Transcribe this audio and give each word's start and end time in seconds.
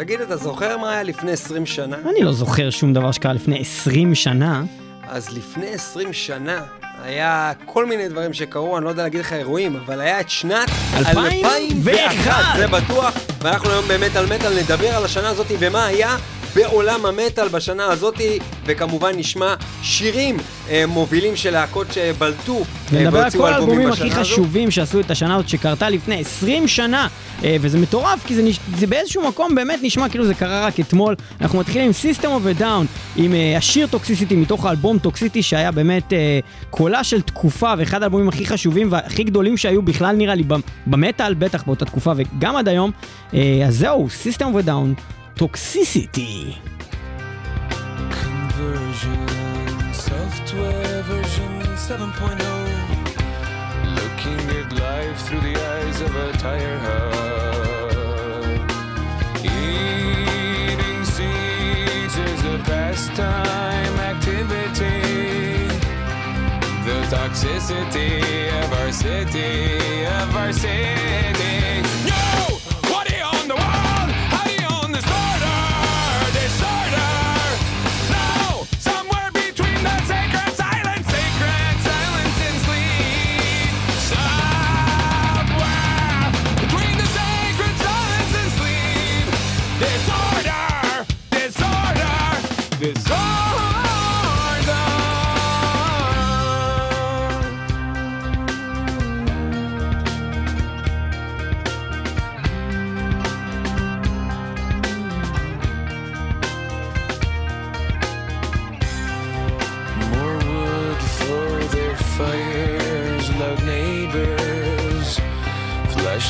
תגיד, 0.00 0.20
אתה 0.20 0.36
זוכר 0.36 0.76
מה 0.76 0.92
היה 0.92 1.02
לפני 1.02 1.32
20 1.32 1.66
שנה? 1.66 1.96
אני 2.10 2.20
לא 2.22 2.32
זוכר 2.32 2.70
שום 2.70 2.92
דבר 2.92 3.12
שקרה 3.12 3.32
לפני 3.32 3.58
20 3.60 4.14
שנה. 4.14 4.62
אז 5.08 5.36
לפני 5.36 5.66
20 5.66 6.12
שנה 6.12 6.62
היה 7.02 7.52
כל 7.64 7.86
מיני 7.86 8.08
דברים 8.08 8.32
שקרו, 8.32 8.76
אני 8.76 8.84
לא 8.84 8.90
יודע 8.90 9.02
להגיד 9.02 9.20
לך 9.20 9.32
אירועים, 9.32 9.76
אבל 9.76 10.00
היה 10.00 10.20
את 10.20 10.30
שנת 10.30 10.68
2001. 10.96 12.32
זה 12.56 12.66
בטוח, 12.66 13.14
ואנחנו 13.42 13.70
היום 13.70 13.88
באמת 13.88 14.16
על 14.16 14.26
מטאל 14.26 14.60
נדבר 14.62 14.88
על 14.88 15.04
השנה 15.04 15.28
הזאת 15.28 15.46
ומה 15.58 15.86
היה 15.86 16.16
בעולם 16.54 17.06
המטאל 17.06 17.48
בשנה 17.48 17.84
הזאת, 17.84 18.20
וכמובן 18.66 19.16
נשמע 19.16 19.54
שירים 19.82 20.36
אה, 20.70 20.84
מובילים 20.88 21.36
של 21.36 21.50
להקות 21.50 21.86
שבלטו 21.92 22.56
אה, 22.56 22.62
ונדבר 22.90 23.18
על 23.18 23.22
והוציאו 23.22 23.42
כל 23.42 23.48
אלבומים 23.48 23.78
האלבומים 23.78 23.90
בשנה 23.90 24.06
הכי 24.06 24.20
הזו. 24.20 24.30
חשובים 24.30 24.70
שעשו 24.70 25.00
את 25.00 25.10
השנה 25.10 25.34
הזאת 25.34 25.48
שקרתה 25.48 25.88
לפני 25.88 26.20
20 26.20 26.68
שנה. 26.68 27.08
אה, 27.44 27.56
וזה 27.60 27.78
מטורף, 27.78 28.26
כי 28.26 28.34
זה, 28.34 28.42
נש... 28.42 28.60
זה 28.76 28.86
באיזשהו 28.86 29.28
מקום 29.28 29.54
באמת 29.54 29.80
נשמע 29.82 30.08
כאילו 30.08 30.26
זה 30.26 30.34
קרה 30.34 30.66
רק 30.66 30.80
אתמול. 30.80 31.14
אנחנו 31.40 31.58
מתחילים 31.58 31.86
עם 31.86 31.92
System 31.92 32.24
of 32.24 32.58
a 32.58 32.60
Down, 32.60 32.86
עם 33.16 33.34
אה, 33.34 33.54
השיר 33.56 33.86
Toxicity 33.86 34.36
מתוך 34.36 34.64
האלבום 34.64 34.98
Toxicity, 34.98 35.42
שהיה 35.42 35.70
באמת 35.70 36.12
אה, 36.12 36.38
קולה 36.70 37.04
של 37.04 37.20
תקופה, 37.22 37.72
ואחד 37.78 38.02
האלבומים 38.02 38.28
הכי 38.28 38.46
חשובים 38.46 38.88
והכי 38.92 39.24
גדולים 39.24 39.56
שהיו 39.56 39.82
בכלל 39.82 40.16
נראה 40.16 40.34
לי 40.34 40.42
במ- 40.42 40.60
במטאל, 40.86 41.34
בטח 41.34 41.62
באותה 41.62 41.84
תקופה 41.84 42.12
וגם 42.16 42.56
עד 42.56 42.68
היום. 42.68 42.90
אה, 43.34 43.64
אז 43.68 43.76
זהו, 43.78 44.08
System 44.24 44.40
of 44.42 44.64
a 44.64 44.68
Down, 44.68 45.00
Toxicity. 45.34 46.52
Conversion, 48.10 49.28
software 49.92 51.02
version 51.10 51.52
7.0. 51.88 52.69
Life 55.20 55.28
through 55.28 55.40
the 55.40 55.56
eyes 55.56 56.00
of 56.00 56.16
a 56.16 56.32
tire 56.32 56.78
hub. 56.78 57.90
Eating 59.44 61.04
seeds 61.04 62.16
is 62.16 62.44
a 62.44 62.58
pastime 62.64 63.98
activity. 64.12 65.02
The 66.86 66.98
toxicity 67.14 68.22
of 68.64 68.72
our 68.72 68.92
city, 68.92 70.06
of 70.06 70.36
our 70.36 70.52
city. 70.52 71.89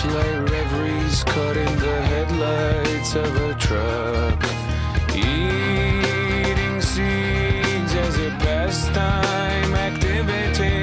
Flashlight 0.01 0.51
reveries 0.51 1.25
caught 1.25 1.59
in 1.59 1.79
the 1.79 2.01
headlights 2.01 3.15
of 3.17 3.37
a 3.37 3.55
truck. 3.56 4.42
Eating 5.15 6.81
seeds 6.81 7.95
as 7.95 8.17
a 8.17 8.31
pastime 8.39 9.75
activity. 9.75 10.80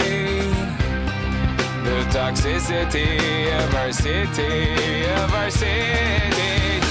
The 1.84 2.06
toxicity 2.12 3.50
of 3.66 3.74
our 3.74 3.92
city, 3.92 5.06
of 5.06 5.34
our 5.34 5.50
city. 5.50 6.87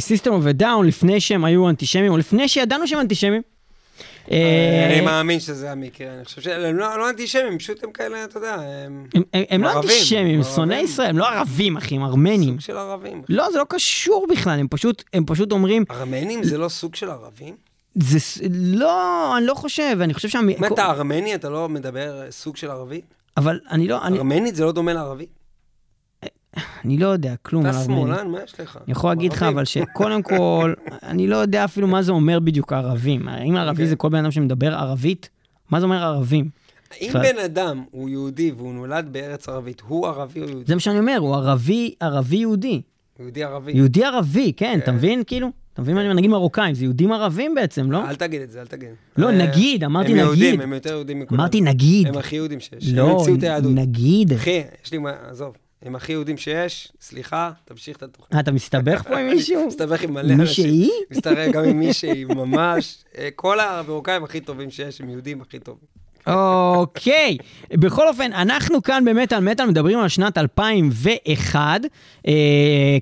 System 0.00 0.32
of 0.32 0.44
a 0.44 0.51
Down, 0.51 0.86
לפני 0.86 1.20
שהם 1.20 1.44
היו 1.44 1.68
אנטישמים, 1.68 2.12
או 2.12 2.16
לפני 2.18 2.48
שידענו 2.48 2.86
שהם 2.88 3.00
אנטישמים. 3.00 3.42
אה, 4.30 4.86
אני 4.92 5.00
מאמין 5.00 5.40
שזה 5.40 5.72
המקרה, 5.72 6.14
אני 6.14 6.24
חושב 6.24 6.42
שהם 6.42 6.76
לא 6.76 6.98
לא 6.98 7.10
אנטישמים, 7.10 7.58
פשוט 7.58 7.84
הם 7.84 7.92
כאלה, 7.92 8.24
אתה 8.24 8.38
יודע, 8.38 8.54
הם 8.54 9.06
הם- 9.14 9.22
הם- 9.50 9.62
לא 9.62 9.68
ערבים, 9.68 9.90
אנטישמים, 9.90 10.36
הם 10.38 10.42
שונאי 10.42 10.74
ערבים. 10.76 10.90
ישראל, 10.92 11.08
הם 11.08 11.18
לא 11.18 11.28
ערבים, 11.28 11.76
אחי, 11.76 11.94
הם 11.96 12.04
ארמנים. 12.04 12.50
סוג 12.50 12.60
של 12.60 12.76
ערבים. 12.76 13.22
לא, 13.28 13.50
זה 13.52 13.58
לא 13.58 13.64
קשור 13.68 14.26
בכלל, 14.30 14.58
הם 15.12 15.24
פשוט, 15.26 15.52
אומרים, 15.52 15.84
ארמנים 15.90 16.44
זה 16.44 16.58
לא 16.58 16.68
סוג 16.68 16.94
של 16.94 17.10
ערבים? 17.10 17.54
זה 17.94 18.18
לא, 18.50 19.36
אני 19.38 19.46
לא 19.46 19.54
חושב, 19.54 19.96
אני 20.00 20.14
חושב 20.14 20.28
שה... 20.28 20.38
אם 20.40 20.64
אתה 20.64 20.86
ארמני, 20.90 21.34
אתה 21.34 21.48
לא 21.48 21.68
מדבר 21.68 22.30
סוג 22.30 22.56
של 22.56 22.70
ערבי? 22.70 23.00
אבל 23.36 23.60
אני 23.70 23.88
לא, 23.88 23.96
ארמנית 24.04 24.54
זה 24.56 24.64
לא 24.64 24.72
דומה 24.72 24.92
לערבי? 24.92 25.26
אני 26.84 26.98
לא 26.98 27.06
יודע 27.06 27.34
כלום 27.42 27.66
על 27.66 27.70
אתה. 27.70 27.84
שמאלן, 27.84 28.30
מה 28.30 28.38
יש 28.44 28.60
לך? 28.60 28.78
אני 28.84 28.92
יכול 28.92 29.10
להגיד 29.10 29.32
לך. 29.32 29.42
אבל 29.42 29.64
שקודם 29.64 30.22
כל, 30.22 30.74
אני 31.10 31.26
לא 31.26 31.36
יודע 31.36 31.64
אפילו 31.64 31.86
מה 31.86 32.02
זה 32.02 32.12
אומר 32.12 32.38
בדיוק 32.40 32.72
ערבים. 32.72 33.28
האם 33.28 33.56
ערבי 33.56 33.70
אוקיי. 33.70 33.86
זה 33.86 33.96
כל 33.96 34.08
בן 34.08 34.18
אדם 34.18 34.30
שמדבר 34.30 34.74
ערבית? 34.74 35.28
מה 35.70 35.80
זה 35.80 35.84
אומר 35.84 36.02
ערבים? 36.02 36.48
אם. 37.00 37.12
בן 37.12 37.38
אדם 37.44 37.84
הוא 37.90 38.08
יהודי 38.08 38.52
והוא 38.56 38.74
נולד 38.74 39.08
בארץ 39.12 39.48
ערבית, 39.48 39.82
הוא 39.86 40.06
ערבי 40.06 40.40
או 40.40 40.48
יהודי? 40.48 40.64
זה 40.66 40.74
מה 40.74 40.80
שאני 40.80 40.98
אומר, 40.98 41.16
הוא 41.18 41.34
ערבי, 41.34 41.94
ערבי 42.00 42.36
יהודי. 42.36 42.82
יהודי 43.20 43.44
ערבי. 43.44 43.72
יהודי 43.72 44.04
ערבי, 44.04 44.52
כן, 44.56 44.78
אתה 44.82 44.92
מבין? 44.92 45.22
כאילו, 45.26 45.50
אתה 45.72 45.82
מבין 45.82 45.94
מה 45.94 46.00
אני 46.00 46.08
אומר? 46.08 46.18
נגיד 46.18 46.30
מרוקאים, 46.30 46.74
זה 46.74 46.84
יהודים 46.84 47.12
ערבים 47.12 47.54
בעצם, 47.54 47.90
לא? 47.90 48.08
אל 48.08 48.14
תגיד 48.14 48.40
את 48.40 48.50
זה, 48.50 48.60
אל 48.60 48.66
תגיד. 48.66 48.88
לא, 49.16 49.26
אה, 49.26 49.32
נגיד, 49.32 49.84
אמרתי 49.84 50.12
הם 50.12 50.18
יהודים, 50.18 50.48
נגיד. 50.48 50.60
הם 50.60 50.72
יותר 50.72 50.90
יהודים 50.90 51.20
מכולם. 51.20 51.40
אמרתי 51.40 51.60
נגיד. 51.60 52.06
הם 52.06 52.18
הכי 52.18 52.36
יהודים 52.36 52.60
שיש. 52.60 52.92
לא. 52.92 53.24
נגיד. 53.64 54.32
אחי, 54.32 54.62
יש 54.84 54.92
לי 54.92 54.98
מה, 54.98 55.12
עזוב. 55.30 55.56
הם 55.82 55.96
הכי 55.96 56.12
יהודים 56.12 56.36
שיש, 56.36 56.92
סליחה, 57.00 57.50
תמשיך 57.64 57.96
את 57.96 58.02
התוכנית. 58.02 58.34
אה, 58.34 58.40
אתה 58.40 58.52
מסתבך 58.52 59.02
פה 59.08 59.18
עם 59.18 59.26
מישהו? 59.26 59.66
מסתבך 59.66 60.02
עם 60.02 60.14
מלא 60.14 60.34
אנשים. 60.34 60.66
מישהי? 60.66 60.90
מסתבך 61.10 61.48
גם 61.52 61.64
עם 61.64 61.78
מישהי, 61.78 62.24
ממש. 62.24 63.04
אה, 63.18 63.28
כל 63.34 63.60
המרוקאים 63.60 64.24
הכי 64.24 64.40
טובים 64.40 64.70
שיש, 64.70 65.00
הם 65.00 65.10
יהודים 65.10 65.40
הכי 65.40 65.58
טובים. 65.58 65.97
אוקיי, 66.28 67.36
בכל 67.74 68.08
אופן, 68.08 68.32
אנחנו 68.32 68.82
כאן 68.82 69.04
במטאל 69.04 69.40
מטאל 69.40 69.66
מדברים 69.66 69.98
על 69.98 70.08
שנת 70.08 70.38
2001. 70.38 71.80
אה, 72.26 72.32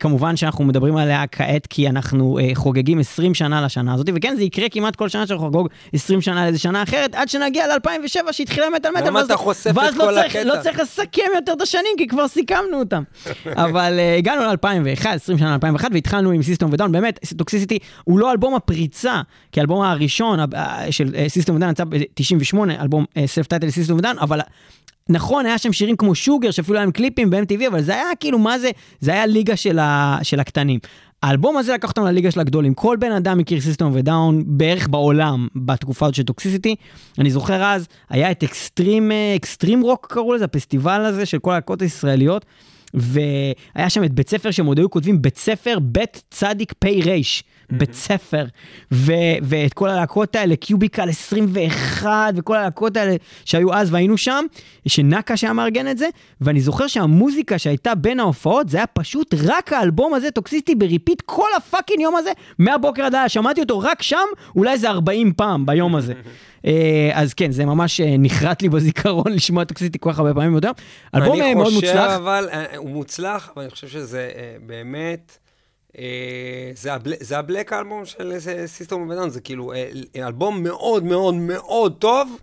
כמובן 0.00 0.37
שאנחנו 0.37 0.64
מדברים 0.64 0.96
עליה 0.96 1.26
כעת 1.26 1.67
כי 1.67 1.88
אנחנו 1.88 2.38
אה, 2.38 2.50
חוגגים 2.55 2.99
20 2.99 3.34
שנה 3.34 3.61
לשנה 3.62 3.94
הזאת, 3.94 4.08
וכן, 4.14 4.34
זה 4.37 4.43
יקרה 4.43 4.69
כמעט 4.69 4.96
כל 4.96 5.08
שנה 5.08 5.26
שאנחנו 5.26 5.46
נחגוג 5.46 5.69
20 5.93 6.20
שנה 6.20 6.44
לאיזה 6.44 6.58
שנה 6.58 6.82
אחרת, 6.82 7.14
עד 7.14 7.28
שנגיע 7.28 7.67
ל-2007 7.67 8.32
שהתחילה 8.32 8.67
מטאל 8.76 8.90
מטאל. 8.90 9.06
למה 9.06 9.19
ואז- 9.19 9.26
אתה 9.26 9.37
חושף 9.37 9.70
את 9.70 9.76
ואז 9.76 9.94
כל 9.96 10.05
לא 10.11 10.20
צריך, 10.20 10.37
הקטע? 10.37 10.44
לא 10.44 10.62
צריך 10.62 10.81
לסכם 10.81 11.23
יותר 11.34 11.52
את 11.52 11.61
השנים, 11.62 11.93
כי 11.99 12.06
כבר 12.06 12.28
סיכמנו 12.28 12.78
אותם. 12.78 13.02
אבל 13.46 13.99
אה, 13.99 14.17
הגענו 14.17 14.43
ל-2001, 14.43 15.08
20 15.08 15.38
שנה 15.38 15.56
ל-2001, 15.62 15.84
והתחלנו 15.93 16.31
עם 16.31 16.43
System 16.43 16.73
of 16.73 16.77
a 16.77 16.80
Down. 16.80 16.93
באמת, 16.93 17.19
Toxicity 17.37 17.78
הוא 18.05 18.19
לא 18.19 18.32
אלבום 18.32 18.55
הפריצה, 18.55 19.20
כי 19.52 19.61
האלבום 19.61 19.82
הראשון 19.82 20.38
אה, 20.55 20.93
של 20.93 21.14
System 21.28 21.56
of 21.56 21.61
a 21.61 21.62
Down 21.62 21.70
יצא 21.70 21.84
ב-98, 21.84 22.56
אלבום 22.81 23.05
self-titled 23.26 23.70
System 23.70 23.96
of 23.96 24.02
a 24.02 24.05
Down, 24.05 24.19
אבל... 24.18 24.40
נכון, 25.08 25.46
היה 25.46 25.58
שם 25.58 25.72
שירים 25.72 25.96
כמו 25.96 26.14
Sugar, 26.14 26.50
שאפילו 26.50 26.78
היה 26.78 26.84
עם 26.84 26.90
קליפים 26.90 27.30
ב-MTV, 27.30 27.68
אבל 27.68 27.82
זה 27.82 27.92
היה 27.92 28.04
כאילו, 28.20 28.38
מה 28.38 28.58
זה? 28.58 28.70
זה 29.00 29.12
היה 29.12 29.26
ליגה 29.26 29.56
של, 29.56 29.78
ה, 29.78 30.18
של 30.22 30.40
הקטנים. 30.40 30.78
האלבום 31.22 31.56
הזה 31.56 31.74
לקח 31.74 31.88
אותם 31.88 32.04
לליגה 32.04 32.30
של 32.30 32.40
הגדולים. 32.40 32.74
כל 32.74 32.96
בן 33.00 33.12
אדם 33.12 33.38
מכיר 33.38 33.60
System 33.61 33.90
of 33.94 34.08
a 34.08 34.15
Down 34.15 34.43
בערך 34.46 34.88
בעולם 34.88 35.48
בתקופה 35.56 36.06
הזאת 36.06 36.14
של 36.14 36.22
Toxicity. 36.23 36.75
אני 37.18 37.30
זוכר 37.30 37.64
אז, 37.64 37.88
היה 38.10 38.30
את 38.30 38.42
אקסטרים, 38.42 39.10
Extreme 39.37 39.81
Rock 39.81 40.06
קראו 40.10 40.34
לזה, 40.34 40.44
הפסטיבל 40.44 41.04
הזה 41.04 41.26
של 41.26 41.38
כל 41.38 41.50
הלהקות 41.50 41.82
הישראליות. 41.82 42.44
והיה 42.94 43.90
שם 43.90 44.04
את 44.04 44.12
בית 44.12 44.30
ספר 44.30 44.50
שהם 44.50 44.66
עוד 44.66 44.78
היו 44.78 44.90
כותבים 44.90 45.22
בית 45.22 45.36
ספר 45.36 45.78
בית 45.82 46.22
צדיק 46.30 46.72
פ' 46.78 47.02
ריש, 47.02 47.44
בית 47.70 47.94
ספר, 47.94 48.44
ו- 48.92 49.12
ואת 49.42 49.74
כל 49.74 49.88
הלהקות 49.88 50.36
האלה, 50.36 50.56
Cubical 50.56 51.08
21 51.08 52.32
וכל 52.36 52.56
הלהקות 52.56 52.96
האלה 52.96 53.16
שהיו 53.44 53.74
אז 53.74 53.92
והיינו 53.92 54.18
שם, 54.18 54.44
שנקה 54.88 55.36
שהיה 55.36 55.52
מארגן 55.52 55.88
את 55.88 55.98
זה, 55.98 56.08
ואני 56.40 56.60
זוכר 56.60 56.86
שהמוזיקה 56.86 57.58
שהייתה 57.58 57.94
בין 57.94 58.20
ההופעות 58.20 58.68
זה 58.68 58.76
היה 58.76 58.86
פשוט 58.86 59.34
רק 59.44 59.72
האלבום 59.72 60.14
הזה 60.14 60.30
Toxicity 60.31 60.75
ב 60.75 60.81
repeat 60.81 61.23
כל 61.26 61.48
ה 61.56 61.62
fucking 61.62 62.00
יום 62.00 62.16
הזה, 62.16 62.30
מהבוקר 62.58 63.02
עד 63.02 63.14
הלילה, 63.14 63.28
שמעתי 63.28 63.60
אותו 63.60 63.78
רק 63.78 64.02
שם, 64.02 64.26
אולי 64.56 64.72
איזה 64.72 64.90
40 64.90 65.32
פעם 65.32 65.66
ביום 65.66 65.96
הזה. 65.96 66.12
אה, 66.66 67.10
אז 67.14 67.34
כן, 67.34 67.50
זה 67.50 67.64
ממש 67.64 68.00
אה, 68.00 68.14
נחרט 68.18 68.62
לי 68.62 68.68
בזיכרון 68.68 69.32
לשמוע 69.36 69.64
טוקסיסטי 69.64 69.98
כל 70.00 70.12
כך 70.12 70.18
הרבה 70.18 70.34
פעמים 70.34 70.52
יום. 70.52 70.72
אלבום 71.14 71.40
אה, 71.42 71.54
מאוד 71.54 71.72
מוצלח. 71.72 71.90
אני 71.90 72.06
חושב, 72.06 72.16
אבל, 72.16 72.48
הוא 72.76 72.90
מוצלח, 72.90 73.50
אבל 73.54 73.62
אני 73.62 73.70
חושב 73.70 73.88
שזה 73.88 74.30
באמת, 74.66 75.38
זה 76.75 76.94
הבל- 76.94 77.12
זה 77.20 77.38
הבלק 77.38 77.72
אלבום 77.72 78.04
של 78.04 78.32
סיסטום 78.66 79.02
ובדן, 79.02 79.28
זה 79.28 79.40
כאילו 79.40 79.72
אה, 79.72 79.88
אלבום 80.16 80.62
מאוד 80.62 81.04
מאוד 81.04 81.34
מאוד 81.34 81.94
טוב, 81.98 82.38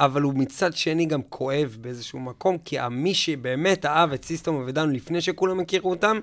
אבל 0.00 0.22
הוא 0.22 0.34
מצד 0.36 0.72
שני 0.72 1.06
גם 1.06 1.20
כואב 1.28 1.76
באיזשהו 1.80 2.20
מקום, 2.20 2.58
כי 2.64 2.76
מי 2.90 3.14
שבאמת 3.14 3.86
אהב 3.86 4.12
את 4.12 4.24
סיסטום 4.24 4.56
ובדן 4.56 4.90
לפני 4.90 5.20
שכולם 5.20 5.60
הכירו 5.60 5.90
אותם, 5.90 6.20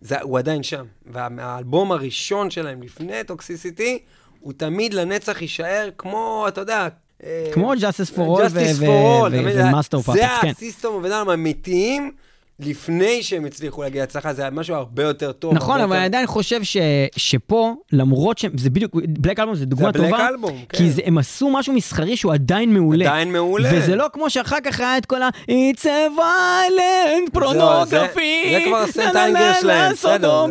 זה, 0.00 0.20
הוא 0.20 0.38
עדיין 0.38 0.62
שם. 0.62 0.84
והאלבום 1.06 1.92
הראשון 1.92 2.50
שלהם 2.50 2.82
לפני 2.82 3.24
טוקסיסיטי, 3.26 3.98
הוא 4.40 4.52
תמיד 4.56 4.94
לנצח 4.94 5.42
יישאר 5.42 5.90
כמו, 5.98 6.44
אתה 6.48 6.60
יודע... 6.60 6.88
אה, 7.24 7.50
כמו 7.54 7.72
Justice 7.72 8.14
for 8.16 8.18
All 8.18 8.40
Justice 8.40 8.52
ו- 8.52 8.86
for 8.86 8.88
ו- 8.88 9.26
All, 9.26 9.26
ו- 9.26 9.30
תמיד 9.30 9.56
ו-Master 9.56 10.08
of 10.08 10.12
זה 10.12 10.20
כן. 10.42 10.48
הסיסטום 10.48 10.94
ובדן 10.94 11.28
האמיתיים, 11.28 12.12
לפני 12.60 13.22
שהם 13.22 13.44
הצליחו 13.44 13.82
להגיע 13.82 14.02
להצלחה, 14.02 14.32
זה 14.34 14.42
היה 14.42 14.50
משהו 14.50 14.74
הרבה 14.74 15.02
יותר 15.02 15.32
טוב. 15.32 15.54
נכון, 15.54 15.80
אבל 15.80 15.92
אני 15.92 16.04
יותר- 16.04 16.04
עדיין 16.04 16.26
חושב 16.26 16.62
ש, 16.62 16.76
שפה, 17.16 17.74
למרות 17.92 18.38
שזה 18.38 18.70
בדיוק, 18.70 18.94
בלק 19.08 19.40
אלבום 19.40 19.54
זה 19.54 19.66
דוגמה 19.66 19.90
זה 19.94 19.98
טובה, 19.98 20.28
אלבום, 20.28 20.58
כן. 20.68 20.78
כי 20.78 20.90
זה, 20.90 21.02
הם 21.04 21.18
עשו 21.18 21.50
משהו 21.50 21.74
מסחרי 21.74 22.16
שהוא 22.16 22.32
עדיין 22.32 22.74
מעולה. 22.74 23.04
עדיין 23.04 23.32
מעולה. 23.32 23.68
וזה 23.72 23.96
לא 23.96 24.06
כמו 24.12 24.30
שאחר 24.30 24.56
כך 24.64 24.80
היה 24.80 24.98
את 24.98 25.06
כל 25.06 25.22
ה- 25.22 25.28
It's 25.48 25.82
a 25.84 26.18
violent 26.18 27.38
pornography, 27.38 28.50
זה 28.52 28.62
כבר 28.66 28.76
הסנט 28.76 29.04
נה, 29.06 29.12
נה, 29.12 29.20
האנגל 29.22 29.38
נה, 29.40 29.54
שלהם, 29.60 29.92
בסדר. 29.92 30.44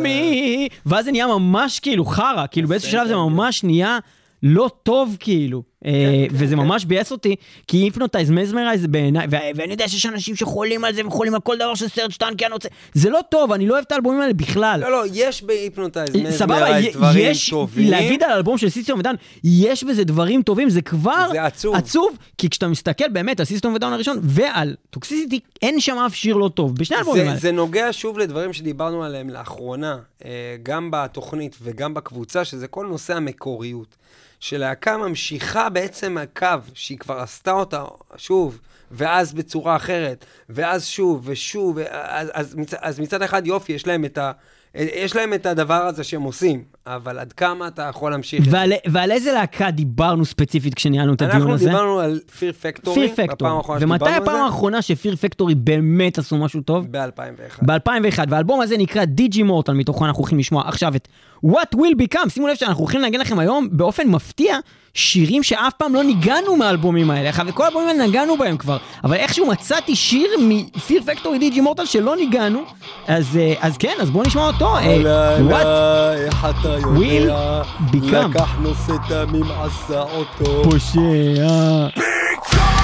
ואז 0.86 1.04
זה 1.04 1.10
נהיה 1.12 1.26
ממש 1.26 1.80
כאילו 1.80 2.04
חרא, 2.04 2.44
כאילו 2.50 2.68
באיזשהו 2.68 2.90
שלב 2.92 3.06
זה 3.08 3.16
ממש 3.16 3.64
נהיה 3.64 3.98
לא 4.42 4.70
טוב 4.82 5.16
כאילו. 5.20 5.62
כן, 5.84 5.90
אה, 5.90 6.26
וזה 6.30 6.56
ממש 6.56 6.84
ביאס 6.84 7.12
אותי, 7.12 7.36
כי 7.68 7.76
Hypnotize 7.76 8.30
Mesmerize 8.30 8.86
בעיניי, 8.86 9.26
ואני 9.30 9.72
יודע 9.72 9.88
שיש 9.88 10.06
אנשים 10.06 10.36
שחולים 10.36 10.84
על 10.84 10.94
זה 10.94 11.06
וחולים 11.06 11.34
על 11.34 11.40
כל 11.40 11.56
דבר 11.56 11.74
שסרג' 11.74 12.10
טנקיאן 12.10 12.52
רוצה, 12.52 12.68
זה 12.94 13.10
לא 13.10 13.20
טוב, 13.28 13.52
אני 13.52 13.66
לא 13.66 13.74
אוהב 13.74 13.84
את 13.86 13.92
האלבומים 13.92 14.20
האלה 14.20 14.32
בכלל. 14.32 14.80
לא, 14.82 14.90
לא, 14.90 15.04
יש 15.12 15.42
ב 15.42 15.49
Hypnotize 15.49 16.10
סבבה, 16.30 16.80
י- 16.80 16.92
דברים 16.92 17.30
יש, 17.30 17.50
טובים. 17.50 17.90
להגיד 17.90 18.22
על 18.22 18.30
האלבום 18.30 18.58
של 18.58 18.68
System 18.68 18.98
of 18.98 19.03
a 19.03 19.05
Down, 19.05 19.16
יש 19.44 19.84
בזה 19.84 20.04
דברים 20.04 20.42
טובים, 20.42 20.70
זה 20.70 20.82
כבר 20.82 21.30
עצוב. 21.74 22.16
כי 22.38 22.50
כשאתה 22.50 22.68
מסתכל 22.68 23.08
באמת 23.08 23.40
על 23.40 23.46
System 23.46 23.74
of 23.74 23.79
a 23.79 23.82
Down 23.82 23.92
הראשון 23.92 24.18
ועל 24.22 24.74
Toxicity, 24.90 25.40
אין 25.62 25.80
שם 25.80 25.96
אף 26.06 26.14
שיר 26.14 26.36
לא 26.36 26.48
טוב, 26.48 26.74
בשני 26.76 26.96
האלבומים 26.96 27.26
האלה. 27.26 27.36
זה 27.38 27.52
נוגע 27.52 27.88
שוב 27.92 28.18
לדברים 28.18 28.52
שדיברנו 28.52 29.04
עליהם 29.04 29.30
לאחרונה, 29.30 29.98
אה, 30.24 30.30
גם 30.62 30.88
בתוכנית 30.92 31.56
וגם 31.62 31.94
בקבוצה, 31.94 32.44
שזה 32.44 32.66
כל 32.68 32.86
נושא 32.86 33.16
המקוריות. 33.16 33.96
שלהקה 34.48 34.96
ממשיכה 34.96 35.68
בעצם 35.68 36.18
הקו 36.18 36.48
שהיא 36.74 36.98
כבר 36.98 37.20
עשתה 37.20 37.52
אותה 37.52 37.84
שוב, 38.16 38.58
ואז 38.90 39.32
בצורה 39.32 39.76
אחרת, 39.76 40.24
ואז 40.48 40.86
שוב 40.86 41.22
ושוב, 41.24 41.78
אז, 41.90 42.30
אז, 42.32 42.54
מצ, 42.54 42.74
אז 42.74 43.00
מצד 43.00 43.22
אחד 43.22 43.46
יופי, 43.46 43.72
יש 43.72 43.86
להם 43.86 44.04
את 44.04 44.18
ה... 44.18 44.32
יש 44.76 45.16
להם 45.16 45.34
את 45.34 45.46
הדבר 45.46 45.74
הזה 45.74 46.04
שהם 46.04 46.22
עושים, 46.22 46.62
אבל 46.86 47.18
עד 47.18 47.32
כמה 47.32 47.68
אתה 47.68 47.82
יכול 47.82 48.10
להמשיך? 48.10 48.44
זה? 48.44 48.50
ועל, 48.56 48.72
ועל 48.86 49.10
איזה 49.12 49.32
להקה 49.32 49.70
דיברנו 49.70 50.24
ספציפית 50.24 50.74
כשניהלנו 50.74 51.14
את 51.14 51.22
הדיון 51.22 51.36
אנחנו 51.36 51.54
הזה? 51.54 51.66
דיברנו 51.66 52.00
על 52.00 52.20
פיר 52.38 52.52
פקטורי, 52.52 53.00
פיר 53.00 53.12
בפעם 53.12 53.26
פקטורי. 53.26 53.50
האחרונה 53.50 53.80
ומתי 53.84 54.04
שדיברנו 54.04 54.22
הפעם 54.22 54.36
על 54.36 54.42
האחרונה 54.42 54.82
שפיר 54.82 55.16
פקטורי 55.16 55.54
באמת 55.54 56.18
עשו 56.18 56.36
משהו 56.36 56.60
טוב? 56.60 56.84
זה? 56.84 56.88
ב-2001. 56.90 57.66
ב-2001, 57.66 58.18
והאלבום 58.28 58.60
הזה 58.60 58.76
נקרא 58.78 59.04
דיג'י 59.04 59.42
מורטל, 59.42 59.72
מתוכו 59.72 60.06
אנחנו 60.06 60.20
הולכים 60.20 60.38
לשמוע 60.38 60.68
עכשיו 60.68 60.96
את 60.96 61.08
What 61.46 61.76
Will 61.76 62.02
Become, 62.02 62.28
שימו 62.28 62.48
לב 62.48 62.54
שאנחנו 62.54 62.80
הולכים 62.80 63.00
לנגן 63.00 63.20
לכם 63.20 63.38
היום 63.38 63.68
באופן 63.72 64.08
מפתיע 64.08 64.58
שירים 64.96 65.42
שאף 65.42 65.72
פעם 65.76 65.94
לא 65.94 66.02
ניגענו 66.02 66.56
מהאלבומים 66.56 67.10
האלה, 67.10 67.30
וכל 67.46 67.64
האלבומים 67.64 67.88
האלה 67.88 68.06
נגענו 68.06 68.36
בהם 68.36 68.56
כבר, 68.56 68.76
אבל 69.04 69.14
איכשהו 69.14 69.46
מצאתי 69.46 69.96
שיר 69.96 70.30
מפיר 70.40 71.02
פקטורי 71.06 71.38
דיג'י 71.38 71.60
מורטל 71.60 71.86
שלא 71.86 72.16
ניגענו, 72.16 72.62
אז, 73.06 73.36
אה, 73.36 73.54
אז 73.60 73.76
כן, 73.76 73.94
אז 74.00 74.10
בואו 74.10 74.26
נשמע 74.26 74.46
אותו. 74.46 74.78
אתה 76.50 76.76
will 76.76 77.30
become. 77.92 78.28
לקחנו 78.30 78.74
סתמים 78.74 79.44
עשה 79.62 80.00
אותו. 80.00 80.62
פושע. 80.64 81.06
Your 82.52 82.75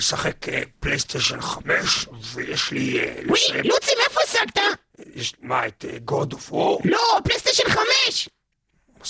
משחק 0.00 0.48
אה, 0.48 0.62
פלייסטיישן 0.80 1.40
5, 1.40 2.06
ויש 2.34 2.70
לי... 2.70 3.00
אה, 3.00 3.14
וואי, 3.26 3.62
לוצי, 3.64 3.90
מאיפה 3.98 4.20
השגת? 4.24 4.58
יש, 5.14 5.34
מה, 5.40 5.66
את 5.66 5.84
גוד 6.04 6.32
אוף 6.32 6.52
וור? 6.52 6.80
לא, 6.84 7.18
פלייסטיישן 7.24 7.68
5! 8.06 8.28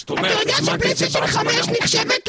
זאת 0.00 0.10
אתה 0.10 0.12
אומרת, 0.20 0.40
יודע 0.40 0.54
הזמנתי 0.58 0.92
את 0.92 0.96
זה 0.96 1.06
שפלייסטיישן 1.10 1.20
בהזמנה 1.42 1.52
5 1.52 1.68
מוקדמת. 1.68 1.82
נחשבת 1.82 2.28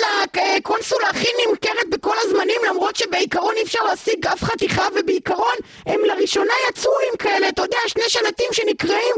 לקונסולה 0.58 1.08
הכי 1.10 1.28
נמכרת 1.50 1.90
בכל 1.90 2.16
הזמנים, 2.22 2.62
למרות 2.70 2.96
שבעיקרון 2.96 3.54
אי 3.58 3.64
אפשר 3.64 3.80
להשיג 3.90 4.28
אף 4.28 4.44
חתיכה, 4.44 4.84
ובעיקרון 5.00 5.56
הם 5.86 6.00
לראשונה 6.06 6.54
יצאו 6.70 6.92
עם 7.12 7.18
כאלה, 7.18 7.50
אתה 7.50 7.62
יודע, 7.62 7.78
שני 7.88 8.04
שלטים 8.08 8.46
שנקראים 8.52 9.16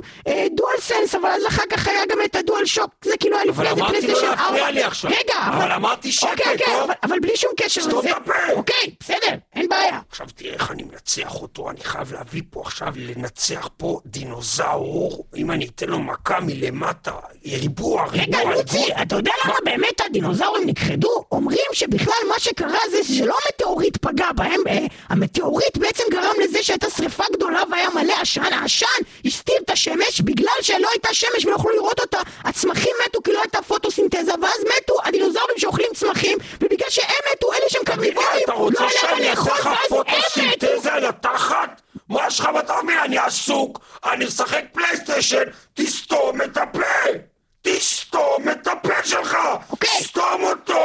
דואל 0.56 0.76
סנס, 0.80 1.16
אבל 1.16 1.30
אז 1.30 1.48
אחר 1.48 1.64
כך 1.70 1.88
היה 1.88 2.06
גם 2.10 2.18
את 2.26 2.36
הדואל 2.36 2.66
שוק, 2.66 2.90
זה 3.06 3.18
כאילו 3.20 3.38
היה 3.38 3.44
אבל 3.52 3.64
לפני 3.64 3.76
זה 3.76 3.82
אמרתי 3.82 3.94
לא 3.94 4.02
פלייסטיישן 4.02 4.28
4. 4.28 4.44
להפריע 4.44 4.72
לי 4.72 4.84
עכשיו. 4.84 5.12
רגע, 5.12 5.36
אבל 5.58 5.72
אמרתי 5.72 6.12
שקט, 6.12 6.30
אוקיי, 6.32 6.52
אוקיי, 6.54 6.66
טוב? 6.66 6.84
אבל- 6.84 6.94
אבל 7.04 7.20
בלי 7.20 7.36
שום 7.38 7.52
קשר 7.58 7.82
סתום 7.82 8.00
לזה. 8.00 8.10
את 8.12 8.16
הפה. 8.18 8.34
אוקיי, 8.54 8.96
בסדר, 9.00 9.36
אין 9.56 9.70
בעיה. 9.70 10.00
עכשיו 10.10 10.28
תראה 10.36 10.54
איך 10.54 10.72
אני 10.72 10.84
מנצח 10.84 11.36
אותו, 11.42 11.70
אני 11.70 11.80
חייב 11.84 12.14
להביא 12.14 12.42
פה 12.50 12.62
עכשיו, 12.66 12.88
לנצח 12.96 13.70
פה 13.78 14.00
דינוזאור, 14.06 15.26
אם 15.36 15.52
אני 15.52 15.68
אתן 15.68 15.90
לו 15.90 16.00
מכה 16.00 16.40
מלמטה, 16.40 17.12
ריבוע, 17.46 18.06
רגע, 18.12 18.22
ריבוע, 18.24 18.40
לוצי, 18.42 18.43
ריבוע. 18.48 19.02
אתה 19.02 19.16
יודע 19.16 19.32
למה 19.46 19.56
באמת 19.66 20.02
הדינוזאורים 20.06 20.68
נכחדו? 20.68 21.26
אומרים 21.32 21.66
שבכלל 21.74 22.28
מה 22.28 22.40
שקרה 22.40 22.80
זה 22.92 23.04
שלא 23.04 23.36
המטאוריט 23.46 23.98
פגע 23.98 24.32
בהם, 24.36 24.62
אה, 24.68 24.86
המטאוריט 25.10 25.78
בעצם 25.78 26.04
גרם 26.12 26.36
לזה 26.44 26.64
שהייתה 26.64 26.90
שריפה 26.90 27.24
גדולה 27.34 27.62
והיה 27.72 27.90
מלא 27.90 28.14
עשן, 28.22 28.54
העשן 28.54 28.86
הסתיר 29.26 29.56
את 29.66 29.70
השמש 29.70 30.22
בגלל 30.22 30.62
שלא 30.62 30.88
הייתה 30.92 31.14
שמש 31.14 31.46
ולא 31.46 31.56
יכלו 31.56 31.72
לראות 31.72 32.00
אותה, 32.00 32.20
הצמחים 32.44 32.94
מתו 33.06 33.22
כי 33.24 33.34
לא 33.34 33.40
הייתה 33.42 33.62
פוטוסינתזה, 33.62 34.32
ואז 34.42 34.64
מתו 34.78 34.94
הדינוזאורים 35.04 35.58
שאוכלים 35.58 35.90
צמחים, 35.96 36.38
ובגלל 36.62 36.90
שהם 36.90 37.24
מתו, 37.34 37.54
אלה 37.54 37.70
שהם 37.70 37.84
קרניבורים, 37.86 38.44
לא 38.48 38.88
היה 38.88 39.12
להם 39.12 39.30
לאכול, 39.30 39.52
ואז 39.64 40.38
הם 40.38 40.50
מתו. 40.50 40.68
על 40.90 41.06
התחת? 41.06 41.82
מה 42.10 42.28
יש 42.28 42.40
לך 42.40 42.50
בתרמיל? 42.58 42.98
אני 42.98 43.18
עסוק, 43.18 43.80
אני 44.06 44.26
משחק 44.26 44.64
פלייסטיישן, 44.72 45.44
תסתום 45.74 46.42
את 46.42 46.58
הפה! 46.58 47.33
תסתום 47.64 48.50
את 48.52 48.68
הפה 48.68 49.04
שלך! 49.04 49.38
אוקיי. 49.70 49.90
סתום 49.90 50.44
אותו! 50.44 50.80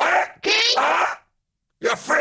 אה? 0.00 0.22
אוקיי. 0.36 0.52
אה? 0.78 1.04
יפה. 1.82 2.14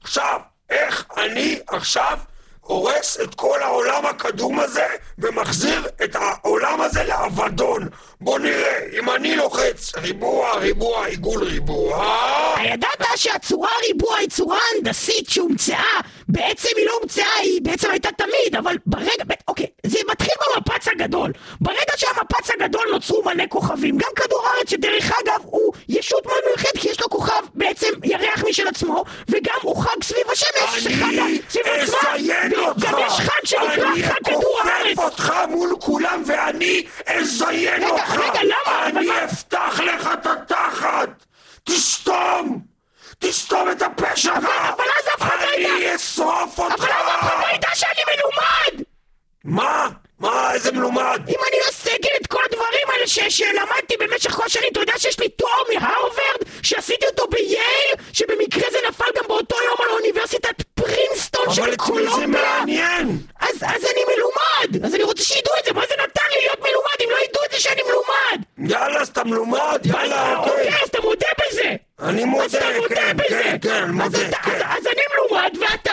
עכשיו, 0.00 0.40
איך 0.70 1.04
אני 1.16 1.58
עכשיו 1.66 2.18
הורס 2.60 3.20
את 3.20 3.34
כל 3.34 3.62
העולם 3.62 4.06
הקדום 4.06 4.60
הזה 4.60 4.86
ומחזיר 5.18 5.88
את 6.04 6.16
העולם 6.16 6.80
הזה 6.80 7.04
לאבדון? 7.04 7.88
בוא 8.20 8.38
נראה, 8.38 8.78
אם 8.98 9.10
אני 9.10 9.36
לוחץ 9.36 9.94
ריבוע, 9.96 10.58
ריבוע, 10.58 11.06
עיגול 11.06 11.44
ריבוע... 11.44 12.04
הידעת 12.56 13.04
שהצורה 13.16 13.70
ריבוע 13.86 14.16
היא 14.16 14.28
צורה 14.28 14.58
הנדסית 14.74 15.30
שהומצאה? 15.30 16.00
בעצם 16.28 16.68
היא 16.76 16.86
לא 16.86 16.92
הומצאה, 17.00 17.36
היא 17.42 17.60
בעצם 17.62 17.90
הייתה 17.90 18.08
תמיד, 18.12 18.56
אבל 18.58 18.76
ברגע, 18.86 19.24
אוקיי, 19.48 19.66
זה 19.86 19.98
מתחיל 20.10 20.32
במפץ 20.56 20.88
הגדול. 20.88 21.32
ברגע 21.60 21.92
שהמפץ 21.96 22.50
הגדול 22.50 22.84
נוצרו 22.92 23.22
מלא 23.24 23.44
כוכבים. 23.48 23.96
גם 23.98 24.08
כדור 24.16 24.46
הארץ, 24.46 24.70
שדרך 24.70 25.12
אגב 25.24 25.40
הוא 25.44 25.72
ישות 25.88 26.26
מאוד 26.26 26.38
מיוחדת, 26.46 26.78
כי 26.78 26.88
יש 26.88 27.00
לו 27.00 27.08
כוכב 27.10 27.42
בעצם 27.54 27.86
ירח 28.04 28.44
משל 28.48 28.68
עצמו, 28.68 29.04
וגם 29.28 29.54
הוא 29.62 29.82
חג 29.82 30.02
סביב 30.02 30.30
השמש, 30.32 30.82
זה 30.82 30.90
חג 30.90 31.02
אני 31.18 31.38
סביב 31.50 31.66
עצמה, 31.66 31.98
אזיין 32.14 32.54
אותך! 32.54 32.78
וגם 32.78 32.98
יש 33.06 33.12
חג 33.12 33.44
שנקרא 33.46 33.92
אני 33.92 34.02
חג 34.02 34.14
כדור 34.24 34.60
הארץ. 34.64 34.98
אכופף 34.98 35.04
אותך 35.04 35.32
מול 35.48 35.76
כולם 35.80 36.22
ואני 36.26 36.84
אזיין 37.06 37.82
רגע, 37.84 37.92
אותך! 37.92 38.14
רגע, 38.14 38.40
למה? 38.42 38.86
אבל 38.88 38.98
אני 38.98 39.06
מה- 39.06 39.24
אפתח 39.24 39.80
לך 39.84 40.08
את 40.12 40.26
התחת! 40.26 41.08
תסתום! 41.64 42.60
תסתום 43.18 43.70
את 43.70 43.82
הפה 43.82 44.16
שלך! 44.16 44.32
אבל- 44.36 44.46
אבל 44.46 44.84
אז 45.00 45.08
אף 45.16 45.22
אחד 45.22 45.36
לא 45.40 45.48
אני 45.54 45.62
ידע. 45.62 45.96
אשרוף 45.96 46.58
אותך! 46.58 46.74
אבל 46.84 46.88
אז 46.92 47.08
אף 47.08 47.20
אחד 47.20 47.36
לא 47.40 47.54
ידע 47.54 47.68
שאני 47.74 48.00
מלומד! 48.16 48.84
מה? 49.44 49.88
מה? 50.18 50.52
איזה 50.54 50.72
מלומד? 50.72 51.20
אם 51.28 51.34
אני 51.50 51.58
לא 51.66 51.70
סגל 51.72 52.10
את 52.20 52.26
כל 52.26 52.40
הדברים 52.50 52.86
האלה 52.92 53.06
ש- 53.06 53.18
שלמדתי 53.28 53.96
במשך 54.00 54.30
כל 54.30 54.42
השנים, 54.46 54.68
אתה 54.72 54.80
יודע 54.80 54.92
שיש 54.98 55.20
לי 55.20 55.28
תואר 55.28 55.50
מהרווארד, 55.74 56.40
שעשיתי 56.62 57.06
אותו 57.06 57.26
בייל, 57.30 57.90
שבמקרה 58.12 58.70
זה 58.70 58.78
נפל 58.88 59.04
גם 59.16 59.24
באותו 59.28 59.56
יום 59.66 59.76
על 59.82 59.96
אוניברסיטת 59.96 60.62
פרינסטון 60.74 61.42
אבל 61.46 61.54
של 61.54 61.62
את 61.62 61.68
מי 61.68 61.72
זה 61.72 61.76
קולומביה. 61.76 62.26
מעניין? 62.58 63.18
אז, 63.40 63.54
אז 63.56 63.84
אני 63.84 64.02
מלומד, 64.16 64.84
אז 64.86 64.94
אני 64.94 65.02
רוצה 65.02 65.24
שידעו 65.24 65.52
את 65.60 65.64
זה, 65.64 65.72
מה 65.72 65.82
זה 65.88 65.94
נתן 65.94 66.22
לי 66.34 66.40
להיות 66.40 66.58
מלומד 66.60 66.96
אם 67.04 67.10
לא 67.10 67.16
ידעו 67.24 67.44
את 67.46 67.52
זה 67.52 67.60
שאני 67.60 67.82
מלומד? 67.82 68.70
יאללה, 68.72 69.00
אז 69.00 69.08
אתה 69.08 69.24
מלומד? 69.24 69.80
יאללה, 69.84 70.36
אוקיי, 70.38 70.52
אוקיי. 70.52 70.68
אז 70.82 70.88
אתה 70.88 71.00
מודה 71.00 71.26
בזה. 71.40 71.70
אני 72.02 72.24
מודה, 72.24 72.60
כן. 72.88 73.16
כן, 73.28 73.56
כן, 73.62 73.82
אז 73.84 73.90
מודה, 73.90 74.38
כן. 74.44 74.60
אז 74.68 74.86
אני 74.86 75.02
מלומד, 75.14 75.50
ואתה 75.60 75.92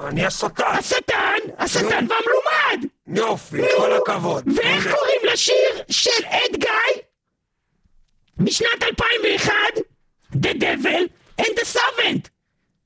אני 0.00 0.26
השטן. 0.26 0.64
השטן, 0.66 1.36
השטן 1.58 2.06
והמלומד. 2.08 2.88
יופי, 3.06 3.62
כל 3.76 3.92
הכבוד. 3.92 4.44
ואיך. 4.56 4.94
קוראים 4.94 5.20
לשיר 5.32 5.82
של 5.90 6.24
אד 6.26 6.56
גיא? 6.56 7.02
משנת 8.38 8.82
2001? 8.82 9.52
The 10.34 10.54
Devil 10.60 11.08
and 11.40 11.58
the 11.58 11.76
Servant. 11.76 12.28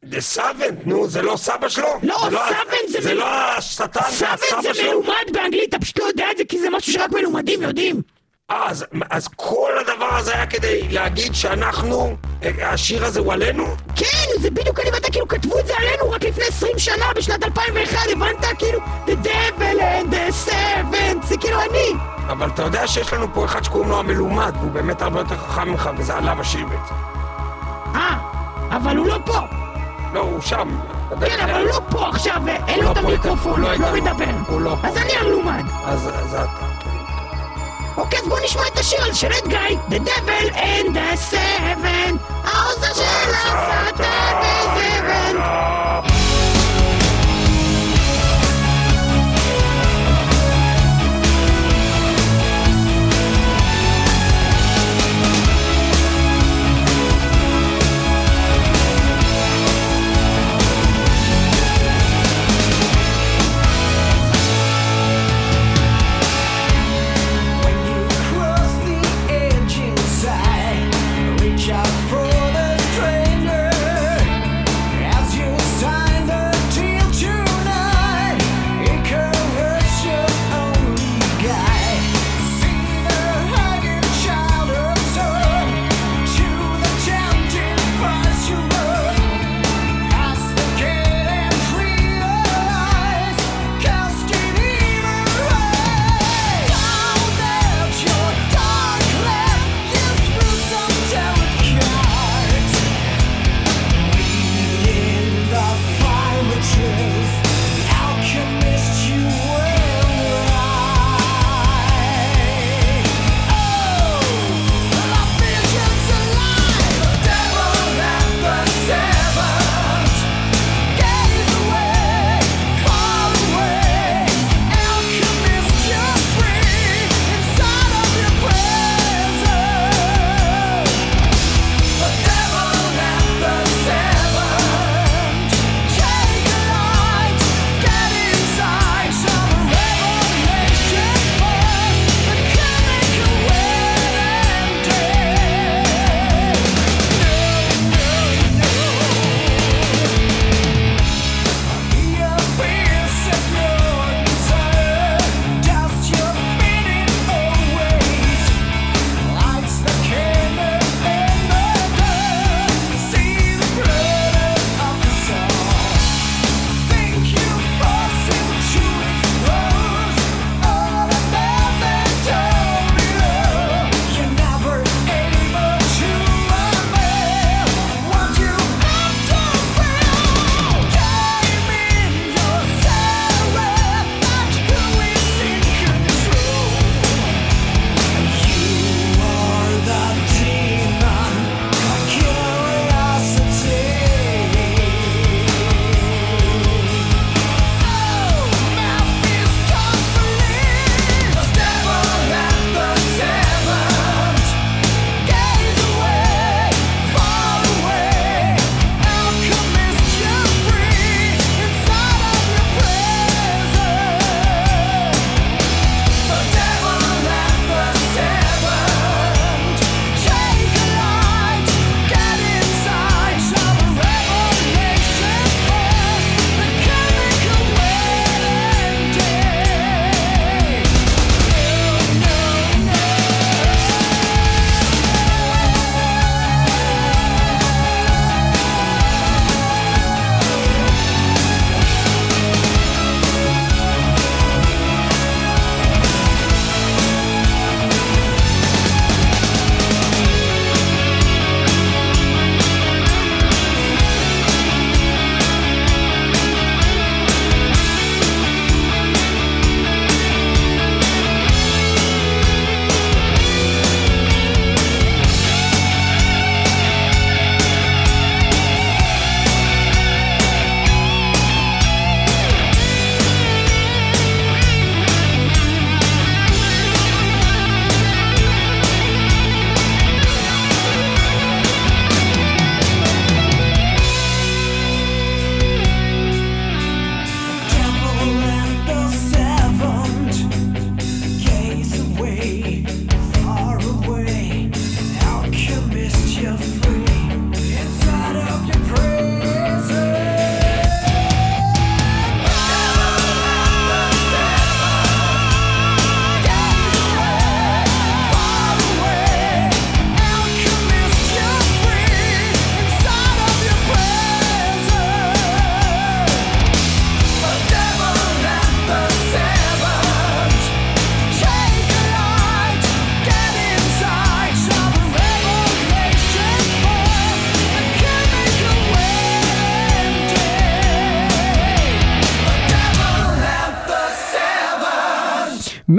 זה 0.05 0.21
סוונט, 0.21 0.87
נו, 0.87 1.09
זה 1.09 1.23
לא 1.23 1.37
סבא 1.37 1.69
שלו? 1.69 1.89
לא, 2.03 2.19
זה 2.31 2.37
סוונט 2.37 2.89
זה 2.89 3.01
זה 3.01 3.15
לא 3.15 3.27
השטן, 3.27 4.01
זה 4.11 4.17
סרבנט 4.17 4.43
הסבא 4.43 4.63
זה 4.63 4.75
שלו? 4.75 4.91
מלומד 4.91 5.33
באנגלית, 5.33 5.69
אתה 5.69 5.79
פשוט 5.79 5.99
לא 5.99 6.05
יודע 6.05 6.31
את 6.31 6.37
זה 6.37 6.45
כי 6.45 6.59
זה 6.59 6.71
משהו 6.71 6.93
שרק 6.93 7.13
מלומדים 7.13 7.63
יודעים. 7.63 8.03
אז- 8.53 8.85
אז 9.11 9.29
כל 9.37 9.71
הדבר 9.81 10.09
הזה 10.17 10.35
היה 10.35 10.47
כדי 10.47 10.89
להגיד 10.89 11.35
שאנחנו, 11.35 12.17
השיר 12.63 13.05
הזה 13.05 13.21
הוא 13.21 13.33
עלינו? 13.33 13.67
כן, 13.97 14.07
זה 14.41 14.51
בדיוק 14.51 14.81
אני 14.81 14.91
ואתה 14.91 15.11
כאילו 15.11 15.29
כתבו 15.29 15.59
את 15.59 15.67
זה 15.67 15.73
עלינו 15.79 16.11
רק 16.11 16.25
לפני 16.25 16.45
20 16.49 16.79
שנה, 16.79 17.05
בשנת 17.17 17.45
2001, 17.45 17.99
הבנת? 18.13 18.45
כאילו, 18.59 18.79
The 19.07 19.27
Devil 19.27 19.79
and 19.81 20.13
the 20.15 20.49
Servant, 20.51 21.27
זה 21.27 21.37
כאילו 21.37 21.59
אני. 21.71 21.89
אבל 22.29 22.49
אתה 22.55 22.63
יודע 22.63 22.87
שיש 22.87 23.13
לנו 23.13 23.27
פה 23.35 23.45
אחד 23.45 23.65
שקוראים 23.65 23.91
לו 23.91 23.99
המלומד, 23.99 24.53
והוא 24.61 24.71
באמת 24.71 25.03
הרבה 25.03 25.21
יותר 25.21 25.37
חכם 25.37 25.69
ממך, 25.69 25.91
וזה 25.99 26.15
עליו 26.15 26.41
השיר 26.41 26.67
בעצם. 26.67 26.95
אה, 27.95 28.17
אבל 28.77 28.97
הוא 28.97 29.07
לא 29.07 29.19
פה. 29.27 29.39
לא, 30.13 30.21
הוא 30.21 30.41
שם. 30.41 30.69
כן, 31.27 31.41
אבל 31.41 31.61
הוא 31.61 31.69
לא 31.69 31.81
פה 31.91 32.09
עכשיו, 32.09 32.43
אין 32.69 32.79
לו 32.81 32.85
לא 32.85 32.91
את 32.93 32.99
פה, 32.99 33.09
המיקרופון, 33.09 33.53
הוא 33.53 33.59
לא 33.59 33.75
לא. 33.75 33.93
מדבר. 33.93 34.25
הוא 34.49 34.61
לא 34.61 34.77
פה. 34.83 34.89
אז 34.89 34.97
אני 34.97 35.13
המלומד. 35.13 35.63
אז 35.85 36.09
אתה. 36.35 36.72
אוקיי, 37.97 38.19
אז 38.19 38.29
בוא 38.29 38.39
נשמע 38.45 38.63
את 38.73 38.79
השיר 38.79 39.03
הזה 39.03 39.15
של 39.15 39.27
אד 39.27 39.49
גיא, 39.49 39.79
The 39.91 40.03
Devil 40.09 40.55
and 40.55 40.95
the 40.95 41.33
Seven, 41.33 42.17
העוזר 42.45 42.95
של 42.95 43.31
השטן 43.35 44.35
וזבן. 44.77 45.82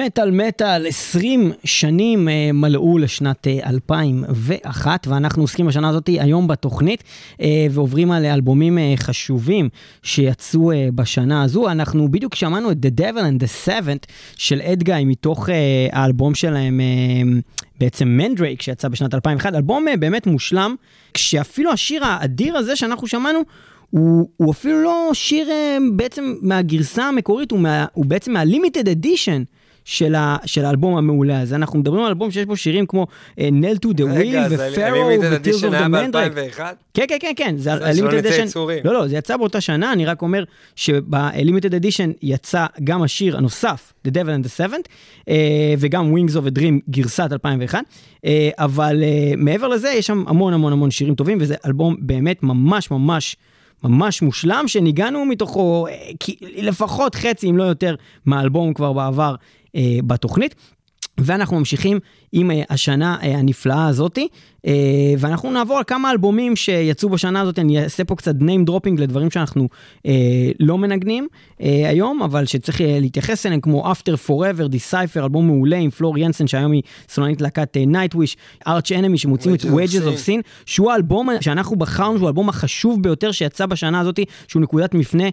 מטאל 0.05 0.31
מטאל, 0.31 0.87
20 0.87 1.51
שנים 1.63 2.29
אה, 2.29 2.49
מלאו 2.53 2.97
לשנת 2.97 3.47
אה, 3.47 3.59
2001, 3.69 5.07
ואנחנו 5.07 5.43
עוסקים 5.43 5.67
בשנה 5.67 5.89
הזאת 5.89 6.07
היום 6.07 6.47
בתוכנית, 6.47 7.03
אה, 7.41 7.67
ועוברים 7.71 8.11
על 8.11 8.25
אלבומים 8.25 8.77
אה, 8.77 8.93
חשובים 8.97 9.69
שיצאו 10.03 10.71
אה, 10.71 10.87
בשנה 10.95 11.43
הזו. 11.43 11.71
אנחנו 11.71 12.11
בדיוק 12.11 12.35
שמענו 12.35 12.71
את 12.71 12.77
The 12.85 12.99
Devil 12.99 13.19
and 13.19 13.43
the 13.43 13.67
Seventh 13.67 14.07
של 14.35 14.61
אדגאי 14.61 15.05
מתוך 15.05 15.49
אה, 15.49 15.55
האלבום 15.91 16.35
שלהם, 16.35 16.79
אה, 16.79 17.39
בעצם 17.79 18.07
מנדרייק, 18.07 18.61
שיצא 18.61 18.87
בשנת 18.87 19.13
2001, 19.13 19.55
אלבום 19.55 19.87
אה, 19.87 19.97
באמת 19.97 20.27
מושלם, 20.27 20.75
כשאפילו 21.13 21.71
השיר 21.71 22.05
האדיר 22.05 22.57
הזה 22.57 22.75
שאנחנו 22.75 23.07
שמענו, 23.07 23.39
הוא, 23.89 24.29
הוא 24.37 24.51
אפילו 24.51 24.83
לא 24.83 25.09
שיר 25.13 25.49
אה, 25.49 25.77
בעצם 25.95 26.33
מהגרסה 26.41 27.03
המקורית, 27.03 27.51
הוא, 27.51 27.59
מה, 27.59 27.85
הוא 27.93 28.05
בעצם 28.05 28.33
מהלימיטד 28.33 28.89
אדישן. 28.89 29.43
של, 29.85 30.15
ה, 30.15 30.37
של 30.45 30.65
האלבום 30.65 30.97
המעולה 30.97 31.41
הזה. 31.41 31.55
אנחנו 31.55 31.79
מדברים 31.79 32.01
על 32.01 32.07
אלבום 32.07 32.31
שיש 32.31 32.45
בו 32.45 32.57
שירים 32.57 32.85
כמו 32.85 33.07
נל 33.37 33.77
טו 33.77 33.93
דה 33.93 34.05
וויל 34.05 34.27
רגע, 34.27 34.45
אז 34.45 34.53
ופרו 34.53 34.83
הלימיטד 34.83 35.33
וטירס 35.33 35.63
אדישן 35.63 35.65
אוף 35.65 35.73
היה 35.73 35.81
דה 35.81 35.87
מנדרייק. 35.87 36.33
ב-2001? 36.33 36.59
כן, 36.93 37.05
כן, 37.07 37.17
כן, 37.19 37.33
כן, 37.35 37.55
זה 37.57 37.73
הלימיטד 37.73 38.13
נצא 38.13 38.43
אדישן. 38.43 38.59
לא, 38.83 38.93
לא, 38.93 39.07
זה 39.07 39.15
יצא 39.15 39.37
באותה 39.37 39.61
שנה, 39.61 39.93
אני 39.93 40.05
רק 40.05 40.21
אומר 40.21 40.43
שבלימיטד 40.75 41.75
אדישן 41.75 42.11
יצא 42.21 42.65
גם 42.83 43.03
השיר 43.03 43.37
הנוסף, 43.37 43.93
The 44.07 44.11
Devil 44.11 44.43
and 44.43 44.45
the 44.45 44.59
Seventh, 44.59 44.87
אה, 45.29 45.73
וגם 45.79 46.15
Wings 46.15 46.31
of 46.31 46.55
a 46.55 46.59
Dream 46.59 46.79
גרסת 46.89 47.29
2001, 47.31 47.83
אה, 48.25 48.49
אבל 48.57 49.03
אה, 49.03 49.33
מעבר 49.37 49.67
לזה 49.67 49.89
יש 49.89 50.07
שם 50.07 50.23
המון 50.27 50.53
המון 50.53 50.73
המון 50.73 50.91
שירים 50.91 51.15
טובים, 51.15 51.37
וזה 51.41 51.55
אלבום 51.65 51.95
באמת 51.99 52.43
ממש 52.43 52.91
ממש... 52.91 53.35
ממש 53.83 54.21
מושלם, 54.21 54.63
שניגענו 54.67 55.25
מתוכו 55.25 55.87
אה, 55.87 55.93
לפחות 56.41 57.15
חצי, 57.15 57.49
אם 57.49 57.57
לא 57.57 57.63
יותר, 57.63 57.95
מהאלבום 58.25 58.73
כבר 58.73 58.93
בעבר 58.93 59.35
אה, 59.35 59.35
בתוכנית. 60.07 60.55
ואנחנו 61.17 61.59
ממשיכים 61.59 61.99
עם 62.33 62.51
אה, 62.51 62.61
השנה 62.69 63.17
אה, 63.23 63.37
הנפלאה 63.37 63.87
הזאתי, 63.87 64.27
אה, 64.67 64.73
ואנחנו 65.17 65.51
נעבור 65.51 65.77
על 65.77 65.83
כמה 65.87 66.11
אלבומים 66.11 66.55
שיצאו 66.55 67.09
בשנה 67.09 67.41
הזאת, 67.41 67.59
אני 67.59 67.83
אעשה 67.83 68.03
פה 68.03 68.15
קצת 68.15 68.35
name 68.35 68.69
dropping 68.69 69.01
לדברים 69.01 69.31
שאנחנו 69.31 69.67
לא 70.59 70.77
מנגנים 70.77 71.27
היום, 71.59 72.21
אבל 72.21 72.45
שצריך 72.45 72.81
להתייחס 72.85 73.45
אליהם, 73.45 73.61
כמו 73.61 73.91
After 73.91 74.29
Forever, 74.29 74.71
Decipher, 74.71 75.19
אלבום 75.19 75.47
מעולה 75.47 75.77
עם 75.77 75.89
פלור 75.89 76.17
ינסן, 76.17 76.47
שהיום 76.47 76.71
היא 76.71 76.81
סולנית 77.09 77.41
להקת 77.41 77.77
Nightwish, 77.77 78.35
Arch 78.67 78.89
Enemy, 78.89 79.17
שמוצאים 79.17 79.55
את 79.55 79.61
Wages 79.61 80.03
of 80.03 80.27
Sin. 80.27 80.41
שהוא 80.65 80.91
האלבום 80.91 81.29
שאנחנו 81.41 81.75
בחרנו, 81.75 82.17
שהוא 82.17 82.27
האלבום 82.27 82.49
החשוב 82.49 83.03
ביותר 83.03 83.31
שיצא 83.31 83.65
בשנה 83.65 83.99
הזאת, 83.99 84.19
שהוא 84.47 84.61
נקודת 84.61 84.93
מפנה 84.93 85.27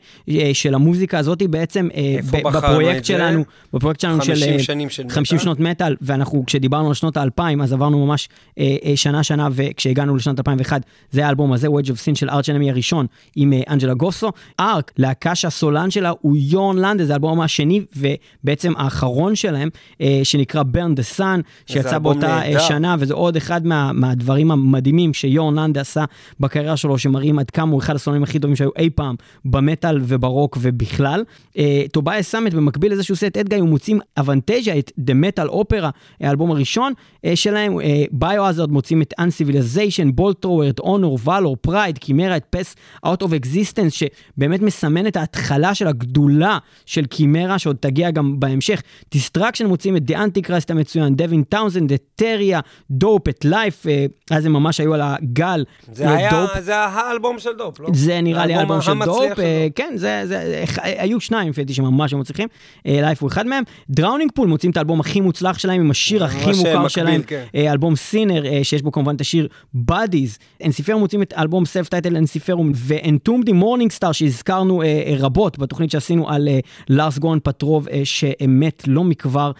של 0.53 0.75
המוזיקה 0.75 1.19
הזאת 1.19 1.43
בעצם 1.43 1.89
בפרויקט? 2.33 3.05
שלנו, 3.05 3.45
בפרויקט 3.73 4.01
שלנו 4.01 4.23
של... 4.23 4.35
50 4.35 4.53
אה, 4.53 4.59
שנים 4.59 4.91
של 4.91 5.03
50 5.09 5.37
מטאל. 5.37 5.45
שנות 5.45 5.61
מטאל, 5.61 5.97
ואנחנו 6.01 6.47
כשדיברנו 6.47 6.89
על 6.90 6.94
שנות 6.94 7.16
האלפיים, 7.16 7.62
אז 7.62 7.72
עברנו 7.72 8.07
ממש 8.07 8.29
אה, 8.59 8.76
אה, 8.85 8.96
שנה-שנה, 8.96 9.48
וכשהגענו 9.53 10.16
לשנת 10.16 10.38
2001, 10.38 10.83
זה 11.11 11.26
האלבום 11.26 11.53
הזה, 11.53 11.68
Wedge 11.68 11.87
of 11.87 12.09
Sin 12.09 12.14
של 12.14 12.31
ארץ' 12.31 12.48
אנמי 12.48 12.70
הראשון, 12.70 13.07
עם 13.37 13.53
אה, 13.53 13.61
אנג'לה 13.68 13.94
גוסו. 13.94 14.31
ארק, 14.61 14.92
להקה 14.98 15.35
שהסולן 15.35 15.90
שלה 15.90 16.12
הוא 16.20 16.37
יורן 16.40 16.79
לנדה, 16.79 17.05
זה 17.05 17.12
האלבום 17.12 17.40
השני, 17.40 17.81
ובעצם 17.96 18.72
האחרון 18.76 19.35
שלהם, 19.35 19.68
אה, 20.00 20.20
שנקרא 20.24 20.62
Burn 20.62 20.98
the 20.98 21.18
Sun, 21.18 21.40
שיצא 21.66 21.98
באותה 21.98 22.42
אה. 22.42 22.61
שנה, 22.61 22.96
וזה 22.98 23.14
עוד 23.14 23.37
אחד 23.37 23.66
מה, 23.66 23.92
מהדברים 23.92 24.50
המדהימים 24.50 25.14
שיורן 25.14 25.59
לנדה 25.59 25.81
עשה 25.81 26.05
בקריירה 26.40 26.76
שלו, 26.76 26.98
שמראים 26.98 27.38
עד 27.38 27.50
כמה 27.50 27.72
הוא 27.72 27.81
אחד 27.81 27.94
הסולנים 27.94 28.22
הכי 28.22 28.38
טובים 28.38 28.57
שהיו 28.57 28.70
אי 28.79 28.90
פעם 28.90 29.14
במטאל 29.44 29.98
וברוק 30.03 30.59
ובכלל. 30.61 31.24
אה, 31.59 31.83
טובאי 31.92 32.22
סאמט, 32.22 32.55
במקביל 32.55 32.92
לזה 32.92 33.03
שהוא 33.03 33.14
עושה 33.14 33.26
את 33.26 33.37
Edguy, 33.37 33.61
הוא 33.61 33.68
מוצאים 33.68 34.00
אבנטג'ה, 34.18 34.79
את 34.79 34.92
The 34.98 35.12
Metal 35.12 35.50
Opera, 35.50 35.90
האלבום 36.20 36.50
הראשון 36.50 36.80
אה, 37.25 37.37
שלהם, 37.37 37.77
Biohazard 38.11 38.73
מוציאים 38.73 39.03
את 39.03 39.14
Uncivilization, 39.21 40.12
Bolt 40.14 40.33
Thrower, 40.33 40.68
את 40.69 40.79
Honour, 40.79 41.18
Valour, 41.25 41.57
Pride, 41.61 41.99
Chimaira, 41.99 42.37
את 42.37 42.45
Pass 42.51 42.77
Out 43.07 43.23
of 43.23 43.45
Existence, 43.45 43.90
שבאמת 43.90 44.62
מסמן 44.62 45.07
את 45.07 45.16
ההתחלה 45.16 45.75
של 45.75 45.87
הגדולה 45.87 46.59
של 46.87 47.07
Chimaira, 47.07 47.59
שעוד 47.59 47.77
תגיע 47.81 48.11
גם 48.11 48.40
בהמשך. 48.40 48.83
Destruction 49.12 49.66
מוציאים 49.66 49.96
את 49.97 50.03
The 50.11 50.14
Antichrist 50.14 50.66
המצוין, 50.69 51.16
דווין 51.16 51.43
טאונזנד, 51.43 51.93
את 51.93 52.03
Terria, 52.16 52.61
Dope, 52.90 53.29
את 53.29 53.45
Life, 53.44 53.87
אה, 53.87 54.07
אז 54.31 54.47
הם 54.47 54.53
ממש 54.53 54.81
היו 54.81 54.95
על 54.95 55.01
הגל. 55.03 55.64
זה 55.93 56.09
אה, 56.09 56.16
היה, 56.16 56.31
Dope. 56.31 56.51
זה 56.61 56.77
האלבום 56.77 57.38
של 57.38 57.51
Dope, 57.59 57.81
לא? 57.81 57.88
זה 57.93 58.21
נראה 58.21 58.47
לי 58.47 58.55
האלבום 58.55 58.83
של 58.83 58.90
המצליח 58.90 59.31
Dope, 59.31 59.38
אה, 59.38 59.66
כן, 59.75 59.93
זה, 59.97 60.23
זה, 60.25 60.64
אה, 60.85 61.03
היו 61.03 61.21
שניים 61.21 61.51
לפי 61.51 61.64
דעתי 61.64 61.75
שממש 61.75 62.12
היו 62.12 62.19
מצליחים, 62.19 62.49
אה, 62.87 62.99
Life 63.01 63.23
הוא 63.23 63.29
אחד 63.29 63.47
מהם. 63.47 63.64
Drowning 63.90 64.31
Pool 64.35 64.49
מוציאים 64.49 64.73
את 64.73 64.77
האלבום 64.77 65.01
הכי 65.01 65.21
מוצלח 65.21 65.59
שלהם 65.59 65.81
עם 65.81 65.90
השיר 65.90 66.25
הכי 66.25 66.51
מוכר 66.51 66.69
מקביל, 66.74 66.88
שלהם, 66.88 67.22
כן. 67.22 67.44
אה, 67.54 67.72
אלבום 67.72 67.96
Sinner, 67.96 68.46
אה, 68.46 68.61
שיש 68.62 68.83
בו 68.83 68.92
כמובן 68.92 69.14
את 69.14 69.20
השיר 69.20 69.48
Bodies. 69.90 70.38
אנסיפר 70.64 70.96
מוצאים 70.96 71.22
את 71.22 71.35
אלבום 71.38 71.64
self-titled 71.64 71.88
Ensiferum 71.88 72.16
ו 72.16 72.73
Entombed 72.75 73.53
Morning 73.53 73.90
Star 73.90 74.12
שהזכרנו 74.12 74.83
אה, 74.83 75.14
רבות 75.18 75.59
בתוכנית 75.59 75.90
שעשינו 75.90 76.30
על 76.30 76.48
לארס 76.88 77.18
גורן 77.18 77.38
פטרוב 77.42 77.88
שמת 78.04 78.83
לא 78.87 79.04
מכבר. 79.04 79.52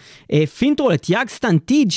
Finntroll, 0.57 0.93
את 0.93 1.09
Jaktens 1.09 1.29
Tid, 1.29 1.91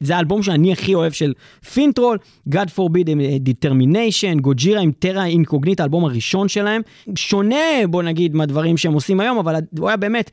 זה 0.00 0.16
האלבום 0.16 0.42
שאני 0.42 0.72
הכי 0.72 0.94
אוהב 0.94 1.12
של 1.12 1.32
Finntroll, 1.74 2.18
God 2.48 2.68
Forbid 2.76 3.08
Determination, 3.48 4.40
Gojira 4.40 4.80
עם 4.80 4.92
Terra 4.98 5.26
Incognita, 5.26 5.80
האלבום 5.80 6.04
הראשון 6.04 6.48
שלהם. 6.48 6.82
שונה, 7.14 7.56
בוא 7.90 8.02
נגיד, 8.02 8.34
מהדברים 8.34 8.76
שהם 8.76 8.92
עושים 8.92 9.20
היום, 9.20 9.38
אבל 9.38 9.54
הוא 9.78 9.88
היה 9.88 9.96
באמת 9.96 10.30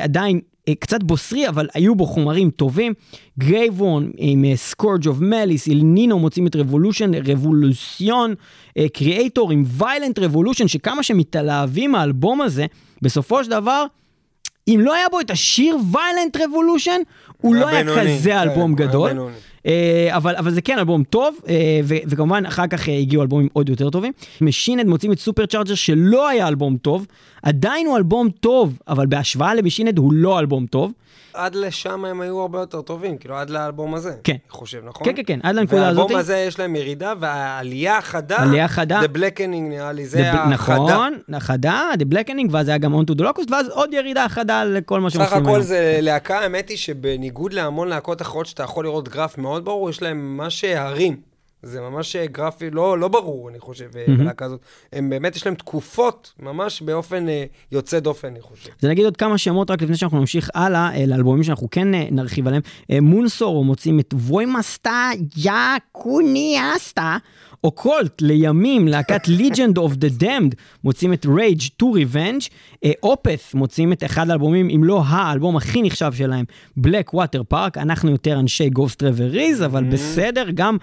עדיין 0.00 0.40
קצת 0.80 1.02
בוסרי, 1.02 1.48
אבל 1.48 1.68
היו 1.74 1.94
בו 1.94 2.06
חומרים 2.06 2.50
טובים. 2.50 2.92
Graveworm 3.38 4.10
עם 4.16 4.44
Scourge 4.54 5.08
of 5.08 5.16
Malice, 5.20 5.66
Ill 5.66 5.80
Niño 5.84 6.18
מוציאים 6.18 6.46
את 6.46 6.56
Revolution, 6.56 7.10
Revolución, 7.14 8.34
Kreator 8.92 9.50
עם 9.50 9.64
Violent 9.66 10.18
Revolution, 10.18 10.68
שכמה 10.68 11.02
שמתלהבים 11.02 11.92
מהאלבום 11.92 12.40
הזה, 12.40 12.66
בסופו 13.02 13.44
של 13.44 13.50
דבר, 13.50 13.84
אם 14.68 14.80
לא 14.82 14.94
היה 14.94 15.08
בו 15.10 15.20
את 15.20 15.30
השיר 15.30 15.76
Violent 15.92 16.36
Revolution, 16.36 17.00
הוא 17.40 17.54
לא 17.54 17.68
היה 17.68 17.84
כזה 17.84 18.30
כן, 18.30 18.38
אלבום 18.38 18.74
גדול. 18.74 19.10
אה, 19.66 20.08
אבל, 20.16 20.36
אבל 20.36 20.50
זה 20.50 20.62
כן 20.62 20.78
אלבום 20.78 21.04
טוב, 21.04 21.36
אה, 21.48 21.80
ו- 21.84 21.96
וכמובן 22.06 22.46
אחר 22.46 22.66
כך 22.66 22.88
אה, 22.88 22.98
הגיעו 22.98 23.22
אלבומים 23.22 23.48
עוד 23.52 23.68
יותר 23.68 23.90
טובים. 23.90 24.12
Machine 24.40 24.69
Head 24.69 24.86
מוציאים 24.86 25.12
את 25.12 25.18
Supercharger 25.18 25.74
שלא 25.74 26.28
היה 26.28 26.48
אלבום 26.48 26.76
טוב, 26.76 27.06
עדיין 27.42 27.86
הוא 27.86 27.96
אלבום 27.96 28.30
טוב, 28.30 28.78
אבל 28.88 29.06
בהשוואה 29.06 29.54
ל 29.54 29.58
Machine 29.58 29.83
Head 29.83 29.98
הוא 29.98 30.12
לא 30.12 30.38
אלבום 30.38 30.66
טוב. 30.66 30.92
עד 31.34 31.54
לשם 31.54 32.04
הם 32.04 32.20
היו 32.20 32.40
הרבה 32.40 32.58
יותר 32.60 32.82
טובים, 32.82 33.18
כאילו 33.18 33.36
עד 33.36 33.50
לאלבום 33.50 33.94
הזה. 33.94 34.14
כן. 34.24 34.32
אני 34.32 34.38
חושב, 34.50 34.82
נכון? 34.84 35.06
כן, 35.06 35.12
כן, 35.16 35.22
כן, 35.26 35.38
עד 35.42 35.54
לנקודה 35.54 35.88
הזאת. 35.88 35.98
והאלבום 35.98 36.18
הזה 36.20 36.36
יש 36.36 36.58
להם 36.58 36.76
ירידה, 36.76 37.12
והעלייה 37.20 37.98
החדה, 37.98 38.36
עלייה 38.36 38.68
חדה. 38.68 39.00
The 39.00 39.16
Blackening 39.16 39.60
נראה 39.68 39.92
לי, 39.92 40.06
זה 40.06 40.30
החדה. 40.30 40.46
נכון, 40.46 41.18
החדה, 41.32 41.90
The 41.98 42.14
Blackening, 42.14 42.48
ואז 42.50 42.68
היה 42.68 42.78
גם 42.78 42.94
On 42.94 43.04
to 43.10 43.14
the 43.18 43.22
Locust, 43.22 43.52
ואז 43.52 43.68
עוד 43.68 43.94
ירידה 43.94 44.28
חדה 44.28 44.64
לכל 44.64 45.00
מה 45.00 45.10
שהם 45.10 45.24
סך 45.24 45.32
עושים 45.32 45.44
הכל 45.44 45.50
היום. 45.50 45.62
זה 45.62 45.98
להקה, 46.02 46.38
האמת 46.38 46.68
היא 46.68 46.76
שבניגוד 46.76 47.52
להמון 47.52 47.88
להקות 47.88 48.22
אחרות 48.22 48.46
שאתה 48.46 48.62
יכול 48.62 48.84
לראות 48.84 49.08
גרף 49.08 49.38
מאוד 49.38 49.64
ברור, 49.64 49.90
יש 49.90 50.02
להם 50.02 50.36
ממש 50.36 50.64
הרים. 50.64 51.31
זה 51.62 51.80
ממש 51.80 52.16
גרפי 52.16 52.70
לא, 52.70 52.98
לא 52.98 53.08
ברור, 53.08 53.48
אני 53.48 53.60
חושב, 53.60 53.90
mm-hmm. 53.92 54.18
בלהקה 54.18 54.44
הזאת. 54.44 54.60
הם 54.92 55.10
באמת, 55.10 55.36
יש 55.36 55.46
להם 55.46 55.54
תקופות 55.54 56.32
ממש 56.38 56.82
באופן 56.82 57.28
אה, 57.28 57.44
יוצא 57.72 58.00
דופן, 58.00 58.28
אני 58.28 58.40
חושב. 58.40 58.70
אז 58.82 58.88
נגיד 58.88 59.04
עוד 59.04 59.16
כמה 59.16 59.38
שמות 59.38 59.70
רק 59.70 59.82
לפני 59.82 59.96
שאנחנו 59.96 60.18
נמשיך 60.18 60.50
הלאה, 60.54 60.94
אה, 60.94 61.06
לאלבומים 61.06 61.42
שאנחנו 61.42 61.68
כן 61.70 61.94
אה, 61.94 62.06
נרחיב 62.10 62.46
עליהם. 62.46 62.62
אה, 62.90 63.00
מונסור 63.00 63.64
מוצאים 63.64 64.00
את 64.00 64.14
ווימאסטה 64.14 65.10
יאקוניאסטה, 65.36 67.16
Occult 67.51 68.22
לימים, 68.22 68.88
להקת 68.88 69.26
Legion 69.26 69.76
of 69.76 69.94
the 69.96 70.22
Damned, 70.22 70.54
מוציאים 70.84 71.12
את 71.12 71.26
Rage 71.26 71.68
to 71.82 71.86
Revenge, 71.86 72.48
אה, 72.84 72.92
Opeth 73.02 73.40
מוציאים 73.54 73.92
את 73.92 74.04
אחד 74.04 74.30
האלבומים, 74.30 74.70
אם 74.70 74.84
לא 74.84 75.02
האלבום 75.06 75.56
הכי 75.56 75.82
נחשב 75.82 76.12
שלהם, 76.12 76.44
Blackwater 76.78 77.52
Park, 77.54 77.76
אנחנו 77.76 78.10
יותר 78.10 78.40
אנשי 78.40 78.70
Ghost 78.78 79.02
Reveries, 79.02 79.64
אבל 79.64 79.84
בסדר, 79.84 80.44
גם 80.54 80.76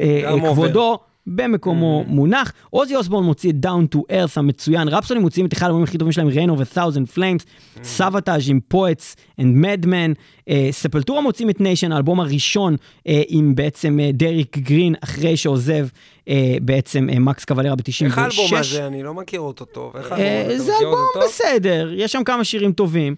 אה, 0.00 0.20
אה. 0.24 0.50
כבודו 0.50 0.98
במקומו 1.36 2.04
מונח. 2.06 2.52
עוזי 2.70 2.96
אוסבורן 2.96 3.24
מוציא 3.24 3.50
את 3.50 3.66
Down 3.66 3.96
to 3.96 3.98
Earth 3.98 4.32
המצוין, 4.36 4.88
Rhapsody 4.88 5.20
מוציאים 5.20 5.46
את 5.46 5.52
אחד 5.52 5.62
האלבומים 5.62 5.84
הכי 5.84 5.98
טובים 5.98 6.12
שלהם, 6.12 6.28
Rain 6.28 6.58
of 6.58 6.62
a 6.62 6.76
Thousand 6.76 7.16
Flames, 7.16 7.44
Savatage 7.82 8.50
עם 8.50 8.60
Poets 8.74 9.40
and 9.40 9.64
Madman, 9.64 10.14
אה, 10.48 10.68
Sepultura 10.70 11.20
מוציאים 11.20 11.50
את 11.50 11.60
Nation, 11.60 11.92
האלבום 11.92 12.20
הראשון 12.20 12.76
אה, 13.08 13.22
עם 13.28 13.54
בעצם 13.54 14.00
אה, 14.00 14.10
דריק 14.12 14.58
גרין, 14.58 14.94
אחרי 15.04 15.36
שעוזב 15.36 15.86
אה, 16.28 16.56
בעצם 16.62 17.08
אה, 17.12 17.18
מקס 17.18 17.44
קוולרה 17.44 17.76
ב-96. 17.76 18.04
איך 18.04 18.18
האלבום 18.18 18.54
הזה? 18.58 18.86
אני 18.86 19.02
לא 19.02 19.14
מכיר 19.14 19.40
אותו 19.40 19.64
טוב. 19.64 19.96
איך 19.96 20.12
האלבום? 20.12 20.54
אתה 20.54 20.58
זה 20.58 20.72
אלבום? 20.80 20.98
בסדר, 21.24 21.92
יש 21.94 22.12
שם 22.12 22.24
כמה 22.24 22.44
שירים 22.44 22.72
טובים. 22.72 23.14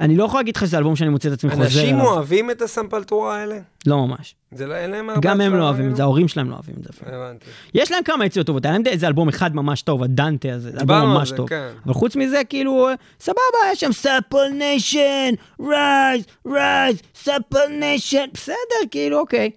אני 0.00 0.16
לא 0.16 0.24
יכול 0.24 0.40
להגיד 0.40 0.56
לך 0.56 0.66
שזה 0.66 0.78
אלבום 0.78 0.96
שאני 0.96 1.10
מוצא 1.10 1.28
את 1.28 1.32
עצמי 1.32 1.50
חוזר 1.50 1.64
אנשים. 1.64 2.00
אוהבים 2.00 2.50
את 2.50 2.62
ה 2.62 2.69
Sepultura 2.69 3.36
האלה? 3.36 3.58
לא 3.86 4.06
ממש. 4.06 4.34
זה 4.52 4.66
לא, 4.66 4.74
אין 4.74 4.90
להם 4.90 5.10
הרבה 5.10 5.20
גם 5.20 5.40
הם 5.40 5.54
לא 5.54 5.64
אוהבים 5.64 5.90
את 5.90 5.96
זה, 5.96 6.02
אה? 6.02 6.06
ההורים 6.06 6.28
שלהם 6.28 6.50
לא 6.50 6.54
אוהבים 6.54 6.74
את 6.78 6.84
זה. 6.84 6.90
הבנתי. 7.06 7.46
יש 7.74 7.92
להם 7.92 8.02
כמה 8.04 8.26
יציאות 8.26 8.46
טובות, 8.46 8.64
היה 8.64 8.72
להם 8.72 8.82
איזה 8.86 9.06
אלבום 9.06 9.28
אחד 9.28 9.54
ממש 9.54 9.82
טוב, 9.82 10.02
הדנטה 10.02 10.52
הזה, 10.52 10.70
זה 10.70 10.80
אלבום 10.80 10.96
ממש 10.96 11.30
טוב. 11.30 11.48
כן. 11.48 11.68
אבל 11.84 11.94
חוץ 11.94 12.16
מזה, 12.16 12.40
כאילו, 12.48 12.88
סבבה, 13.20 13.38
יש 13.72 13.80
שם 13.80 13.92
Sepulnation, 13.92 15.34
Rise, 15.60 16.24
rise, 16.46 17.00
Sepulnation, 17.14 18.26
בסדר, 18.34 18.54
כאילו, 18.90 19.18
אוקיי. 19.18 19.50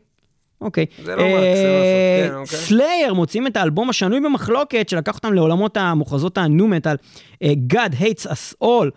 אוקיי. 0.61 0.85
זה 1.03 1.15
לא 1.15 1.23
מקס, 1.23 1.33
זה 1.33 1.67
לא 1.67 1.79
לעשות, 1.79 2.29
כן, 2.29 2.35
אוקיי. 2.35 2.57
Slayer 2.57 3.13
מוציאים 3.13 3.47
את 3.47 3.57
האלבום 3.57 3.89
השנוי 3.89 4.19
במחלוקת, 4.19 4.89
שלקח 4.89 5.15
אותם 5.15 5.33
לעולמות 5.33 5.77
המחוזות 5.77 6.37
ה 6.37 6.47
nu 6.47 6.67
metal, 6.67 6.95
אה, 7.43 7.53
God 7.73 7.93
hates 7.93 8.25
us 8.25 8.63
all. 8.63 8.89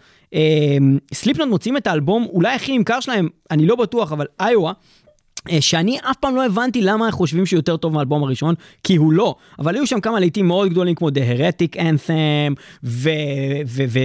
Slipknot 1.15 1.49
מוציאים 1.49 1.77
את 1.77 1.87
האלבום 1.87 2.27
אולי 2.33 2.55
הכי 2.55 2.79
נמכר 2.79 3.01
שלהם, 3.01 3.29
אני 3.51 3.67
לא 3.67 3.77
בטוח, 3.77 4.13
אבל 4.13 4.27
איואה. 4.41 4.73
אה, 5.51 5.57
שאני 5.61 5.99
אף 6.11 6.17
פעם 6.17 6.37
לא 6.37 6.45
הבנתי 6.45 6.81
למה 6.81 7.11
חושבים 7.11 7.47
שהוא 7.47 7.59
יותר 7.59 7.77
טוב 7.77 7.93
מהאלבום 7.93 8.25
הראשון, 8.25 8.55
כי 8.85 8.97
הוא 8.97 9.13
לא. 9.13 9.35
אבל 9.59 9.75
היו 9.75 9.87
שם 9.87 10.01
כמה 10.01 10.21
להיטים 10.21 10.47
מאוד 10.49 10.69
גדולים 10.71 10.95
כמו 10.95 11.09
The 11.09 11.13
Heretic 11.13 11.77
Anthem, 11.77 12.55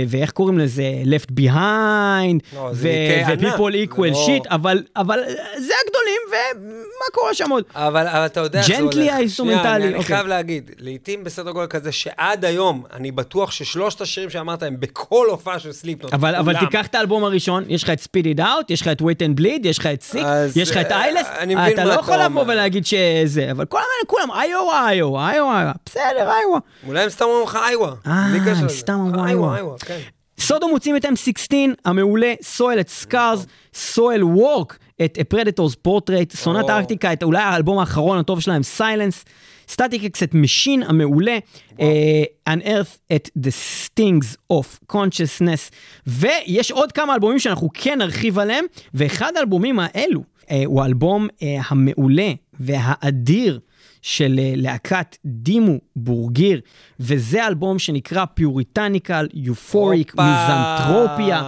ואיך 0.07 0.31
קוראים 0.31 0.59
לזה? 0.59 0.83
Left 1.03 1.31
Behind, 1.39 2.55
לא, 2.55 2.71
ו-People 2.73 3.91
Equal 3.93 4.11
לא- 4.11 4.25
Shit, 4.27 4.49
אבל, 4.49 4.83
אבל 4.95 5.19
זה 5.57 5.73
הגדולים, 5.85 6.21
ומה 6.31 7.05
קורה 7.13 7.33
שם 7.33 7.49
עוד? 7.49 7.63
אבל, 7.75 8.07
אבל 8.07 8.25
אתה 8.25 8.39
יודע. 8.39 8.63
שנייה, 8.63 9.15
האינסטרומנטלי, 9.15 9.69
אני, 9.87 9.87
אוקיי. 9.87 10.03
חייב 10.03 10.27
להגיד, 10.27 10.71
להיטים 10.79 11.23
בסדר 11.23 11.51
גודל 11.51 11.67
כזה, 11.67 11.91
שעד 11.91 12.45
היום, 12.45 12.83
אני 12.93 13.11
בטוח 13.11 13.51
ששלושת 13.51 14.01
השירים 14.01 14.29
שאמרת 14.29 14.63
הם 14.63 14.75
בכל 14.79 15.27
הופעה 15.29 15.59
של 15.59 15.71
Slipknot. 15.71 16.13
אבל, 16.13 16.35
אבל. 16.35 16.57
תיקח 16.59 16.85
את 16.85 16.95
האלבום 16.95 17.23
הראשון, 17.23 17.63
יש 17.67 17.83
לך 17.83 17.89
את 17.89 17.99
Spit 17.99 18.37
It 18.37 18.39
Out, 18.39 18.65
יש 18.69 18.81
לך 18.81 18.87
את 18.87 19.01
Wait 19.01 19.05
and 19.05 19.41
Bleed, 19.41 19.67
יש 19.67 19.79
לך 19.79 19.85
את 19.85 20.03
Sic, 20.11 20.17
יש 20.55 20.71
לך 20.71 20.77
את 20.77 20.91
אה, 20.91 21.03
Eyeless, 21.03 21.26
אתה 21.73 21.85
לא 21.85 21.93
יכול 21.93 22.17
לבוא. 22.17 22.43
ולהגיד 22.47 22.85
שזה, 22.85 23.51
אבל 23.51 23.65
כל 23.65 23.77
הזמן 23.77 24.07
כולם 24.07 24.41
איואה, 24.41 24.91
איואה, 24.91 25.33
איואה, 25.33 25.71
בסדר, 25.85 26.31
איואה. 26.41 26.59
אולי 26.87 27.03
הם 27.03 27.09
סתם 27.09 27.25
אומרים 27.25 27.43
לך 27.43 27.57
איווה. 27.69 27.93
אה, 28.07 28.25
הם. 28.61 28.69
סתם 28.69 28.93
אמרו 28.93 29.09
איווה, 29.09 29.29
איווה. 29.29 29.57
איווה, 29.57 29.75
כן. 29.79 29.99
Sodom 30.39 30.67
מוציאים 30.67 30.95
את 30.95 31.05
M16 31.05 31.53
המעולה, 31.85 32.33
Soil 32.41 32.79
את 32.79 32.89
Scars, 32.89 33.45
Soilwork 33.73 34.77
את 35.05 35.17
Predator's 35.29 35.75
Portrait, 35.75 36.35
Sonata 36.35 36.69
Arctica 36.69 37.13
את 37.13 37.23
אולי 37.23 37.41
האלבום 37.41 37.79
האחרון 37.79 38.19
הטוב 38.19 38.39
שלהם, 38.39 38.63
Silence, 38.63 39.25
Static-X 39.69 40.23
את 40.23 40.33
Machine 40.33 40.83
המעולה, 40.83 41.37
אה, 41.79 42.23
Unearth 42.49 43.15
את 43.15 43.29
The 43.37 43.51
Stings 43.87 44.53
of 44.53 44.93
Conscience, 44.93 45.71
ויש 46.07 46.71
עוד 46.71 46.91
כמה 46.91 47.13
אלבומים 47.13 47.39
שאנחנו 47.39 47.69
כן 47.73 47.97
נרחיב 47.97 48.39
עליהם, 48.39 48.65
ואחד 48.93 49.31
האלבומים 49.37 49.79
האלו 49.81 50.21
הוא 50.65 50.81
האלבום 50.81 51.27
אה, 51.43 51.57
המעולה 51.69 52.31
והאדיר 52.59 53.59
של 54.01 54.39
אה, 54.39 54.53
להקת 54.55 55.15
Dimmu 55.25 55.77
Borgir, 55.95 56.61
וזה 56.99 57.47
אלבום 57.47 57.79
שנקרא 57.79 58.25
Puritanical 58.25 59.27
Euphoric 59.33 60.15
Misanthropia, 60.15 61.41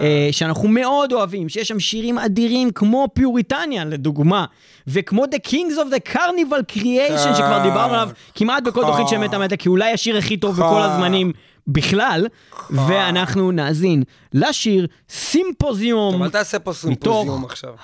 אה, 0.00 0.28
שאנחנו 0.32 0.68
מאוד 0.68 1.12
אוהבים, 1.12 1.48
שיש 1.48 1.68
שם 1.68 1.80
שירים 1.80 2.18
אדירים 2.18 2.70
כמו 2.70 3.08
Puritania 3.14 3.84
לדוגמה, 3.84 4.44
וכמו 4.86 5.24
The 5.24 5.48
Kings 5.48 5.76
of 5.76 5.94
the 5.94 6.12
Carnival 6.12 6.76
Creation 6.76 7.34
שכבר 7.34 7.60
דיברנו 7.62 7.94
עליו 7.94 8.08
כמעט 8.34 8.62
בכל 8.62 8.82
תוכנית 8.86 9.08
של 9.08 9.18
מטה 9.18 9.38
מטה, 9.38 9.56
כי 9.56 9.68
אולי 9.68 9.92
השיר 9.92 10.16
הכי 10.16 10.36
טוב 10.36 10.56
בכל 10.56 10.82
הזמנים. 10.82 11.32
בכלל, 11.66 12.26
ואנחנו 12.70 13.50
נאזין 13.50 14.02
לשיר 14.34 14.86
סימפוזיום. 15.10 16.12
טוב, 16.12 16.22
אל 16.22 16.30
תעשה 16.30 16.58
פה 16.58 16.72
סימפוזיום 16.72 17.44
עכשיו. 17.44 17.74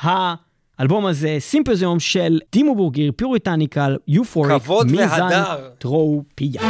האלבום 0.80 1.06
הזה, 1.06 1.36
סימפוזיום 1.38 2.00
של 2.00 2.40
דימו 2.52 2.74
בורגיר, 2.74 3.12
פיוריטניקל, 3.16 3.96
יופוריק, 4.08 4.62
כבוד 4.62 4.86
והדר. 4.90 5.44
טרופיה. 5.78 6.62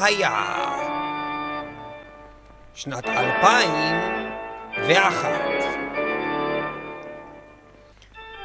היה. 0.00 0.44
שנת 2.74 3.06
2001. 3.06 5.28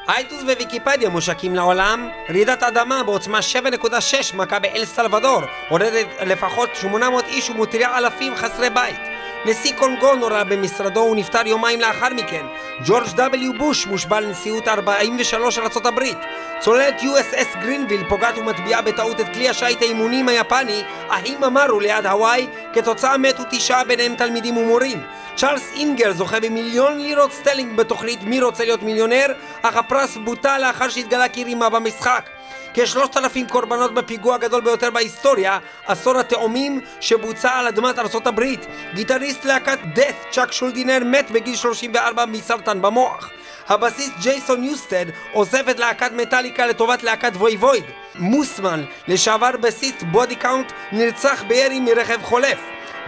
אייטוס 0.07 0.43
וויקיפדיה 0.43 1.09
מושקים 1.09 1.55
לעולם, 1.55 2.09
רעידת 2.29 2.63
אדמה 2.63 3.03
בעוצמה 3.03 3.39
7.6 3.39 4.35
מכה 4.35 4.59
באל 4.59 4.85
סלבדור, 4.85 5.41
הורדת 5.69 6.07
לפחות 6.25 6.69
800 6.75 7.25
איש 7.27 7.49
ומותירה 7.49 7.97
אלפים 7.97 8.35
חסרי 8.35 8.69
בית. 8.69 9.12
נשיא 9.45 9.73
קונגו 9.75 10.15
נורה 10.15 10.43
במשרדו 10.43 10.99
ונפטר 10.99 11.47
יומיים 11.47 11.81
לאחר 11.81 12.09
מכן. 12.13 12.45
ג'ורג' 12.85 13.07
W. 13.07 13.57
בוש 13.57 13.87
מושבע 13.87 14.19
לנשיאות 14.19 14.67
43 14.67 15.55
של 15.55 15.61
ארצות 15.61 15.85
הברית. 15.85 16.17
צוללת 16.59 17.01
USS 17.01 17.57
גרינוויל 17.61 18.03
פוגעת 18.09 18.37
ומטביעה 18.37 18.81
בטעות 18.81 19.19
את 19.19 19.25
כלי 19.33 19.49
השיט 19.49 19.81
האימונים 19.81 20.29
היפני, 20.29 20.83
האהימה 21.09 21.49
מארו 21.49 21.79
ליד 21.79 22.05
הוואי, 22.05 22.47
כתוצאה 22.73 23.17
מתו 23.17 23.43
תשעה 23.49 23.83
ביניהם 23.83 24.15
תלמידים 24.15 24.57
ומורים. 24.57 25.01
צ'ארלס 25.35 25.71
אינגר 25.73 26.11
זוכה 26.11 26.39
במיליון 26.39 26.99
לירות 26.99 27.31
סטלינג 27.33 27.75
בתוכנית 27.75 28.23
מי 28.23 28.41
רוצה 28.41 28.65
להיות 28.65 28.83
מיליונר, 28.83 29.25
אך 29.61 29.77
הפרס 29.77 30.17
בוטל 30.17 30.57
לאחר 30.57 30.89
שהתגלה 30.89 31.29
כי 31.29 31.43
רימה 31.43 31.69
במשחק. 31.69 32.29
כשלושת 32.73 33.17
אלפים 33.17 33.47
קורבנות 33.47 33.93
בפיגוע 33.93 34.35
הגדול 34.35 34.61
ביותר 34.61 34.89
בהיסטוריה, 34.91 35.59
אסון 35.85 36.17
התאומים 36.17 36.81
שבוצע 36.99 37.51
על 37.51 37.67
אדמת 37.67 37.99
ארצות 37.99 38.27
הברית. 38.27 38.65
גיטריסט 38.93 39.45
להקת 39.45 39.79
Death, 39.93 40.15
צ'אק 40.31 40.51
שולדינר, 40.51 40.99
מת 41.05 41.31
בגיל 41.31 41.55
34 41.55 42.25
מסרטן 42.25 42.81
במוח. 42.81 43.29
הבסיסט 43.67 44.13
ג'ייסון 44.21 44.63
ניוסטד 44.63 45.05
עוזב 45.31 45.69
את 45.69 45.79
להקת 45.79 46.11
מטאליקה 46.11 46.65
לטובת 46.65 47.03
להקת 47.03 47.31
Voivod. 47.35 47.83
מוסמן, 48.15 48.83
לשעבר 49.07 49.51
בסיסט 49.61 50.03
Body 50.03 50.35
Count, 50.35 50.71
נרצח 50.91 51.43
בירי 51.47 51.79
מרכב 51.79 52.21
חולף. 52.23 52.59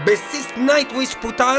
בסיסט 0.06 0.51
Nightwish 0.58 1.15
פוטר, 1.15 1.58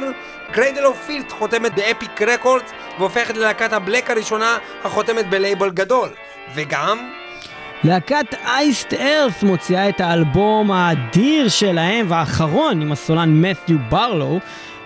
Cradle 0.53 0.87
of 0.87 0.97
Filth 1.07 1.33
חותמת 1.33 1.75
ב 1.75 1.84
Epic 1.84 2.23
Records 2.23 2.71
והופכת 2.99 3.37
ללהקת 3.37 3.73
ה 3.73 3.79
black 3.79 4.11
הראשונה 4.11 4.59
החותמת 4.85 5.31
בלייבל 5.31 5.71
גדול. 5.71 6.09
וגם... 6.55 7.26
להקת 7.85 8.35
Iced 8.45 8.95
Earth 8.95 9.43
מוציאה 9.43 9.89
את 9.89 10.01
האלבום 10.01 10.71
האדיר 10.71 11.49
שלהם 11.49 12.07
והאחרון 12.09 12.83
עם 12.83 12.93
הסולן 12.93 13.41
מת'יו 13.41 13.79
ברלו. 13.89 14.39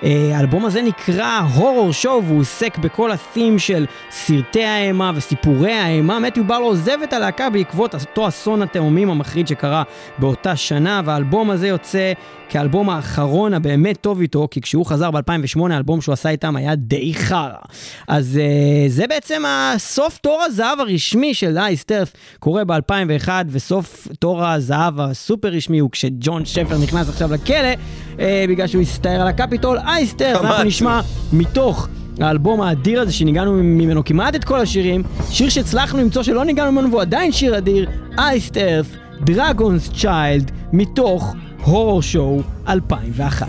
אה, 0.04 0.30
האלבום 0.34 0.64
הזה 0.64 0.82
נקרא 0.82 1.40
הורור 1.54 1.92
שואו 1.92 2.24
והוא 2.24 2.40
עוסק 2.40 2.78
בכל 2.78 3.12
התים 3.12 3.58
של 3.58 3.86
סרטי 4.10 4.64
האימה 4.64 5.12
וסיפורי 5.14 5.72
האימה. 5.72 6.18
מת'יו 6.18 6.44
ברלו 6.44 6.64
עוזב 6.64 7.02
את 7.02 7.12
הלהקה 7.12 7.50
בעקבות 7.50 7.94
אותו 7.94 8.28
אסון 8.28 8.62
התאומים 8.62 9.10
המחריד 9.10 9.48
שקרה 9.48 9.82
באותה 10.18 10.56
שנה 10.56 11.00
והאלבום 11.04 11.50
הזה 11.50 11.68
יוצא 11.68 12.12
כאלבום 12.50 12.90
האחרון 12.90 13.54
הבאמת 13.54 13.96
טוב 14.00 14.20
איתו, 14.20 14.48
כי 14.50 14.60
כשהוא 14.60 14.86
חזר 14.86 15.10
ב-2008 15.10 15.60
האלבום 15.70 16.00
שהוא 16.00 16.12
עשה 16.12 16.28
איתם 16.28 16.56
היה 16.56 16.74
די 16.74 17.14
חרא. 17.14 17.52
אז 18.08 18.40
uh, 18.40 18.90
זה 18.90 19.06
בעצם 19.06 19.42
הסוף 19.46 20.18
תור 20.18 20.42
הזהב 20.46 20.80
הרשמי 20.80 21.34
של 21.34 21.58
אייסטרף 21.58 22.12
קורה 22.38 22.64
ב-2001 22.64 23.28
וסוף 23.48 24.08
תור 24.18 24.44
הזהב 24.44 25.00
הסופר 25.00 25.48
רשמי 25.48 25.78
הוא 25.78 25.90
כשג'ון 25.90 26.44
שפר 26.44 26.78
נכנס 26.78 27.08
עכשיו 27.08 27.32
לכלא 27.32 27.72
uh, 28.16 28.20
בגלל 28.48 28.66
שהוא 28.66 28.82
הסתער 28.82 29.20
על 29.20 29.28
הקפיטול. 29.28 29.78
אייסטרף, 29.78 30.40
אנחנו 30.40 30.64
נשמע 30.64 31.00
מתוך 31.32 31.88
האלבום 32.20 32.60
האדיר 32.60 33.00
הזה 33.00 33.12
שניגענו 33.12 33.52
ממנו 33.52 34.04
כמעט 34.04 34.34
את 34.34 34.44
כל 34.44 34.60
השירים, 34.60 35.02
שיר 35.30 35.48
שהצלחנו 35.48 35.98
למצוא 35.98 36.22
שלא 36.22 36.44
ניגענו 36.44 36.72
ממנו 36.72 36.90
והוא 36.90 37.00
עדיין 37.00 37.32
שיר 37.32 37.58
אדיר, 37.58 37.90
אייסט 38.18 38.56
ארת, 38.56 38.86
דרגונס 39.24 39.90
צ'יילד, 40.00 40.50
מתוך 40.72 41.34
הורור 41.64 42.02
שואו 42.02 42.40
2001. 42.68 43.48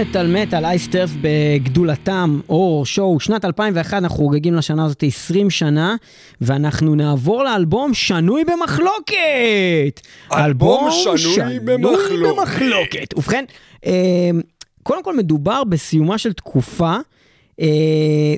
מטאל 0.00 0.42
מטאל 0.42 0.64
אייסטרף 0.64 1.10
בגדולתם, 1.20 2.40
אור, 2.48 2.86
שואו, 2.86 3.20
שנת 3.20 3.44
2001, 3.44 3.98
אנחנו 3.98 4.16
חוגגים 4.16 4.54
לשנה 4.54 4.84
הזאת 4.84 5.02
20 5.06 5.50
שנה, 5.50 5.96
ואנחנו 6.40 6.94
נעבור 6.94 7.44
לאלבום 7.44 7.94
שנוי 7.94 8.44
במחלוקת. 8.44 10.00
אלבום 10.32 10.88
שנוי 11.16 11.58
במחלוקת. 11.58 12.36
במחלוקת. 12.36 13.14
ובכן, 13.16 13.44
אה, 13.86 14.30
קודם 14.82 15.02
כל 15.02 15.16
מדובר 15.16 15.64
בסיומה 15.64 16.18
של 16.18 16.32
תקופה, 16.32 16.96
אה, 17.60 17.66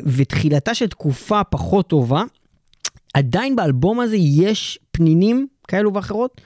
ותחילתה 0.06 0.74
של 0.74 0.86
תקופה 0.86 1.44
פחות 1.44 1.88
טובה. 1.88 2.22
עדיין 3.14 3.56
באלבום 3.56 4.00
הזה 4.00 4.16
יש 4.16 4.78
פנינים 4.90 5.46
כאלו 5.68 5.94
ואחרות, 5.94 6.40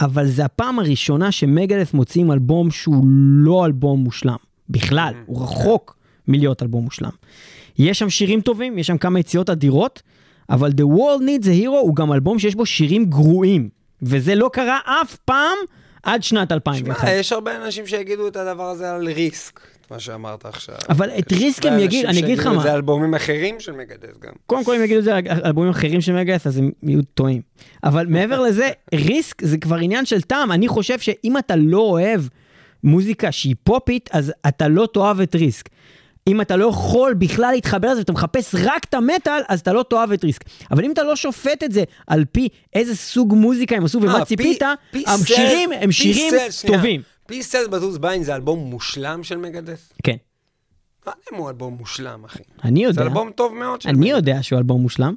אבל 0.00 0.26
זה 0.26 0.44
הפעם 0.44 0.78
הראשונה 0.78 1.32
שמגלף 1.32 1.94
מוציאים 1.94 2.32
אלבום 2.32 2.70
שהוא 2.70 3.04
לא 3.44 3.66
אלבום 3.66 4.00
מושלם. 4.00 4.47
בכלל, 4.70 5.12
הוא 5.26 5.42
רחוק 5.42 5.96
מלהיות 6.28 6.62
אלבום 6.62 6.84
מושלם. 6.84 7.10
יש 7.78 7.98
שם 7.98 8.10
שירים 8.10 8.40
טובים, 8.40 8.78
יש 8.78 8.86
שם 8.86 8.98
כמה 8.98 9.20
יציאות 9.20 9.50
אדירות, 9.50 10.02
אבל 10.50 10.70
The 10.70 10.84
World 10.98 11.22
Needs 11.22 11.46
a 11.46 11.64
Hero 11.64 11.68
הוא 11.68 11.96
גם 11.96 12.12
אלבום 12.12 12.38
שיש 12.38 12.54
בו 12.54 12.66
שירים 12.66 13.04
גרועים, 13.04 13.68
וזה 14.02 14.34
לא 14.34 14.50
קרה 14.52 14.78
אף 15.02 15.16
פעם 15.16 15.56
עד 16.02 16.22
שנת 16.22 16.52
2001. 16.52 17.00
שמע, 17.00 17.10
יש 17.12 17.32
הרבה 17.32 17.64
אנשים 17.64 17.86
שיגידו 17.86 18.28
את 18.28 18.36
הדבר 18.36 18.64
הזה 18.70 18.92
על 18.92 19.08
ריסק, 19.08 19.60
מה 19.90 19.98
שאמרת 20.00 20.46
עכשיו. 20.46 20.74
אבל 20.88 21.10
את 21.18 21.32
ריסק 21.32 21.66
הם 21.66 21.78
יגיד- 21.78 22.06
אני 22.06 22.18
אגיד 22.20 22.38
לך 22.38 22.46
מה. 22.46 22.62
זה 22.62 22.74
אלבומים 22.74 23.14
אחרים 23.14 23.60
של 23.60 23.72
מגדס 23.72 24.18
גם. 24.20 24.32
קודם 24.46 24.64
כל, 24.64 24.74
אם 24.74 24.84
יגידו 24.84 24.98
את 24.98 25.04
זה 25.04 25.16
על 25.16 25.22
אלבומים 25.44 25.70
אחרים 25.70 26.00
של 26.00 26.12
מגאס, 26.12 26.46
אז 26.46 26.58
הם 26.58 26.70
יהיו 26.82 27.02
טועים. 27.14 27.42
אבל 27.84 28.06
מעבר 28.06 28.40
לזה, 28.40 28.68
ריסק 28.94 29.44
זה 29.44 29.58
כבר 29.58 29.76
עניין 29.76 30.06
של 30.06 30.20
טעם. 30.22 30.52
אני 30.52 30.68
חושב 30.68 30.98
שאם 30.98 31.38
אתה 31.38 31.56
לא 31.56 31.78
אוהב 31.80 32.22
מוזיקה 32.84 33.32
שהיא 33.32 33.54
פופית, 33.64 34.08
אז 34.12 34.32
אתה 34.48 34.68
לא 34.68 34.88
תאהב 34.94 35.20
את 35.20 35.34
ריסק. 35.34 35.68
אם 36.26 36.40
אתה 36.40 36.56
לא 36.56 36.66
יכול 36.66 37.14
בכלל 37.14 37.50
להתחבר 37.52 37.90
לזה 37.90 37.98
ואתה 38.00 38.12
מחפש 38.12 38.54
רק 38.54 38.84
את 38.84 38.94
המטאל, 38.94 39.40
אז 39.48 39.60
אתה 39.60 39.72
לא 39.72 39.84
תאהב 39.90 40.12
את 40.12 40.24
ריסק. 40.24 40.44
אבל 40.70 40.84
אם 40.84 40.92
אתה 40.92 41.02
לא 41.02 41.16
שופט 41.16 41.62
את 41.64 41.72
זה 41.72 41.84
על 42.06 42.24
פי 42.32 42.48
איזה 42.74 42.96
סוג 42.96 43.34
מוזיקה 43.34 43.76
הם 43.76 43.84
עשו 43.84 43.98
ומה 44.02 44.18
אה, 44.18 44.24
ציפית, 44.24 44.62
השירים 45.06 45.70
סל- 45.72 45.78
הם 45.80 45.92
שירים 45.92 46.30
סל- 46.38 46.50
שנייה. 46.50 46.76
טובים. 46.76 47.02
פי 47.26 47.42
סלס 47.42 47.68
בטוס 47.68 47.96
ביין 47.98 48.24
זה 48.24 48.34
אלבום 48.34 48.58
מושלם 48.58 49.24
של 49.24 49.36
מגדס? 49.36 49.92
כן. 50.04 50.16
לא 51.06 51.12
יודע 51.12 51.22
אם 51.32 51.38
הוא 51.38 51.48
אלבום 51.48 51.74
מושלם, 51.78 52.24
אחי. 52.24 52.42
אני 52.64 52.84
יודע. 52.84 52.94
זה 52.94 53.08
אלבום 53.08 53.30
טוב 53.30 53.54
מאוד 53.54 53.80
של 53.80 53.88
אני 53.88 53.98
מגדס. 53.98 54.10
יודע 54.10 54.42
שהוא 54.42 54.58
אלבום 54.58 54.82
מושלם. 54.82 55.14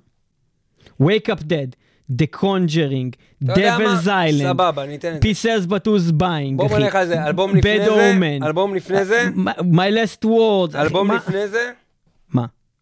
Wake 1.01 1.29
Up 1.31 1.39
Dead, 1.41 1.75
The 2.17 2.37
Conjuring, 2.39 3.15
אתה 3.43 3.51
יודע 3.51 3.77
מה? 3.77 3.83
Devil's 3.83 4.05
Island, 4.05 4.43
סבבה, 4.43 4.83
אני 4.83 4.95
אתן 4.95 5.15
את 5.15 5.23
זה. 5.23 5.29
Pieces 5.29 5.67
Batus 5.69 6.11
Buying, 6.21 6.55
בוא 6.55 6.79
נלך 6.79 6.95
על 6.95 7.07
זה, 7.07 7.25
אלבום 7.25 7.55
לפני 7.55 7.85
זה, 7.85 8.13
אלבום 8.43 8.75
לפני 8.75 9.05
זה, 9.05 9.29
My 9.59 9.91
Last 9.93 10.25
Words, 10.25 10.75
אלבום 10.75 11.11
לפני 11.11 11.47
זה, 11.47 11.71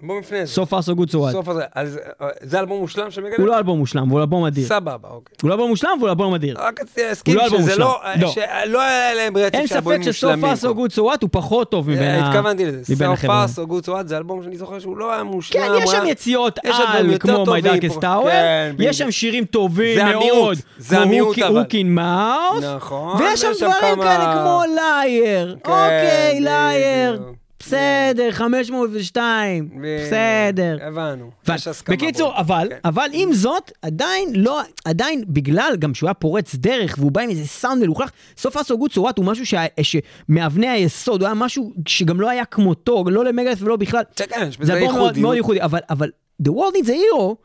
אלבום 0.04 0.20
לפני 0.20 0.46
זה. 0.46 0.62
So 0.62 0.66
far 0.66 0.82
so 0.82 1.00
good 1.00 1.10
so 1.10 1.16
what. 1.16 1.32
סוף 1.32 1.48
הזה. 1.48 1.64
אז 1.76 2.00
אה, 2.22 2.28
זה 2.42 2.60
אלבום 2.60 2.80
מושלם 2.80 3.12
של 3.12 3.22
מגדס? 3.24 3.38
הוא 3.40 3.48
לא 3.48 3.58
אלבום 3.58 3.80
מושלם, 3.80 4.10
הוא 4.10 4.20
אלבום 4.20 4.46
אדיר. 4.46 4.68
סבבה, 4.68 5.08
אוקיי. 5.10 5.36
הוא 5.42 5.50
לא 5.50 5.56
אלבום 5.56 5.70
מושלם 5.70 5.90
והוא 6.00 6.10
אלבום 6.10 6.34
אדיר. 6.34 6.56
רק 6.60 6.82
רציתי 6.82 7.04
להסכים 7.08 7.36
לא 7.36 7.50
שזה 7.50 7.76
לא. 7.76 8.00
לא. 8.20 8.32
שלא 8.32 8.82
היה 8.82 9.14
להם 9.14 9.38
רצף 9.38 9.56
אין 9.56 9.68
של 9.68 9.76
אלבומים 9.76 10.04
ספק 10.04 10.12
ש-So 10.12 10.28
מושלמים. 10.28 10.46
far 10.54 10.58
so 10.58 10.78
good 10.78 10.96
so 10.96 11.00
what 11.00 11.18
הוא 11.22 11.30
פחות 11.32 11.72
טוב 11.72 11.90
מבין 11.90 12.04
ה- 12.04 12.28
התכוונתי 12.30 12.66
לזה. 12.66 13.08
החבר'ה. 13.14 13.46
far 13.46 13.60
so 13.60 13.72
good 13.72 13.86
so 13.86 13.90
what 13.90 14.08
זה 14.08 14.18
אלבום 14.18 14.44
שאני 14.44 14.58
זוכר 14.58 14.80
שהוא 14.80 14.98
לא 14.98 15.14
היה 15.14 15.24
מושלם. 15.24 15.62
כן, 15.62 15.84
יש 15.84 15.90
שם 15.92 16.04
יציאות 16.06 16.60
על, 16.66 17.18
כמו 17.20 17.44
My 17.46 17.62
Darkest. 17.64 17.98
Tower, 18.02 18.24
כן, 18.32 18.76
יש 18.80 18.98
שם 18.98 19.12
שירים 19.12 19.46
טובים 19.46 19.96
זה 19.98 20.04
המיעוט, 20.06 20.34
מאוד, 20.34 20.58
זה 20.78 21.00
המיעוט, 21.00 21.40
אבל. 21.40 21.62
Hook 21.64 21.72
in 21.74 21.98
Mouth, 22.00 22.66
נכון, 22.76 23.22
ויש 23.22 23.42
שם 23.42 23.48
דברים 23.60 24.02
כאלה 24.02 24.34
כמו 24.42 24.62
לייר, 24.76 25.56
כן, 25.64 25.72
אוקיי, 25.72 26.40
לייר. 26.40 27.22
בסדר, 27.70 28.32
502, 28.32 29.70
בסדר. 29.84 30.78
הבנו. 30.82 31.32
יש 31.56 31.68
הסכמה. 31.68 31.96
בקיצור. 31.96 32.38
אבל, 32.40 32.68
כן. 32.70 32.76
אבל 32.86 33.08
עם 33.14 33.34
זאת, 33.34 33.72
עדיין 33.82 34.30
לא, 34.36 34.62
עדיין 34.86 35.24
בגלל 35.28 35.76
גם 35.80 35.94
שהוא 35.94 36.08
היה 36.08 36.14
פורץ 36.14 36.56
דרך 36.56 36.96
והוא 37.00 37.12
בא 37.12 37.22
עם 37.22 37.30
איזה 37.30 37.48
סאונד 37.48 37.82
מלוכלך, 37.82 38.10
סוף 38.38 38.58
הסוגות 38.58 38.92
צורת 38.92 39.18
הוא 39.18 39.26
משהו 39.26 39.46
שה- 39.46 39.66
שמאבני 39.82 40.70
היסוד, 40.70 41.22
הוא 41.22 41.28
היה 41.28 41.36
משהו 41.36 41.74
שגם 41.88 42.22
לא 42.22 42.30
היה 42.30 42.46
כמותו, 42.46 43.04
לא 43.08 43.26
למגלס 43.26 43.62
ולא 43.62 43.76
בכלל. 43.76 44.04
כן, 44.16 44.26
כן, 44.30 44.50
זה 44.62 44.74
אלבום 44.74 44.96
מאוד, 45.18 45.36
ייחודי, 45.36 45.62
אבל, 45.62 45.80
אבל 45.90 46.10
The 46.44 46.52
World 46.52 46.76
Needs 46.76 46.88
a 46.88 46.92
Hero, 46.92 47.36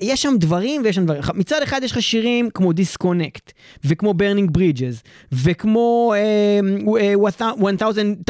יש 0.00 0.22
שם 0.22 0.34
דברים 0.38 0.82
ויש 0.84 0.96
שם 0.96 1.04
דברים. 1.04 1.22
מצד 1.34 1.62
אחד 1.62 1.80
יש 1.84 1.92
לך 1.92 2.02
שירים 2.02 2.50
כמו 2.50 2.70
Disconnect, 2.70 3.52
וכמו 3.84 4.14
Burning 4.18 4.58
Bridges, 4.58 5.08
וכמו 5.32 6.14
אה, 6.16 6.60
אה, 7.00 7.14
1000 7.28 7.40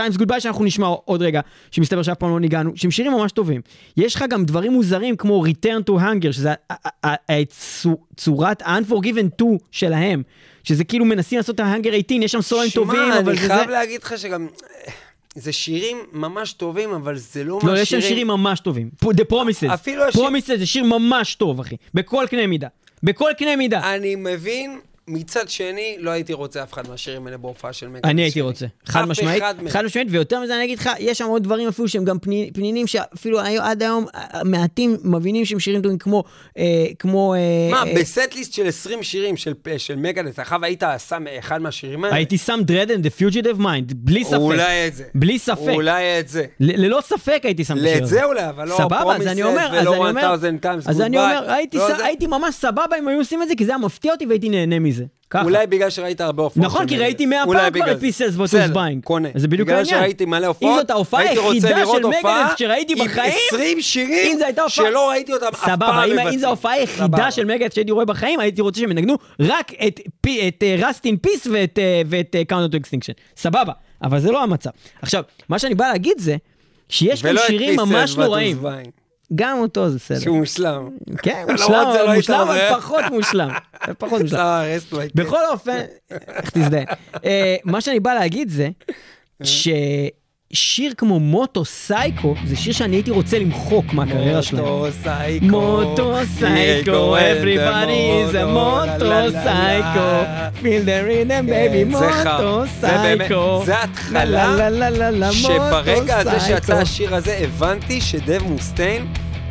Times 0.01 0.18
Goodbye 0.18 0.41
שאנחנו 0.41 0.64
נשמע 0.64 0.86
עוד 0.86 1.22
רגע, 1.22 1.41
שמסתבר 1.70 2.03
שאף 2.03 2.16
פעם 2.16 2.30
לא 2.30 2.41
ניגענו, 2.41 2.72
שהם 2.74 2.91
שירים 2.91 3.12
ממש 3.12 3.32
טובים. 3.32 3.61
יש 3.97 4.14
לך 4.14 4.24
גם 4.30 4.45
דברים 4.45 4.72
מוזרים 4.72 5.16
כמו 5.16 5.45
Return 5.47 5.91
to 5.91 5.93
Hunger, 5.93 6.32
שזה 6.32 6.55
צורת 8.16 8.62
ה-Unforgiven 8.62 9.34
2 9.34 9.59
שלהם, 9.70 10.22
שזה 10.64 10.84
כאילו 10.84 11.05
מנסים 11.05 11.36
לעשות 11.39 11.55
את 11.55 11.61
ה-Hunger 11.61 11.91
18, 11.91 12.24
יש 12.24 12.32
שם 12.32 12.43
סולוים 12.43 12.70
טובים, 12.70 13.01
שמע, 13.07 13.18
אבל 13.18 13.32
אני 13.32 13.41
זה 13.41 13.47
זה. 13.47 13.55
חייב 13.55 13.70
להגיד 13.70 14.03
לך 14.03 14.18
שגם... 14.18 14.47
זה 15.35 15.53
שירים 15.53 15.97
ממש 16.12 16.53
טובים, 16.53 16.91
אבל 16.91 17.16
זה 17.18 17.45
לא 17.45 17.59
לא, 17.62 17.72
מה 17.72 17.81
יש 17.81 17.91
שם 17.91 18.01
שירים 18.01 18.26
ממש 18.26 18.61
טובים. 18.61 18.91
The 19.05 19.33
Promises. 19.33 19.74
אפילו 19.74 20.05
השיר- 20.05 20.22
Promises 20.29 20.59
זה 20.59 20.66
שיר 20.66 20.85
ממש 20.85 21.35
טוב, 21.35 21.61
אחי. 21.61 21.76
בכל 21.95 22.24
קנה 22.31 22.47
מידה. 22.47 22.68
בכל 23.03 23.31
קנה 23.39 23.57
מידה. 23.57 23.95
אני 23.95 24.14
מבין, 24.16 24.79
מצד 25.09 25.49
שני, 25.49 25.97
לא 25.99 26.11
הייתי 26.11 26.33
רוצה 26.33 26.63
אף 26.63 26.73
אחד 26.73 26.89
מהשירים 26.89 27.27
האלה 27.27 27.37
בהופעה 27.37 27.73
של 27.73 27.89
מגה. 27.89 28.01
אני 28.05 28.23
הייתי 28.23 28.41
רוצה. 28.41 28.67
חד 28.87 29.05
משמעית. 29.05 29.43
חד 29.71 29.85
משמעית, 29.85 30.09
ויותר 30.11 30.41
מזה 30.41 30.57
אני 30.57 30.65
אגיד 30.65 30.79
לך, 30.79 30.91
יש 30.99 31.19
שם 31.19 31.25
עוד 31.25 31.43
דברים 31.43 31.69
אפילו 31.69 31.89
שהם 31.89 32.05
גם 32.05 32.19
פני- 32.19 32.51
פנינים 32.55 32.87
שאפילו 32.87 33.39
עד 33.61 33.83
היום 33.83 34.07
אה, 34.15 34.45
מעטים 34.45 34.97
מבינים 35.05 35.45
שהם 35.45 35.61
שירים 35.61 35.83
טובים 35.83 35.99
כמו... 35.99 36.25
אה, 36.59 36.65
כמו... 36.99 37.35
אה, 37.35 37.39
מה, 37.71 37.83
אה, 37.91 37.95
בסט-ליסט 37.97 38.53
של 38.53 38.67
20 38.69 39.03
שירים 39.03 39.37
של, 39.37 39.53
של 39.79 39.97
מגדס, 39.97 40.39
אחריו 40.39 40.65
היית 40.65 40.83
שם 41.09 41.25
אחד 41.39 41.63
מהשירים 41.63 42.05
האלה? 42.05 42.17
הייתי 42.17 42.39
שם 42.39 42.61
Dread 42.67 42.89
and 42.89 43.03
the 43.05 43.21
Fugitive 43.23 43.61
Mind, 43.61 43.95
בלי 43.95 44.25
ספק. 44.25 44.37
אולי 44.39 44.87
את 44.89 44.95
זה. 44.95 45.05
בלי 45.15 45.39
ספק. 45.39 45.59
אולי 45.75 46.21
את 46.21 46.29
זה. 46.29 46.45
ל- 46.61 46.85
ללא 46.87 47.01
ספק 47.03 47.41
הייתי 47.45 47.65
שם 47.65 47.75
את 47.79 47.83
השיר. 47.85 48.05
זה 48.07 48.25
אולי, 48.25 48.49
אבל 48.49 48.69
לא 48.69 48.75
סבבה, 48.77 49.17
אז 49.17 49.27
אני 49.27 49.43
אומר, 49.43 49.67
אז 49.79 49.83
ולא 49.87 49.95
אני 49.95 50.11
אומר, 50.11 50.35
1000 50.35 50.55
times 50.65 50.91
אז 50.91 51.01
אני. 51.01 51.17
אומר, 51.19 51.51
הייתי 51.53 51.77
לא. 51.77 52.05
הייתי 52.05 52.27
ממש 52.27 52.55
סבבה 52.55 52.99
אם 52.99 53.09
היו 53.09 53.19
עושים 53.19 53.43
את 53.43 53.49
זה, 53.49 53.55
כי 53.57 53.65
זה 53.65 53.71
היה 53.73 53.79
מפתיע 53.79 54.13
אותי 54.13 54.27
והייתי 54.27 54.49
נהנה 54.49 54.79
מזה. 54.79 54.97
ככה. 55.31 55.45
אולי 55.45 55.66
בגלל 55.66 55.91
שראית 55.91 56.20
הרבה 56.20 56.43
הופעות. 56.43 56.66
נכון, 56.66 56.87
כי. 56.87 56.99
ראיתי 56.99 57.26
מאה 57.26 57.45
אולי 57.45 57.59
פעם 57.61 57.83
כבר 57.83 57.93
את 57.93 57.99
Versus 57.99 58.39
בסדר, 58.39 58.74
Buying. 58.74 59.03
קונה. 59.05 59.29
זה 59.35 59.49
בדיוק 59.49 59.68
העניין. 59.68 59.87
בגלל 59.87 59.99
שראיתי 60.01 60.24
מלא 60.24 60.47
הופעות, 60.47 60.72
אם 60.72 60.79
זאת 60.79 60.91
ההופעה 60.91 61.20
היחידה 61.20 61.79
לראות 61.79 62.03
של 62.03 62.07
מגדס 62.07 62.59
שראיתי 62.59 62.93
עם 62.93 63.09
בחיים, 63.09 63.33
20 63.49 63.81
שירים 63.81 64.39
שלא 64.68 65.09
ראיתי 65.11 65.33
אותם 65.33 65.47
אף 65.47 65.61
פעם 65.61 65.70
סבבה, 65.70 66.05
אם-. 66.05 66.39
זו 66.39 66.47
ההופעה 66.47 66.72
היחידה. 66.72 67.31
של 67.31 67.45
מגדס 67.45 67.74
שהייתי 67.74 67.91
רואה 67.91 68.05
בחיים, 68.05 68.41
הייתי 68.41 68.61
רוצה 68.61 68.81
שהם 68.81 68.91
ינגנו 68.91 69.14
רק 69.41 69.72
את 69.87 70.01
את 70.49 70.64
Rust 70.79 71.05
in 71.07 71.16
Peace 71.16 71.47
ואת 71.53 71.79
אה, 71.79 72.03
ואת 72.07 72.37
Countdown 72.49 72.72
to 72.72 72.76
Extinction. 72.76 73.12
סבבה, 73.37 73.72
אבל 74.03 74.20
זה 74.20 74.33
לא 74.33 74.43
המצב. 74.43 74.70
עכשיו, 75.03 75.22
מה 75.49 75.59
שאני 75.59 75.74
בא 75.74 75.89
להגיד 75.89 76.18
זה, 76.18 76.37
שיש 76.89 77.20
ולא 77.24 77.41
את 77.41 77.47
שירים 77.47 77.76
ממש 77.76 78.16
נוראים. 78.16 78.59
Buying, 78.62 79.08
גם 79.35 79.59
אותו 79.59 79.91
זה 79.91 79.97
בסדר. 79.97 80.18
שהוא 80.20 80.39
מושלם. 80.39 80.89
כן, 81.22 81.45
למרות 81.49 81.61
מושלם, 81.61 82.07
לא 82.07 82.14
מושלם, 82.14 82.41
אבל. 82.41 82.74
פחות 82.74 83.05
מושלם. 83.11 83.51
פחות 83.99 84.22
מושלם. 84.22 84.39
לא 84.93 84.99
הייתי. 84.99 85.14
בכל 85.14 85.41
אופן, 85.51 85.81
איך 86.11 86.51
תזדהה. 86.59 86.85
אה, 87.24 87.57
מה 87.64 87.81
שאני 87.81 88.01
בא 88.01 88.14
להגיד 88.14 88.49
זה, 88.49 88.68
ששיר 90.53 90.92
כמו 90.96 91.20
Moto 91.20 91.64
Psycho, 91.64 92.35
זה 92.44 92.57
שיר 92.57 92.72
שאני 92.72 92.96
הייתי 92.96 93.11
רוצה 93.11 93.38
למחוק 93.38 93.92
מהקריירה 93.92 94.42
שלהם. 94.42 94.64
Moto 94.64 94.87
Psycho. 95.03 95.47
Moto 95.47 96.14
Psycho, 96.39 97.16
everybody 97.16 98.30
is 98.30 98.34
a 98.34 98.44
Moto 98.47 99.31
Psycho, 99.43 100.24
feel 100.61 100.86
the 100.86 101.09
rhythm 101.09 101.49
baby, 101.49 101.99
כן, 101.99 102.12
חם. 102.12 102.30
מוטו 102.30 102.62
סייקו. 102.80 103.62
זה 103.66 103.76
ההתחלה 103.76 104.24
לה, 104.24 104.46
לה, 104.57 104.70
לה, 104.70 104.90
לה, 104.90 105.11
לה, 105.11 105.32
שברגע 105.32 106.18
הזה 106.18 106.40
שיצא. 106.40 106.74
השיר 106.74 107.14
הזה, 107.14 107.38
הבנתי 107.42 108.01
שדב 108.01 108.42
מוסטיין 108.42 109.07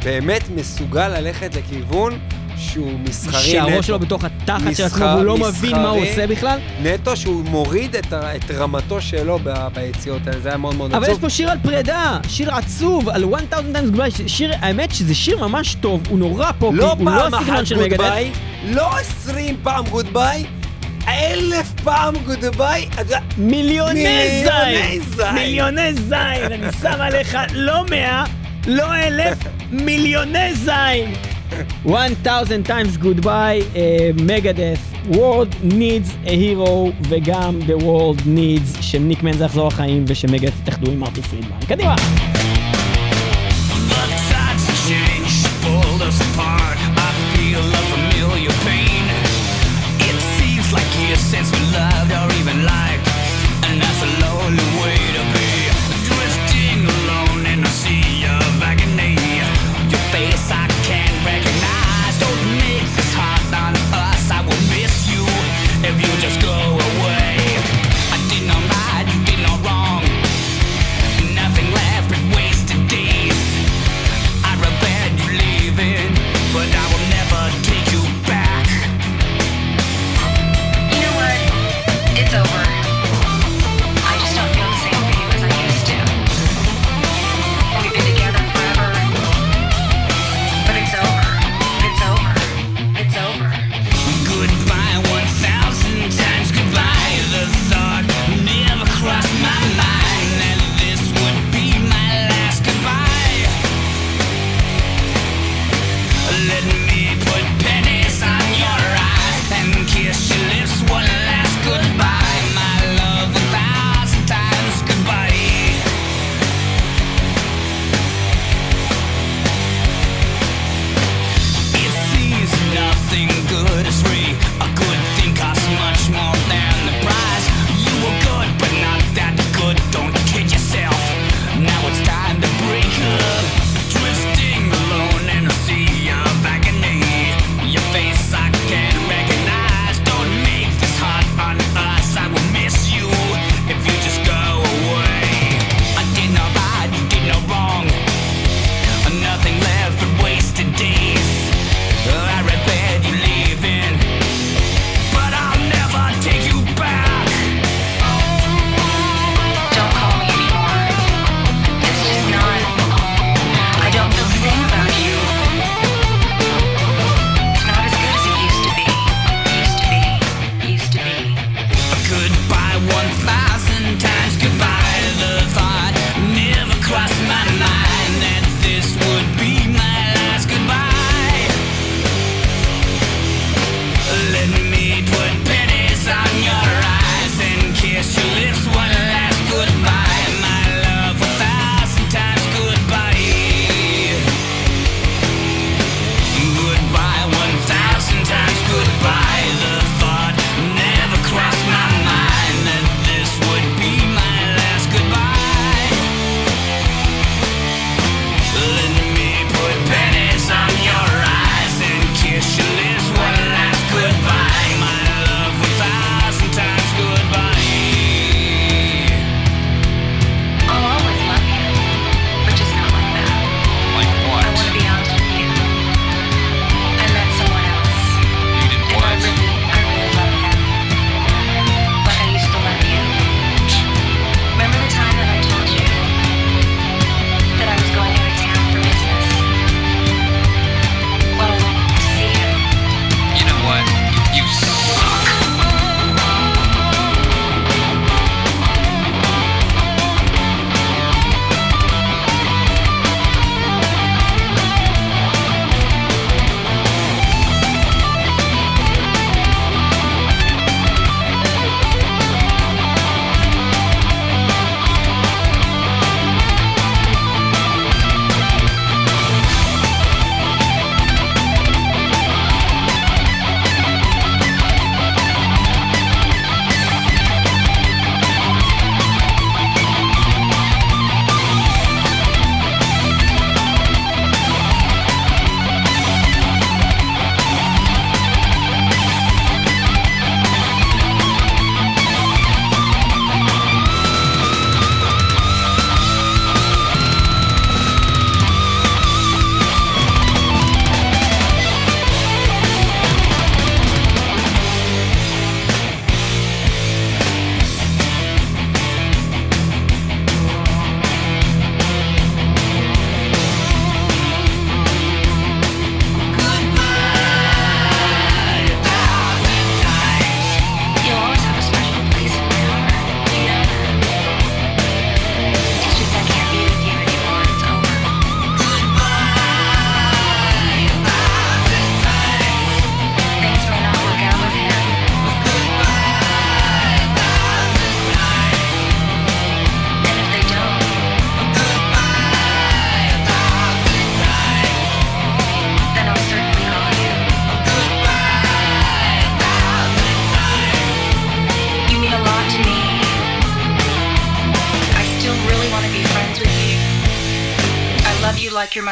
באמת 0.05 0.43
מסוגל 0.55 1.07
ללכת 1.07 1.55
לכיוון 1.55 2.19
שהוא 2.57 2.99
מסחרי 2.99 3.39
נטו. 3.39 3.69
שהראש 3.69 3.87
שלו 3.87 3.99
בתוך 3.99 4.23
התחת 4.23 4.75
של 4.75 4.83
עצמו, 4.83 5.05
והוא 5.05 5.23
לא 5.23 5.37
מבין 5.37 5.71
מה 5.71 5.89
הוא. 5.89 6.05
עושה 6.05 6.27
בכלל. 6.27 6.59
נטו 6.83 7.17
שהוא 7.17 7.43
מוריד 7.43 7.95
את, 7.95 8.13
את 8.13 8.51
רמתו 8.51 9.01
שלו 9.01 9.39
ב- 9.43 9.67
ביציאות 9.73 10.27
האלה, 10.27 10.39
זה 10.39 10.49
היה 10.49 10.57
מאוד 10.57 10.75
מאוד 10.75 10.93
אבל 10.93 11.03
יש 11.03 11.09
עצוב. 11.09 11.21
פה 11.21 11.29
שיר 11.29 11.49
על 11.51 11.57
פרידה, 11.63 12.19
שיר 12.27 12.55
עצוב, 12.55 13.09
על 13.09 13.23
1000 13.23 13.33
times 13.51 13.95
goodbye, 13.95 14.27
שיר, 14.27 14.51
האמת 14.61 14.91
שזה 14.95 15.15
שיר 15.15 15.39
ממש 15.47 15.75
טוב, 15.75 16.01
הוא 16.09 16.19
נורא 16.19 16.51
פופי, 16.59 16.77
לא 16.77 16.91
הוא 16.99 17.05
לא 17.05 17.27
הסגנון 17.27 17.65
של. 17.65 17.75
גודביי, 17.89 18.31
לא 18.69 18.97
עשרים 18.97 19.57
פעם 19.63 19.85
גודביי, 19.89 20.45
אלף 21.07 21.71
פעם 21.83 22.13
גודביי. 22.25 22.89
מיליוני 23.37 24.43
זין. 25.15 25.33
מיליוני 25.33 25.93
זין, 25.93 26.11
אני 26.45 26.67
שם 26.81 27.01
עליך 27.01 27.37
לא 27.53 27.83
מאה, 27.89 28.23
לא 28.67 28.95
אלף, 28.95 29.37
מיליוני 29.71 30.53
זין. 30.55 31.13
1000 31.85 32.63
times 32.63 32.97
goodbye, 33.03 33.79
מגדס, 34.21 34.79
uh, 34.79 35.15
world 35.15 35.73
needs 35.73 36.27
a 36.27 36.29
hero 36.29 36.93
וגם 37.09 37.59
the 37.67 37.83
world 37.83 38.21
needs 38.25 38.81
שניק 38.81 39.23
ניקמן 39.23 39.43
יחזור 39.45 39.67
החיים 39.67 40.05
ושמגדס 40.07 40.53
יתאחדו 40.61 40.91
עם 40.91 40.99
מרטי 40.99 41.21
פרידמן. 41.21 41.57
קדימה! 41.67 41.95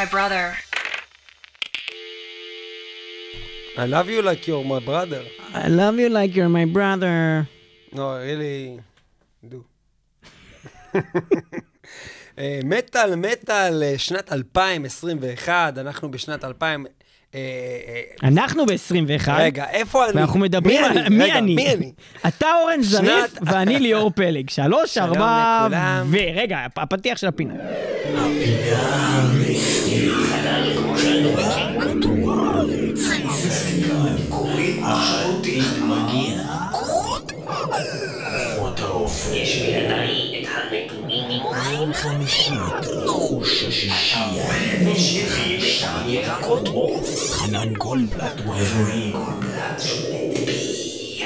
My 0.05 0.11
brother. 0.11 0.45
I 3.77 3.85
love 3.95 4.07
you 4.09 4.21
like 4.21 4.47
you're 4.47 4.63
my 4.63 4.79
brother. 4.79 5.23
I 5.53 5.67
love 5.67 5.95
you 5.99 6.09
like 6.09 6.35
you're 6.35 6.49
my 6.59 6.65
brother. 6.65 7.47
No, 7.91 8.05
really 8.17 8.79
do. 9.49 9.59
מטאל, 12.63 13.15
מטאל, 13.15 13.83
שנת 13.97 14.33
2021, 14.33 15.77
אנחנו 15.77 16.11
בשנת 16.11 16.43
2000... 16.43 16.85
אה, 17.35 17.39
אה, 17.39 18.01
אנחנו 18.27 18.65
ב-21. 18.65 19.31
רגע, 19.37 19.65
איפה 19.69 20.05
אני? 20.05 20.13
ואנחנו 20.17 20.39
מדברים 20.39 20.81
מי 20.81 20.87
על... 20.87 20.97
אני? 20.97 21.09
מי 21.17 21.23
רגע, 21.23 21.37
אני? 21.37 21.55
מי 21.55 21.73
אני? 21.73 21.91
אתה 22.27 22.47
אורן 22.61 22.81
זריף 22.81 23.31
ואני 23.41 23.79
ליאור 23.79 24.11
פלג. 24.11 24.49
שלוש, 24.57 24.97
ארבע. 24.97 25.67
ו... 26.11 26.17
רגע, 26.35 26.57
הפ- 26.65 26.77
הפתיח 26.79 27.17
של 27.17 27.27
הפינה. 27.27 27.53
חנן 47.29 47.73
גולדבלט 47.73 48.41
הוא 48.45 48.53
הרואין. 48.53 49.13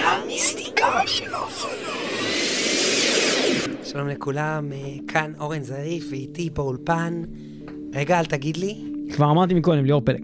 המיסטיקה 0.03 1.01
של 1.05 1.25
שלום 3.83 4.07
לכולם, 4.07 4.71
אה, 4.71 4.77
כאן 5.07 5.31
אורן 5.39 5.63
זריף 5.63 6.07
ואיתי 6.09 6.49
באולפן. 6.49 7.21
רגע, 7.93 8.19
אל 8.19 8.25
תגיד 8.25 8.57
לי. 8.57 8.77
כבר 9.13 9.31
אמרתי 9.31 9.53
מקודם, 9.53 9.85
ליאור 9.85 10.01
פלג. 10.01 10.23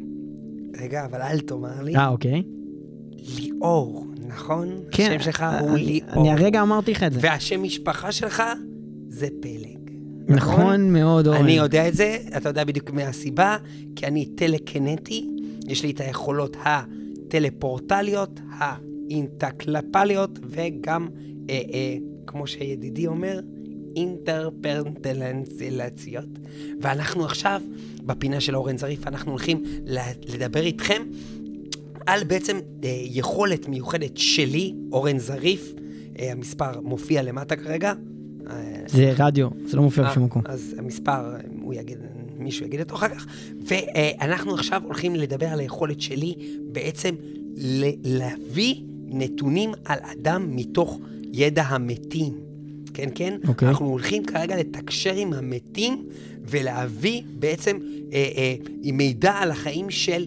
רגע, 0.81 1.05
אבל 1.05 1.21
אל 1.21 1.39
תאמר 1.39 1.81
לי. 1.83 1.95
אה, 1.95 2.07
אוקיי. 2.07 2.43
ליאור, 3.11 4.05
נכון? 4.27 4.67
כן. 4.91 5.11
השם 5.11 5.19
שלך 5.23 5.41
אה, 5.41 5.59
הוא 5.59 5.77
ליאור. 5.77 6.21
אני 6.21 6.31
הרגע 6.31 6.61
אמרתי 6.61 6.91
לך 6.91 7.03
את 7.03 7.13
זה. 7.13 7.19
והשם 7.21 7.63
משפחה 7.63 8.11
שלך 8.11 8.43
זה 9.09 9.27
פלג. 9.41 9.74
נכון 10.27 10.93
מאוד, 10.93 11.27
אורן. 11.27 11.39
אני 11.39 11.51
יודע 11.51 11.87
את 11.87 11.93
זה, 11.93 12.17
אתה 12.37 12.49
יודע 12.49 12.63
בדיוק 12.63 12.89
מהסיבה, 12.89 13.57
כי 13.95 14.05
אני 14.05 14.25
טלקנטי, 14.25 15.29
יש 15.67 15.83
לי 15.83 15.91
את 15.91 16.01
היכולות 16.01 16.57
הטלפורטליות, 16.63 18.39
האינטקלפליות, 18.51 20.39
וגם, 20.43 21.07
אה, 21.49 21.61
אה, 21.73 21.95
כמו 22.27 22.47
שידידי 22.47 23.07
אומר, 23.07 23.39
אינטרפרנטלנצילציות. 23.95 26.29
ואנחנו 26.81 27.25
עכשיו, 27.25 27.61
בפינה 28.05 28.39
של 28.39 28.55
אורן 28.55 28.77
זריף, 28.77 29.07
אנחנו 29.07 29.31
הולכים 29.31 29.63
לדבר 30.27 30.61
איתכם 30.61 31.01
על 32.05 32.23
בעצם 32.23 32.59
אה, 32.83 32.89
יכולת 33.03 33.67
מיוחדת 33.67 34.17
שלי, 34.17 34.73
אורן 34.91 35.19
זריף, 35.19 35.73
אה, 36.19 36.31
המספר 36.31 36.81
מופיע 36.81 37.21
למטה 37.21 37.55
כרגע. 37.55 37.93
אה, 38.49 38.83
זה 38.87 39.13
רדיו, 39.17 39.47
זה 39.65 39.77
לא 39.77 39.83
מופיע 39.83 40.03
אה, 40.03 40.11
בשום 40.11 40.23
מקום. 40.23 40.41
אז 40.45 40.75
המספר, 40.77 41.35
הוא 41.61 41.73
יגיד, 41.73 41.97
מישהו 42.37 42.65
יגיד 42.65 42.79
אותו 42.79 42.95
אחר 42.95 43.09
כך. 43.09 43.27
ואנחנו 43.67 44.53
עכשיו 44.53 44.81
הולכים 44.85 45.15
לדבר 45.15 45.47
על 45.47 45.59
היכולת 45.59 46.01
שלי 46.01 46.35
בעצם 46.71 47.15
ל- 47.57 48.17
להביא 48.17 48.75
נתונים 49.07 49.71
על 49.85 49.99
אדם 50.01 50.55
מתוך 50.55 50.99
ידע 51.33 51.63
המתים. 51.63 52.33
כן, 52.93 53.09
כן? 53.15 53.37
אוקיי. 53.47 53.67
אנחנו 53.69 53.85
הולכים 53.85 54.25
כרגע 54.25 54.57
לתקשר 54.57 55.13
עם 55.15 55.33
המתים 55.33 56.05
ולהביא 56.41 57.21
בעצם 57.39 57.77
אה, 58.13 58.29
אה, 58.37 58.55
מידע 58.93 59.31
על 59.31 59.51
החיים 59.51 59.89
של 59.89 60.25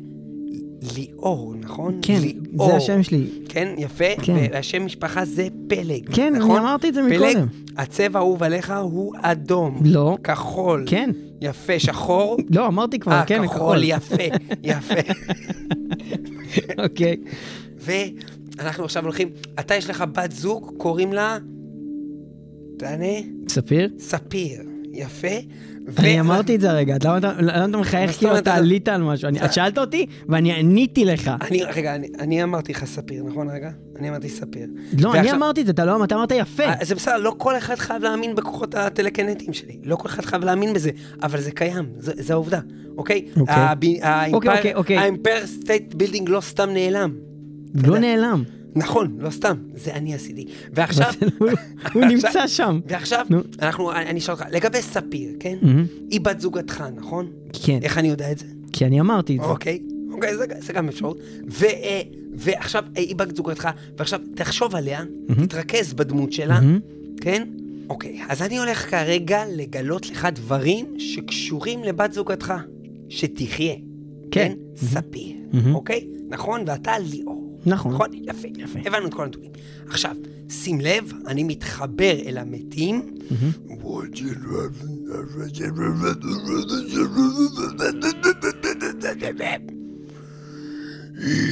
ליאור, 0.97 1.55
נכון? 1.61 1.99
כן, 2.03 2.19
ליאור. 2.21 2.71
זה 2.71 2.77
השם 2.77 3.03
שלי. 3.03 3.27
כן, 3.49 3.75
יפה. 3.79 4.05
כן. 4.23 4.47
והשם 4.53 4.85
משפחה 4.85 5.25
זה 5.25 5.49
פלג. 5.69 6.15
כן, 6.15 6.35
אני 6.35 6.39
נכון? 6.45 6.61
אמרתי 6.61 6.89
את 6.89 6.95
זה 6.95 7.01
פלג, 7.09 7.37
מקודם. 7.37 7.47
הצבע 7.77 8.19
האהוב 8.19 8.43
עליך 8.43 8.73
הוא 8.83 9.15
אדום. 9.23 9.81
לא. 9.85 10.17
כחול. 10.25 10.85
כן. 10.87 11.11
יפה, 11.41 11.79
שחור. 11.79 12.37
לא, 12.57 12.67
אמרתי 12.67 12.99
כבר, 12.99 13.13
אה, 13.13 13.25
כן, 13.27 13.47
כחול, 13.47 13.79
יפה, 13.83 14.23
יפה. 14.63 14.95
אוקיי. 16.85 17.17
ואנחנו 17.79 18.85
עכשיו 18.85 19.05
הולכים, 19.05 19.29
אתה 19.61 19.75
יש 19.75 19.91
לך 19.91 20.05
בת 20.13 20.33
זוג, 20.33 20.73
קוראים 20.77 21.13
לה... 21.13 21.39
תענה? 22.79 23.07
ספיר? 23.49 23.89
ספיר. 23.99 24.63
יפה. 24.93 25.37
אני 25.99 26.21
אמרתי 26.21 26.55
את 26.55 26.61
זה 26.61 26.71
הרגע, 26.71 26.95
אז 26.95 27.01
למה 27.05 27.19
אתה- 27.19 27.33
למה 27.39 27.65
אתה 27.65 27.67
מה 27.67 27.79
מחייך 27.81 28.11
כאילו 28.19 28.33
אתה 28.33 28.41
אתה- 28.41 28.55
עלית 28.55 28.89
על 28.89 29.03
משהו? 29.03 29.29
את 29.45 29.53
שאלת 29.53 29.79
אותי 29.79 30.07
ואני 30.29 30.53
עניתי 30.53 31.05
לך. 31.05 31.31
אני, 31.51 31.63
רגע, 31.65 31.95
אני, 32.19 32.43
אמרתי 32.43 32.73
לך 32.73 32.85
ספיר, 32.85 33.25
נכון 33.25 33.51
רגע? 33.51 33.71
אני 33.99 34.09
אמרתי 34.09 34.29
ספיר. 34.29 34.67
לא, 35.01 35.15
אני 35.15 35.33
אמרתי 35.33 35.61
את 35.61 35.67
זה, 35.67 35.73
אתה 35.73 35.85
לא, 35.85 36.05
אתה 36.05 36.15
אמרת 36.15 36.33
יפה. 36.33 36.63
אה, 36.65 36.75
זה 36.85 36.95
בסדר, 36.95 37.17
לא 37.17 37.35
כל 37.39 37.57
אחד 37.59 37.75
חייב 37.75 38.03
להאמין 38.03 38.35
בכוחות 38.35 38.75
הטלקנטיים 38.75 39.53
שלי. 39.53 39.77
לא 39.85 39.97
כל 39.97 40.09
אחד 40.09 40.25
חייב 40.25 40.45
להאמין 40.45 40.73
בזה, 40.73 40.91
אבל 41.23 41.41
זה 41.41 41.51
קיים, 41.51 41.85
זה, 41.99 42.33
העובדה, 42.33 42.61
אוקיי? 42.97 43.25
אוקיי. 43.41 43.55
האמפייר 44.03 44.35
אוקיי, 44.35 44.75
אוקיי. 44.75 45.11
סטייט 45.47 45.95
בילדינג 45.95 46.29
לא 46.29 46.41
סתם 46.41 46.69
נעלם. 46.71 47.13
לא. 47.75 47.99
נעלם. 47.99 48.43
נכון, 48.79 49.17
לא 49.21 49.31
סתם, 49.31 49.57
זה 49.75 49.95
אני 49.95 50.15
עשיתי. 50.15 50.45
ועכשיו... 50.73 51.13
הוא- 51.95 52.05
נמצא 52.05 52.47
שם. 52.47 52.81
ועכשיו, 52.87 53.27
נו. 53.31 53.39
אנחנו, 53.63 53.93
אני 53.93 54.19
אשאל 54.21 54.35
אותך, 54.35 54.45
לגבי 54.53 54.83
ספיר, 54.83 55.31
כן? 55.41 55.57
מהמם. 55.63 55.87
היא 56.11 56.21
בת 56.21 56.41
זוגתך, 56.41 56.85
נכון? 56.97 57.27
כן, 57.53 57.79
איך 57.83 57.99
אני 57.99 58.09
יודע 58.09 58.33
את 58.33 58.39
זה? 58.39 58.45
כי 58.73 58.85
אני 58.87 59.01
אמרתי 59.01 59.37
את 59.37 59.41
זה. 59.43 59.47
אוקיי, 59.47 59.79
אוקיי, 60.13 60.31
זה, 60.61 60.73
גם 60.73 60.89
אפשרות. 60.89 61.19
אה, 61.63 62.01
ועכשיו, 62.35 62.85
אה, 62.97 63.03
היא 63.03 63.17
בת 63.17 63.37
זוגתך, 63.37 63.69
ועכשיו 63.99 64.21
תחשוב 64.35 64.75
עליה, 64.77 65.03
תתרכז 65.47 65.93
בדמות 65.93 66.33
שלה, 66.33 66.61
מהמם. 66.61 66.81
כן? 67.21 67.49
אוקיי, 67.89 68.21
אז 68.29 68.43
אני 68.43 68.59
הולך 68.59 68.91
כרגע 68.91 69.43
לגלות 69.57 70.11
לך 70.11 70.29
דברים 70.35 70.87
שקשורים 70.99 71.85
לבת 71.85 72.13
זוגתך, 72.13 72.55
שתחיה. 73.09 73.75
כן. 74.31 74.53
ספיר, 74.77 75.33
מהמם. 75.53 75.75
אוקיי? 75.75 76.07
נכון? 76.29 76.61
ואתה 76.67 76.93
ליאור. 76.99 77.48
נכון. 77.69 77.95
נכון? 77.95 78.09
יפה. 78.15 78.49
יפה. 78.57 78.79
הבנו 78.85 79.07
את 79.07 79.15
כל 79.15 79.25
הנתונים. 79.25 79.51
עכשיו, 79.89 80.17
שים 80.51 80.81
לב, 80.81 81.13
אני 81.27 81.45
מתחבר 81.45 82.17
אל 82.27 82.39
המתים. 82.39 83.15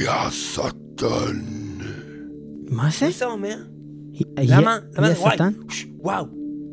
יא 0.03 0.29
שטן. 0.29 1.41
מה 2.69 2.89
זה? 2.99 3.05
מה 3.05 3.11
זה 3.11 3.25
אומר? 3.25 3.57
למה? 4.37 4.77
למה? 4.97 5.07
וואי, 5.07 5.33
השטן? 5.33 5.53
וואו, 5.99 6.25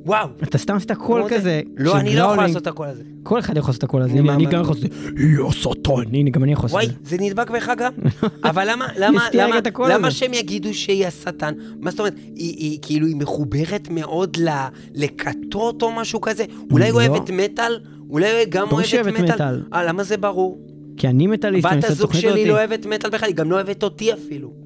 וואו. 0.07 0.29
אתה 0.43 0.59
סתם 0.59 0.77
עשית 0.77 0.93
קול 0.93 1.23
כזה. 1.29 1.61
לא, 1.77 1.97
אני 2.01 2.17
לא 2.17 2.23
יכול. 2.23 2.37
לעשות 2.45 2.63
את 2.63 2.67
הקול 2.67 2.87
הזה. 2.87 3.03
כל 3.23 3.39
אחד 3.39 3.57
יכול 3.57 3.69
לעשות 3.71 3.79
את 3.79 3.85
הקול 3.85 4.03
הזה. 4.03 4.13
אני. 4.13 4.47
גם 4.47 4.63
יכול 4.63 4.75
לעשות 4.75 4.85
את 4.85 4.93
זה. 4.93 5.23
יא 5.23 5.51
שטן. 5.51 6.15
הנה, 6.15 6.31
גם 6.31 6.45
אני 6.45 6.53
יכול 6.53 6.65
לעשות 6.65 6.75
וואי, 6.75 6.87
את 6.87 6.91
זה. 6.91 7.17
זה 7.17 7.23
נדבק 7.23 7.51
בך 7.51 7.73
גם? 7.79 7.93
אבל 8.51 8.71
למה, 8.71 8.87
למה, 8.99 9.29
למה, 9.35 9.61
למה. 9.89 10.11
שהם 10.11 10.35
יגידו 10.35 10.75
שהיא 10.75 11.07
השטן? 11.07 11.55
מה 11.81 11.91
זאת 11.91 12.01
אומרת, 12.01 12.15
היא, 12.17 12.57
היא 12.57 12.79
כאילו, 12.83 13.07
היא 13.07 13.17
מחוברת 13.17 13.89
מאוד 13.91 14.37
ל- 14.37 14.49
לכתות 14.95 15.83
או 15.83 15.93
משהו 15.93 16.21
כזה? 16.21 16.45
אולי 16.71 16.89
הוא 16.91 17.01
לא. 17.03 17.07
אוהבת 17.07 17.31
מטאל? 17.31 17.79
אולי 18.11 18.31
הוא 18.31 18.51
גם 18.51 18.67
אוהבת 18.73 19.21
מטאל? 19.21 19.63
אה, 19.75 19.85
למה 19.85 20.03
זה 20.05 20.17
ברור? 20.17 20.59
כי 20.97 21.09
אני 21.09 21.27
מטאליסט, 21.27 21.67
אני 21.67 21.77
בת 21.77 21.85
עושה 21.85 21.93
הזוג 21.93 22.07
תוכנית 22.07 22.23
שלי 22.23 22.31
אותי. 22.31 22.47
לא 22.47 22.53
אוהבת 22.55 22.87
מטאל 22.87 23.11
בכלל, 23.11 23.29
היא 23.29 23.37
גם 23.37 23.51
לא 23.51 23.57
אוהבת 23.57 23.83
אותי 23.83 24.13
אפילו. 24.13 24.64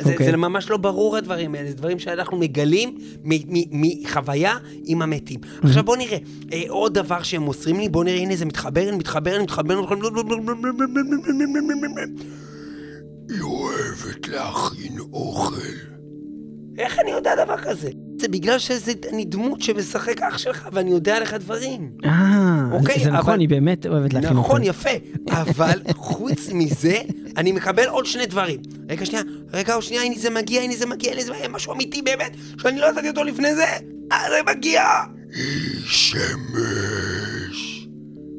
זה, 0.00 0.12
אוקיי. 0.12 0.30
זה 0.30 0.36
ממש 0.36 0.70
לא 0.70 0.76
ברור 0.76 1.16
הדברים 1.16 1.54
האלה, 1.54 1.70
זה 1.70 1.76
דברים 1.76 1.98
שאנחנו 1.98 2.36
מגלים 2.36 2.98
מחוויה 3.72 4.56
עם 4.84 5.02
המתים. 5.02 5.40
עכשיו 5.62 5.84
בוא 5.84 5.96
נראה, 5.96 6.18
אה, 6.52 6.62
עוד 6.68 6.94
דבר 6.94 7.22
שהם 7.22 7.42
מוסרים 7.42 7.78
לי, 7.78 7.88
בוא 7.88 8.04
נראה, 8.04 8.18
הנה 8.18 8.36
זה 8.36 8.44
מתחבר, 8.44 8.96
מתחבר, 8.96 9.42
מתחבר, 9.42 9.80
מתחבר, 9.80 10.04
היא 13.28 13.42
אוהבת 13.42 14.28
להכין 14.28 14.98
אוכל. 15.12 15.91
איך 16.82 16.98
אני 16.98 17.10
יודע 17.10 17.44
דבר 17.44 17.56
כזה? 17.58 17.90
זה 18.20 18.28
בגלל 18.28 18.58
שזה, 18.58 18.92
אני 19.12 19.24
דמות 19.24 19.60
שמשחק 19.62 20.22
אח 20.22 20.38
שלך 20.38 20.68
ואני 20.72 20.90
יודע 20.90 21.16
עליך 21.16 21.34
דברים. 21.34 21.90
אה, 22.04 22.60
אוקיי, 22.72 23.04
זה 23.04 23.10
נכון, 23.10 23.30
אבל- 23.32 23.40
היא 23.40 23.48
באמת 23.48 23.86
אוהבת 23.86 24.12
להכין 24.12 24.36
אוכל. 24.36 24.48
נכון, 24.48 24.62
יפה. 24.64 24.90
אבל 25.30 25.80
חוץ 25.94 26.48
מזה, 26.52 26.98
אני 27.36 27.52
מקבל 27.52 27.86
עוד 27.88 28.06
שני 28.06 28.26
דברים. 28.26 28.60
רגע, 28.88 29.06
שנייה, 29.06 29.22
רגע, 29.52 29.74
עוד 29.74 29.82
שנייה, 29.82 30.02
הנה 30.02 30.14
זה 30.18 30.30
מגיע, 30.30 30.62
הנה 30.62 30.76
זה 30.76 30.86
מגיע, 30.86 31.12
הנה 31.12 31.22
זה 31.22 31.32
מגיע, 31.32 31.48
משהו 31.48 31.72
אמיתי 31.74 32.02
באמת, 32.02 32.36
שאני 32.58 32.80
לא 32.80 32.86
ידעתי 32.86 33.08
אותו 33.08 33.24
לפני 33.24 33.54
זה, 33.54 33.64
אה, 34.12 34.18
זה 34.30 34.52
מגיע! 34.56 34.82
היא 35.34 35.80
שמש. 35.84 37.88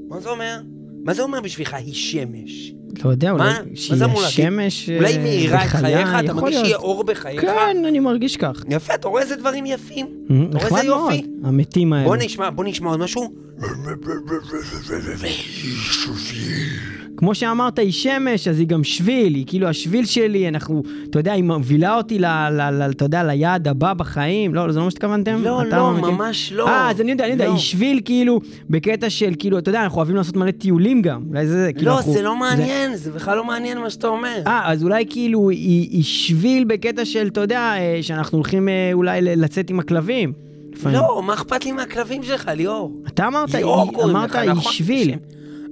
מה 0.10 0.20
זה 0.20 0.30
אומר? 0.30 0.62
מה 1.04 1.14
זה 1.14 1.24
אומר 1.24 1.42
בשבילך, 1.42 1.74
היא 1.74 1.94
שמש? 1.94 2.74
לא 3.04 3.10
יודע, 3.10 3.32
אולי 3.32 3.44
מה? 3.44 3.60
מה 3.60 3.76
שהיא? 3.76 4.04
השמש 4.26 4.90
אה, 4.90 4.98
אולי 4.98 5.12
היא 5.12 5.20
מאירה 5.20 5.66
את 5.66 5.70
בחיה, 5.70 5.82
חייך, 5.82 6.10
אתה 6.26 6.34
מרגיש 6.34 6.56
שיהיה 6.56 6.68
להיות. 6.68 6.82
אור 6.82 7.04
בחייך? 7.04 7.42
כן, 7.42 7.86
אני 7.88 8.00
מרגיש 8.00 8.38
כך. 8.38 8.64
יפה, 8.70 8.96
אתה 8.96 9.08
רואה 9.08 9.22
איזה 9.22 9.36
דברים 9.36 9.66
יפים? 9.66 10.08
אה, 10.32 10.36
אתה 10.50 10.58
רואה 10.58 10.82
איזה 10.82 10.88
יופי? 10.88 11.28
המתים 11.44 11.94
האלה. 11.94 12.08
בוא 12.08 12.16
נשמע, 12.16 12.50
בוא 12.50 12.66
נשמע 12.66 12.90
עוד 12.90 13.00
משהו. 13.00 13.34
כמו 17.18 17.36
שאמרת, 17.36 17.80
היא 17.80 17.92
שמש, 17.92 18.48
אז 18.48 18.60
היא 18.60 18.68
גם 18.68 18.84
שביל, 18.84 19.36
היא 19.36 19.44
כאילו 19.48 19.68
השביל 19.68 20.06
שלי, 20.06 20.48
אנחנו, 20.48 20.84
אתה 21.10 21.20
יודע, 21.20 21.34
היא 21.34 21.44
מובילה 21.44 21.98
אותי 21.98 22.20
ל... 22.20 22.26
ל, 22.52 22.62
ל 22.84 22.92
אתה 22.92 23.06
יודע, 23.06 23.24
ליעד 23.24 23.68
הבא 23.68 23.94
בחיים. 23.94 24.56
לא, 24.56 24.72
זה 24.72 24.80
לא 24.80 24.86
מה 24.86 24.92
שהתכוונתם? 24.92 25.42
לא, 25.44 25.66
לא, 25.66 25.92
מכיר? 25.92 26.10
ממש 26.12 26.54
לא. 26.56 26.68
אה, 26.68 26.90
אז 26.90 27.02
אני 27.02 27.12
יודע, 27.12 27.24
אני 27.24 27.34
יודע, 27.34 27.46
לא. 27.46 27.52
היא 27.52 27.60
שביל 27.60 28.00
כאילו, 28.06 28.40
בקטע 28.70 29.10
של, 29.10 29.34
כאילו, 29.40 29.58
אתה 29.58 29.70
יודע, 29.70 29.84
אנחנו 29.84 29.98
אוהבים 29.98 30.16
לעשות 30.16 30.36
מלא 30.38 30.52
טיולים 30.52 31.02
גם. 31.02 31.22
אולי 31.30 31.48
זה, 31.48 31.70
כאילו, 31.78 31.92
לא, 31.92 31.98
אנחנו- 31.98 32.14
זה 32.14 32.22
לא 32.22 32.36
מעניין, 32.36 32.96
זה 32.96 33.12
בכלל 33.12 33.38
לא 33.38 33.46
מעניין 33.46 33.78
מה 33.80 33.90
שאתה 33.90 34.08
אומר. 34.08 34.38
אה, 34.48 34.72
אז 34.72 34.84
אולי 34.84 35.06
כאילו 35.10 35.50
היא, 35.50 35.90
היא 35.92 36.04
שביל 36.04 36.64
בקטע 36.64 37.06
של, 37.06 37.28
אתה 37.28 37.42
יודע, 37.42 37.60
אה, 37.78 38.00
שאנחנו 38.02 38.38
הולכים 38.38 38.70
אה, 38.70 38.90
אולי 38.94 39.22
לצאת 39.22 39.70
עם 39.70 39.80
הכלבים. 39.80 40.34
לפעמים. 40.74 40.98
לא, 40.98 41.22
מה 41.26 41.34
אכפת 41.34 41.66
לי 41.66 41.72
מהכלבים 41.72 42.24
שלך, 42.24 42.52
ליאור? 42.56 42.94
אתה 43.08 43.28
אמרת, 43.28 43.54
ליאור 43.54 43.82
היא- 43.82 44.04
אמרת, 44.12 44.30
לך, 44.30 44.36
היא 44.36 44.50
נכון? 44.50 44.72
שביל. 44.74 45.12
שם. 45.12 45.18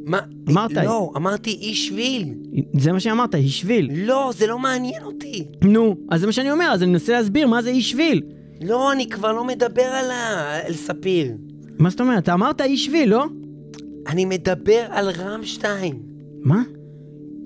מה? 0.05 0.19
אמרת. 0.49 0.71
לא, 0.71 1.11
אמרתי 1.15 1.49
איש 1.49 1.87
שביל. 1.87 2.33
זה 2.79 2.91
מה 2.91 2.99
שאמרת, 2.99 3.35
היא 3.35 3.49
שביל. 3.49 3.89
לא, 3.93 4.31
זה 4.37 4.47
לא 4.47 4.59
מעניין 4.59 5.03
אותי. 5.03 5.45
נו, 5.61 5.95
אז 6.09 6.19
זה 6.19 6.25
מה 6.25 6.31
שאני 6.31 6.51
אומר, 6.51 6.65
אז 6.73 6.83
אני 6.83 6.91
מנסה 6.91 7.13
להסביר 7.13 7.47
מה 7.47 7.61
זה 7.61 7.69
איש 7.69 7.91
שביל. 7.91 8.21
לא, 8.61 8.91
אני 8.91 9.09
כבר 9.09 9.31
לא 9.31 9.43
מדבר 9.43 9.83
על 9.83 10.11
ה... 10.11 10.55
על 10.65 10.73
ספיר. 10.73 11.31
מה 11.79 11.89
זאת 11.89 12.01
אומרת? 12.01 12.23
אתה 12.23 12.33
אמרת 12.33 12.61
איש 12.61 12.85
שביל, 12.85 13.09
לא? 13.09 13.25
אני 14.07 14.25
מדבר 14.25 14.85
על 14.89 15.09
רמשטיין. 15.09 15.99
מה? 16.41 16.61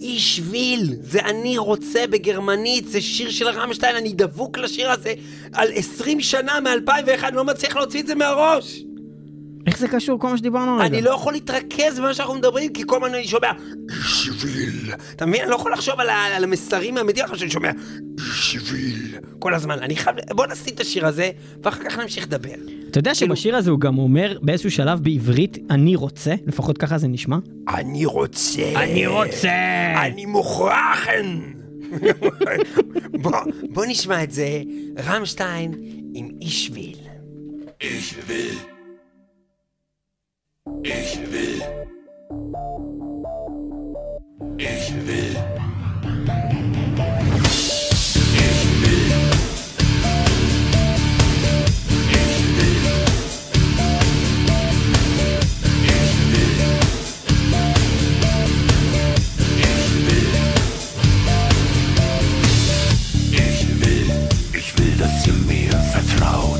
איש 0.01 0.37
שביל, 0.37 0.95
זה 1.01 1.19
אני 1.19 1.57
רוצה 1.57 2.07
בגרמנית, 2.09 2.87
זה 2.87 3.01
שיר 3.01 3.29
של 3.29 3.47
רמשטיין, 3.47 3.95
אני 3.95 4.13
דבוק 4.13 4.57
לשיר 4.57 4.91
הזה 4.91 5.13
על 5.53 5.67
20 5.73 6.21
שנה 6.21 6.59
מ-2001, 6.59 7.27
אני 7.27 7.35
לא 7.35 7.43
מצליח 7.43 7.75
להוציא 7.75 8.01
את 8.01 8.07
זה 8.07 8.15
מהראש. 8.15 8.83
איך 9.67 9.79
זה 9.79 9.87
קשור 9.87 10.19
כל 10.19 10.29
מה 10.29 10.37
שדיברנו 10.37 10.71
הרגע? 10.71 10.85
אני 10.85 11.01
לא 11.01 11.09
יכול 11.09 11.33
להתרכז 11.33 11.99
במה 11.99 12.13
שאנחנו 12.13 12.35
מדברים, 12.35 12.73
כי 12.73 12.83
כל 12.87 12.95
הזמן 12.95 13.13
אני 13.13 13.27
שומע 13.27 13.51
שביל. 14.01 14.91
אתה 15.15 15.25
מבין? 15.25 15.41
אני 15.41 15.49
לא 15.49 15.55
יכול 15.55 15.73
לחשוב 15.73 15.99
על, 15.99 16.09
על 16.09 16.43
המסרים 16.43 16.97
האמיתיים 16.97 17.23
עכשיו 17.25 17.39
שאני 17.39 17.51
שומע 17.51 17.71
שביל. 18.19 19.15
כל 19.39 19.53
הזמן. 19.53 19.79
אני 19.79 19.95
חייב... 19.95 20.15
בוא 20.31 20.45
נשים 20.45 20.73
את 20.73 20.79
השיר 20.79 21.05
הזה, 21.05 21.31
ואחר 21.63 21.83
כך 21.83 21.97
נמשיך 21.97 22.23
לדבר. 22.23 22.49
אתה 22.89 22.99
יודע 22.99 23.15
שבשיר 23.15 23.55
הזה 23.55 23.71
הוא 23.71 23.79
גם 23.79 23.97
אומר 23.97 24.37
באיזשהו 24.41 24.71
שלב 24.71 24.99
בעברית, 24.99 25.57
אני 25.69 25.95
רוצה, 25.95 26.35
לפחות 26.45 26.77
ככה 26.77 26.97
זה 26.97 27.07
נשמע. 27.07 27.37
אני 27.67 28.05
רוצה... 28.05 28.71
אני 28.75 29.07
רוצה! 29.07 29.51
אני 30.05 30.25
מוכרחן! 30.25 31.39
בוא, 33.21 33.31
בוא 33.69 33.85
נשמע 33.85 34.23
את 34.23 34.31
זה, 34.31 34.61
רמשטיין 35.05 35.73
עם 36.13 36.29
איש 36.41 36.65
שביל. 36.65 36.97
Ich 40.67 41.19
will. 41.31 41.61
Ich 44.57 44.93
will. 45.05 45.37
Ich 48.37 48.71
will. 48.81 49.05
Ich 63.31 63.81
will, 63.81 64.11
ich 64.53 64.77
will, 64.79 64.97
dass 64.97 65.27
ihr 65.27 65.33
mir 65.33 65.71
vertraut. 65.71 66.54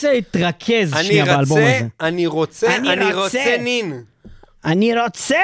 רוצה 0.00 0.12
להתרכז 0.12 0.94
שנייה 1.02 1.24
באלבום 1.24 1.58
רוצה, 1.58 1.76
הזה. 1.76 1.86
אני 2.00 2.26
רוצה, 2.26 2.76
אני 2.76 2.92
אני 2.92 3.04
רוצה. 3.04 3.22
רוצה 3.22 3.56
נין. 3.60 4.02
אני 4.64 4.98
רוצה! 4.98 5.36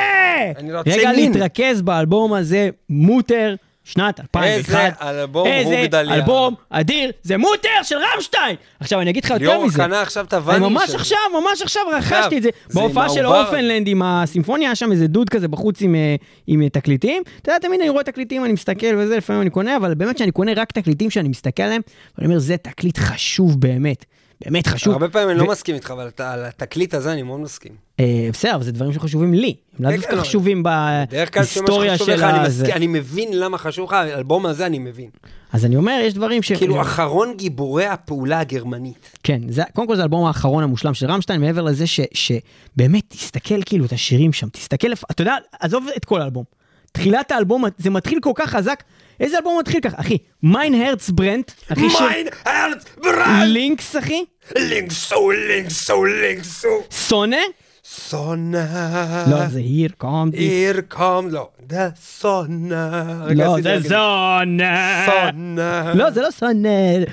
אני 0.57 0.75
רוצה 0.75 0.91
רגע 0.91 1.13
נין. 1.13 1.33
להתרכז 1.33 1.83
באלבום 1.83 2.33
הזה, 2.35 2.69
מוטר, 2.89 3.55
שנת 3.85 4.21
2001. 4.21 4.75
איזה 5.01 5.21
אלבום 5.23 5.49
הוא 5.49 5.55
גדליה. 5.83 6.01
איזה 6.03 6.15
אלבום 6.15 6.55
אדיר, 6.71 7.11
זה 7.23 7.37
מוטר 7.37 7.69
של 7.83 7.97
רמשטיין! 8.15 8.57
עכשיו, 8.81 9.01
אני 9.01 9.11
אגיד 9.11 9.25
לך 9.25 9.31
יותר 9.31 9.45
ליאור 9.45 9.67
מזה. 9.67 9.79
קנה 9.79 10.03
עכשיו 10.03 10.25
את 10.25 10.35
אני 10.35 10.43
הוואנים 10.43 10.63
ממש 10.73 10.91
שלו. 10.91 10.99
עכשיו, 10.99 11.19
ממש 11.41 11.63
עכשיו 11.63 11.83
רכשתי 11.93 12.39
את 12.39 12.43
זה. 12.43 12.51
בהופעה 12.75 13.09
של 13.09 13.25
העובר. 13.25 13.41
אורפנלנד 13.41 13.89
עם 13.89 14.03
הסימפוניה, 14.03 14.69
היה 14.69 14.75
שם 14.75 14.93
איזה 14.93 15.07
דוד 15.07 15.29
כזה 15.29 15.49
בחוץ 15.49 15.83
עם, 15.83 15.95
אה, 15.95 16.17
עם 16.47 16.63
אה, 16.63 16.69
תקליטים. 16.69 17.23
אתה 17.43 17.51
יודע, 17.51 17.59
תמיד 17.69 17.81
אני 17.81 17.89
רואה 17.89 18.05
תקליטים, 18.05 18.45
אני 18.45 18.53
מסתכל 18.53 18.97
וזה, 18.99 19.17
לפעמים 19.17 19.43
אני 19.43 19.51
קונה, 19.51 19.77
אבל 19.77 19.95
באמת 19.95 20.19
שאני 20.19 20.31
קונה 20.31 20.53
רק 20.57 20.73
תקליטים 20.73 21.11
שאני 21.11 21.29
מסתכל 21.29 21.63
עליהם, 21.63 21.83
ואני 22.19 22.27
אומר, 22.27 22.39
זה 22.39 22.57
תקליט 22.57 22.99
חשוב 22.99 23.61
באמת. 23.61 24.05
באמת 24.45 24.67
חשוב. 24.67 24.93
הרבה 24.93 25.09
פעמים 25.09 25.31
אני 25.31 25.39
לא 25.39 25.47
מסכים 25.47 25.75
איתך, 25.75 25.91
אבל 25.91 26.11
על 26.19 26.45
התקליט 26.45 26.95
הזה 26.95 27.13
אני 27.13 27.23
מאוד 27.23 27.41
מסכים. 27.41 27.73
אה, 28.01 28.29
בסדר, 28.33 28.55
אבל 28.55 28.65
זה 28.65 28.73
דברים 28.73 28.93
שחשובים 28.93 29.35
לי. 29.35 29.55
הם 29.79 29.85
לאו 29.85 29.91
כן, 29.91 29.97
דווקא 29.97 30.15
לא. 30.15 30.21
חשובים 30.21 30.63
בהיסטוריה 30.63 31.99
של 31.99 32.15
לך, 32.15 32.25
אני 32.73 32.87
מבין 32.87 33.29
למה 33.33 33.59
חשוב 33.59 33.89
לך, 33.89 33.93
האלבום 33.93 34.47
הזה 34.47 34.67
אני 34.67 34.79
מבין. 34.79 35.11
אז 35.53 35.65
אני 35.65 35.77
אומר, 35.77 36.01
יש 36.03 36.15
דברים 36.15 36.43
ש... 36.43 36.53
כאילו, 36.53 36.81
אחרון 36.81 37.35
גיבורי 37.37 37.87
הפעולה 37.87 38.41
הגרמנית. 38.41 39.19
כן, 39.23 39.41
זה, 39.49 39.63
קודם 39.73 39.87
כל 39.87 39.97
זה 39.97 40.03
האלבום 40.03 40.27
האחרון 40.27 40.63
המושלם 40.63 40.95
של 40.95 41.07
רמשטיין, 41.07 41.41
מעבר 41.41 41.63
לזה 41.63 41.87
ש, 41.87 42.01
שבאמת, 42.13 43.05
תסתכל 43.09 43.63
כאילו 43.67 43.85
את 43.85 43.93
השירים 43.93 44.33
שם, 44.33 44.49
תסתכל, 44.49 44.93
אתה 45.11 45.23
יודע, 45.23 45.37
עזוב 45.61 45.87
את 45.97 46.05
כל 46.05 46.21
האלבום. 46.21 46.45
תחילת 46.93 47.31
האלבום, 47.31 47.65
זה 47.79 47.91
מתחיל 47.91 48.19
כל 48.21 48.33
כך 48.35 48.51
חזק, 48.51 48.83
איזה 49.21 49.37
אלבום 49.39 49.59
מתחיל 49.59 49.81
ככה? 49.81 49.97
אחי, 50.01 50.19
מיין 50.43 50.75
הרץ 50.75 51.11
ברנט, 51.11 51.51
אחי 51.73 51.91
של 51.91 52.05
מיין 52.05 52.27
הרץ 52.45 52.85
ברנד! 53.03 53.49
לינקס, 53.49 53.97
אחי, 53.97 54.25
לינקסו, 54.57 55.31
לינקסו, 55.31 56.05
לינקסו. 56.05 56.69
שונא, 57.09 57.37
סונה. 57.85 59.25
לא, 59.31 59.47
זה 59.47 59.61
here 59.61 60.03
come 60.03 60.33
this, 60.33 60.37
עיר 60.37 60.81
קום, 60.89 61.29
לא. 61.31 61.49
דה 61.61 61.89
סונה. 62.01 63.03
רגע, 63.25 63.45
לא, 63.47 63.53
עשיתי 63.55 63.63
זה 63.63 63.77
רגע. 63.79 63.89
שונא, 63.89 65.07
סונה. 65.07 65.93
לא, 65.95 66.11
זה 66.11 66.23
לא 66.23 66.31
שונא, 66.31 66.69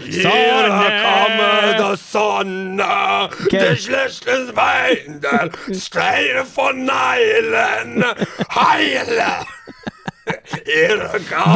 Hier 0.09 0.69
kommt 1.03 1.79
der 1.79 1.97
Sonne, 2.11 3.29
כן. 3.49 3.59
der 3.59 3.75
schlechte 3.75 4.55
Weindel, 4.55 5.49
Steine 5.73 6.45
von 6.55 6.85
Neilen, 6.85 8.03
heile. 8.55 9.45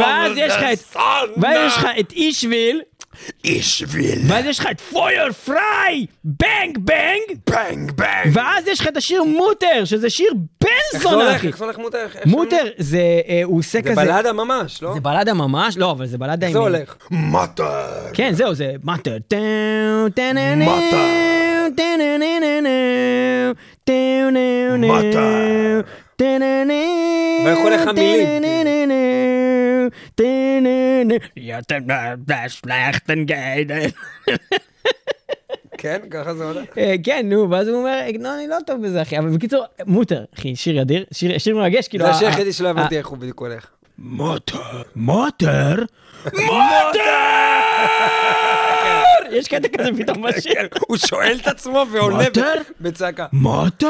ואז 0.00 0.32
יש 0.36 0.52
לך 0.52 0.62
את, 0.72 0.96
ואז 1.36 1.72
יש 1.72 1.76
לך 1.76 1.86
את 2.00 2.12
אישוויל, 2.12 2.82
will 3.44 4.18
ואז 4.28 4.44
יש 4.44 4.58
לך 4.58 4.66
את 4.70 4.80
פויר 4.80 5.32
פריי, 5.32 6.06
בנג 6.24 6.78
בנג, 6.78 7.38
bang 7.50 8.00
bang. 8.00 8.28
ואז 8.32 8.68
יש 8.68 8.80
לך 8.80 8.88
את 8.88 8.96
השיר 8.96 9.24
מוטר, 9.24 9.84
שזה 9.84 10.10
שיר 10.10 10.34
בן 10.60 10.68
איך 10.94 11.02
זה 11.02 11.08
זונה, 11.08 11.24
הולך? 11.24 11.36
אחי. 11.36 11.46
איך 11.46 11.58
זה 11.58 11.64
הולך 11.64 11.78
מוטר? 11.78 12.06
מוטר 12.26 12.64
זה, 12.78 13.20
אה, 13.28 13.40
הוא 13.44 13.58
עושה 13.58 13.78
זה 13.82 13.82
כזה... 13.82 13.94
בלדה 13.94 14.32
ממש, 14.32 14.82
לא? 14.82 14.94
זה 14.94 15.00
בלדה 15.00 15.34
ממש, 15.34 15.76
לא, 15.76 15.90
אבל 15.90 16.06
זה 16.06 16.18
בלדה 16.18 16.46
עם... 16.46 16.52
זה 16.52 16.58
הולך. 16.58 16.96
Mutter, 17.12 17.62
כן, 18.14 18.34
זהו, 18.34 18.54
זה 18.54 18.72
מטר. 24.80 25.80
הולך 27.62 27.88
המילים? 27.88 28.42
כן, 35.78 36.00
ככה 36.10 36.34
זה 36.34 36.44
הולך. 36.44 36.64
אה, 36.78 36.94
כן, 37.04 37.26
נו, 37.28 37.50
ואז 37.50 37.68
הוא 37.68 37.78
אומר, 37.78 38.00
לא, 38.20 38.34
אני 38.34 38.46
לא 38.48 38.56
טוב 38.66 38.82
בזה, 38.82 39.02
אחי. 39.02 39.18
אבל 39.18 39.28
בקיצור, 39.28 39.64
מוטר, 39.86 40.24
אחי, 40.38 40.56
שיר 40.56 40.82
אדיר, 40.82 41.04
שיר 41.38 41.56
מרגש, 41.56 41.88
כאילו... 41.88 42.04
זה 42.04 42.10
השיר 42.10 42.28
היחידי 42.28 42.52
שלא 42.52 42.68
הבנתי 42.68 42.98
איך 42.98 43.06
הוא 43.06 43.18
בדיוק 43.18 43.40
הולך. 43.40 43.66
מוטר? 43.98 44.82
מוטר? 44.96 45.84
יש 49.30 49.48
קטע 49.48 49.68
כזה 49.68 49.90
פתאום 49.98 50.22
בשיר. 50.22 50.68
הוא 50.80 50.96
שואל 50.96 51.38
את 51.42 51.46
עצמו 51.46 51.84
ועונה 51.92 52.24
מוטר? 52.24 52.52
בצעקה. 52.80 53.26
מוטר? 53.32 53.88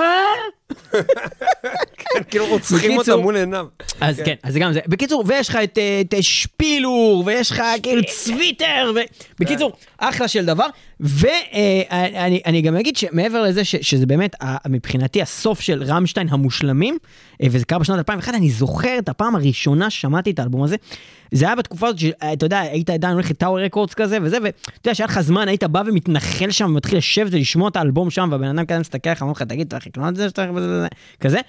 כאילו 2.31 2.47
רוצחים 2.47 2.99
אותה 2.99 3.17
מול 3.17 3.37
עיניו. 3.37 3.67
אז 4.01 4.21
כן, 4.25 4.35
אז 4.43 4.53
זה 4.53 4.59
גם 4.59 4.73
זה. 4.73 4.81
בקיצור, 4.87 5.25
ויש 5.27 5.49
לך 5.49 5.57
את, 5.65 5.79
אה, 6.15 6.23
שפילור, 6.23 7.23
ויש 7.27 7.51
לך 7.51 7.63
כאילו 7.83 8.03
צוויטר, 8.09 8.93
ו... 8.95 8.99
בקיצור, 9.39 9.73
אחלה 9.99 10.29
של 10.29 10.45
דבר. 10.45 10.67
ואני 11.01 12.41
אני 12.47 12.63
גם 12.63 12.77
אגיד 12.77 12.97
שמעבר 12.97 13.43
לזה 13.43 13.65
שזה 13.65 14.07
באמת 14.07 14.37
מבחינתי 14.69 15.23
הסוף 15.23 15.61
של 15.61 15.83
רמשטיין 15.83 16.29
המושלמים, 16.31 16.99
אה, 17.43 17.47
וזה 17.51 17.65
קרה 17.65 17.79
בשנת 17.79 17.99
2001, 17.99 18.35
אני 18.35 18.51
זוכר 18.51 18.99
את 18.99 19.09
הפעם 19.09 19.37
הראשונה 19.37 19.91
ששמעתי 19.91 20.31
את 20.31 20.39
האלבום 20.39 20.63
הזה. 20.63 20.77
זה 21.33 21.47
היה 21.47 21.55
בתקופה 21.55 21.87
הזאת 21.87 21.99
שאתה 21.99 22.47
יודע, 22.47 22.61
היית 22.61 22.91
עדיין 22.91 23.13
הולך 23.13 23.31
לטאוור 23.31 23.61
רקורדס 23.61 23.95
כזה 23.95 24.19
וזה, 24.23 24.39
ואתה 24.43 24.59
יודע 24.79 24.95
שהיה 24.95 25.07
לך 25.07 25.21
זמן, 25.21 25.49
היית 25.49 25.65
בא 25.65 25.83
ומתנחל 25.87 26.51
שם 26.51 26.65
ומתחיל 26.65 26.99
לשבת 26.99 27.35
ולשמוע 27.35 27.69
את 27.69 27.77
האלבום 27.77 28.11
שם, 28.11 28.29
והבן 28.33 28.59
אדם 28.59 28.67
כזה 28.67 28.79
מסתכל 28.79 29.09
עליך, 29.09 29.23
אומר 29.23 29.33
לך, 29.33 29.43
תגיד, 29.43 29.67
אתה 29.67 29.77
הולך 29.77 29.87
לקנות 29.87 30.09
את 30.09 30.17
זה 30.17 30.29
שאתה 30.29 30.45
הולך 30.45 30.58
וזה 30.59 30.79
וזה, 30.79 30.87
כזה. 31.21 31.39
ו- 31.39 31.41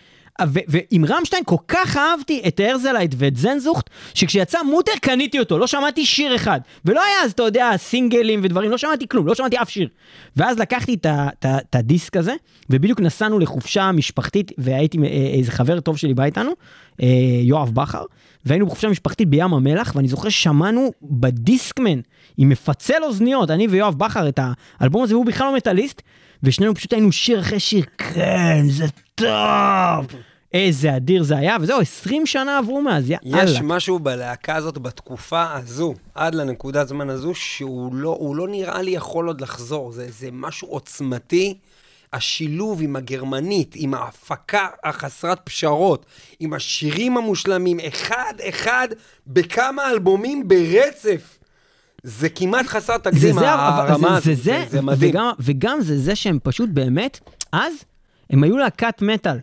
ועם 0.47 1.05
רמשטיין 1.05 1.43
כל 1.45 1.55
כך 1.67 1.97
אהבתי 1.97 2.41
את 2.47 2.59
הרזלייט 2.63 3.15
ואת 3.17 3.35
זנזוכט, 3.35 3.89
שכשיצא 4.13 4.63
מוטר 4.63 4.91
קניתי 5.01 5.39
אותו, 5.39 5.57
לא 5.57 5.67
שמעתי 5.67 6.05
שיר 6.05 6.35
אחד. 6.35 6.59
ולא 6.85 7.03
היה 7.03 7.15
אז, 7.23 7.31
אתה 7.31 7.43
יודע, 7.43 7.71
סינגלים 7.77 8.39
ודברים, 8.43 8.71
לא 8.71 8.77
שמעתי 8.77 9.07
כלום, 9.07 9.27
לא 9.27 9.35
שמעתי 9.35 9.57
אף 9.61 9.69
שיר. 9.69 9.87
ואז 10.35 10.59
לקחתי 10.59 10.97
את 11.45 11.75
הדיסק 11.75 12.17
הזה, 12.17 12.33
ובדיוק 12.69 12.99
נסענו 12.99 13.39
לחופשה 13.39 13.91
משפחתית, 13.91 14.51
והייתי 14.57 14.97
עם, 14.97 15.03
אה, 15.03 15.09
איזה 15.09 15.51
חבר 15.51 15.79
טוב 15.79 15.97
שלי 15.97 16.13
בא 16.13 16.23
איתנו, 16.23 16.51
אה, 17.01 17.07
יואב 17.41 17.75
בכר, 17.75 18.03
והיינו 18.45 18.65
בחופשה 18.65 18.89
משפחתית 18.89 19.29
בים 19.29 19.53
המלח, 19.53 19.91
ואני 19.95 20.07
זוכר 20.07 20.29
ששמענו 20.29 20.91
בדיסקמן, 21.01 21.99
עם 22.37 22.49
מפצל 22.49 23.03
אוזניות, 23.03 23.51
אני 23.51 23.67
ויואב 23.67 23.95
בכר, 23.97 24.29
את 24.29 24.39
האלבום 24.79 25.03
הזה, 25.03 25.13
והוא 25.13 25.25
בכלל 25.25 25.47
לא 25.47 25.55
מטאליסט, 25.55 26.01
ושנינו 26.43 26.75
פשוט 26.75 26.93
היינו 26.93 27.11
שיר 27.11 27.39
אחרי 27.39 27.59
שיר, 27.59 27.85
כן, 27.97 28.63
זה 28.69 28.85
טוב. 29.15 30.07
איזה 30.53 30.95
אדיר 30.95 31.23
זה 31.23 31.37
היה, 31.37 31.57
וזהו, 31.61 31.79
20 31.79 32.25
שנה 32.25 32.57
עברו 32.57 32.81
מאז, 32.81 33.09
יאללה. 33.09 33.43
יש 33.43 33.61
משהו 33.61 33.99
בלהקה 33.99 34.55
הזאת 34.55 34.77
בתקופה 34.77 35.53
הזו, 35.53 35.93
עד 36.15 36.35
לנקודת 36.35 36.87
זמן 36.87 37.09
הזו, 37.09 37.35
שהוא 37.35 37.95
לא, 37.95 38.33
לא 38.35 38.47
נראה 38.47 38.81
לי 38.81 38.91
יכול 38.91 39.27
עוד 39.27 39.41
לחזור. 39.41 39.91
זה, 39.91 40.07
זה 40.09 40.29
משהו 40.31 40.67
עוצמתי. 40.67 41.57
השילוב 42.13 42.81
עם 42.81 42.95
הגרמנית, 42.95 43.73
עם 43.75 43.93
ההפקה 43.93 44.67
החסרת 44.83 45.39
פשרות, 45.43 46.05
עם 46.39 46.53
השירים 46.53 47.17
המושלמים, 47.17 47.77
אחד-אחד 47.87 48.87
בכמה 49.27 49.89
אלבומים 49.91 50.47
ברצף. 50.47 51.39
זה 52.03 52.29
כמעט 52.29 52.65
חסר 52.65 52.93
זה 52.93 52.99
תקדים, 52.99 53.33
זה, 53.33 53.53
אבל 53.53 53.89
הרמה 53.89 54.07
זה, 54.09 54.15
הזאת. 54.15 54.25
זה, 54.25 54.35
זה, 54.35 54.65
זה 54.69 54.81
מדהים. 54.81 55.11
וגם, 55.11 55.31
וגם 55.39 55.81
זה 55.81 55.97
זה 55.97 56.15
שהם 56.15 56.39
פשוט 56.43 56.69
באמת, 56.69 57.19
אז 57.51 57.73
הם 58.29 58.43
היו 58.43 58.57
להקת 58.57 59.01
מטאל. 59.01 59.37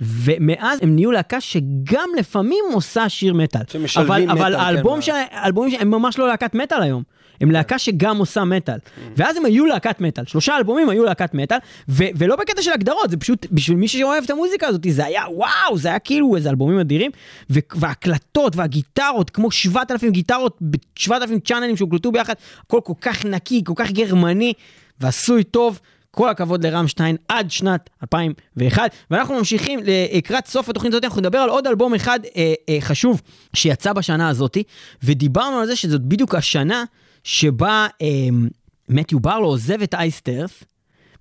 ומאז 0.00 0.78
הם 0.82 0.94
נהיו 0.94 1.10
להקה 1.10 1.40
שגם 1.40 2.08
לפעמים 2.18 2.64
עושה 2.72 3.08
שיר 3.08 3.34
מטאל. 3.34 3.60
שמשלבים 3.68 4.10
אבל, 4.10 4.22
מטאל, 4.24 4.44
אבל 4.44 4.54
כן, 4.56 4.60
האלבום 4.60 4.96
מה- 4.96 5.02
שלהם, 5.02 5.26
האלבומים 5.30 5.70
שלהם 5.70 5.94
הם 5.94 6.00
ממש 6.02 6.18
לא 6.18 6.28
להקת 6.28 6.54
מטאל 6.54 6.82
היום. 6.82 7.02
הם 7.40 7.50
להקה 7.50 7.78
שגם 7.78 8.16
עושה 8.18 8.44
מטאל. 8.44 8.78
ואז 9.16 9.36
הם 9.36 9.44
היו 9.44 9.66
להקת 9.66 10.00
מטאל. 10.00 10.24
שלושה 10.26 10.56
אלבומים 10.56 10.88
היו 10.88 11.04
להקת 11.04 11.34
מטאל, 11.34 11.58
ו- 11.88 12.04
ולא 12.16 12.36
בקטע 12.36 12.62
של 12.62 12.72
הגדרות, 12.72 13.10
זה 13.10 13.16
פשוט, 13.16 13.46
בשביל 13.52 13.76
מי 13.76 13.88
שאוהב 13.88 14.24
את 14.24 14.30
המוזיקה 14.30 14.66
הזאת, 14.66 14.86
זה 14.90 15.04
היה 15.06 15.22
וואו, 15.34 15.78
זה 15.78 15.88
היה 15.88 15.98
כאילו 15.98 16.36
איזה 16.36 16.50
אלבומים 16.50 16.78
אדירים. 16.78 17.10
ו- 17.50 17.58
וההקלטות 17.74 18.56
והגיטרות, 18.56 19.30
כמו 19.30 19.50
7,000 19.50 20.10
גיטרות 20.10 20.56
ב-7,000 20.60 21.12
צ'אנלים 21.44 21.76
שהוקלטו 21.76 22.12
ביחד, 22.12 22.34
הכל 22.66 22.80
כל 22.84 22.92
כך 23.00 23.24
נקי, 23.24 23.62
כל 23.64 23.72
כך 23.76 23.90
גרמני, 23.90 24.52
ועשוי 25.00 25.44
טוב. 25.44 25.80
כל 26.10 26.28
הכבוד 26.28 26.66
לרמשטיין 26.66 27.16
עד 27.28 27.50
שנת 27.50 27.90
2001 28.02 28.92
ואנחנו 29.10 29.34
ממשיכים 29.34 29.80
לקראת 30.12 30.46
סוף 30.46 30.68
התוכנית 30.68 30.92
הזאת 30.92 31.04
אנחנו 31.04 31.20
נדבר 31.20 31.38
על 31.38 31.48
עוד 31.48 31.66
אלבום 31.66 31.94
אחד 31.94 32.20
אה, 32.36 32.54
אה, 32.68 32.76
חשוב 32.80 33.22
שיצא 33.56 33.92
בשנה 33.92 34.28
הזאת 34.28 34.56
ודיברנו 35.02 35.56
על 35.56 35.66
זה 35.66 35.76
שזאת 35.76 36.00
בדיוק 36.00 36.34
השנה 36.34 36.84
שבה 37.24 37.86
אה, 38.02 38.06
מתיו 38.88 39.20
ברלו 39.20 39.46
עוזב 39.46 39.82
את 39.82 39.94
אייסטרס 39.94 40.64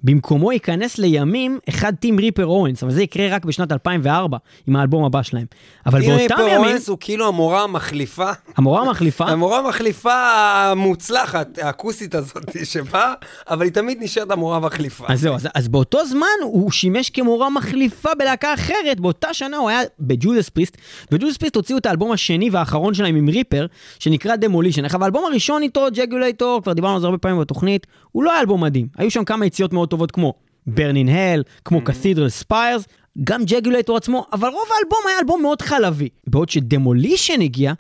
במקומו 0.03 0.51
ייכנס 0.51 0.97
לימים 0.97 1.59
אחד 1.69 1.93
טים 1.95 2.19
ריפר 2.19 2.45
אורנס 2.45 2.83
אבל 2.83 2.91
זה 2.91 3.03
יקרה 3.03 3.27
רק 3.35 3.45
בשנת 3.45 3.71
2004 3.71 4.37
עם 4.67 4.75
האלבום 4.75 5.05
הבא 5.05 5.21
שלהם 5.21 5.45
אבל 5.85 6.01
באותם 6.01 6.35
ימים 6.39 6.55
פרואנס 6.55 6.89
הוא 6.89 6.97
כאילו 6.99 7.27
המורה 7.27 7.63
המחליפה. 7.63 8.31
המורה 8.57 8.81
המחליפה 8.81 9.25
המורה 9.31 9.59
המחליפה 9.59 10.13
המוצלחת, 10.13 11.57
האקוסית 11.57 12.15
הזאת 12.15 12.49
שבאה, 12.63 13.13
אבל 13.49 13.65
היא 13.65 13.71
תמיד 13.71 13.97
נשארת 14.01 14.31
המורה 14.31 14.57
המחליפה. 14.57 15.05
אז 15.07 15.21
זהו, 15.21 15.35
אז, 15.35 15.47
אז 15.55 15.67
באותו 15.67 16.05
זמן 16.05 16.27
הוא 16.43 16.71
שימש 16.71 17.09
כמורה 17.09 17.49
מחליפה 17.49 18.09
בלהקה 18.19 18.53
אחרת, 18.53 18.99
באותה 18.99 19.33
שנה 19.33 19.57
הוא 19.57 19.69
היה 19.69 19.79
ב-Judas 19.99 20.49
Priest, 20.49 20.77
ו-Judas 21.11 21.37
Priest 21.37 21.55
הוציאו 21.55 21.77
את 21.77 21.85
האלבום 21.85 22.11
השני 22.11 22.49
והאחרון 22.49 22.93
שלהם 22.93 23.15
עם 23.15 23.29
ריפר, 23.29 23.65
שנקרא 23.99 24.35
Demolition. 24.35 24.85
עכשיו 24.85 25.03
האלבום 25.03 25.25
הראשון 25.25 25.61
איתו, 25.61 25.87
Jugulator, 25.93 26.61
כבר 26.63 26.73
דיברנו 26.73 26.95
על 26.95 27.01
זה 27.01 27.07
הרבה 27.07 27.17
פעמים 27.17 27.39
בתוכנית, 27.39 27.87
הוא 28.11 28.23
לא 28.23 28.31
היה 28.31 28.41
אלבום 28.41 28.63
מדהים. 28.63 28.87
היו 28.97 29.11
שם 29.11 29.23
כמה 29.23 29.45
יציאות 29.45 29.73
מאוד 29.73 29.88
טובות 29.89 30.11
כמו 30.11 30.33
Burn 30.67 30.95
in 30.95 31.09
Hell, 31.09 31.43
כמו 31.65 31.83
Cathedral 31.83 32.29
Spires, 32.29 32.83
גם 33.23 33.43
Jugulator 33.45 33.97
עצמו, 33.97 34.25
אבל 34.33 34.47
רוב 34.47 34.67
האלבום 34.75 34.99
היה 35.07 35.19
אלבום 35.19 35.41
מאוד 35.41 35.61
חלבי. 35.61 36.09
בעוד 36.27 36.49
ש-Demolition 36.49 37.41
הגיע, 37.41 37.73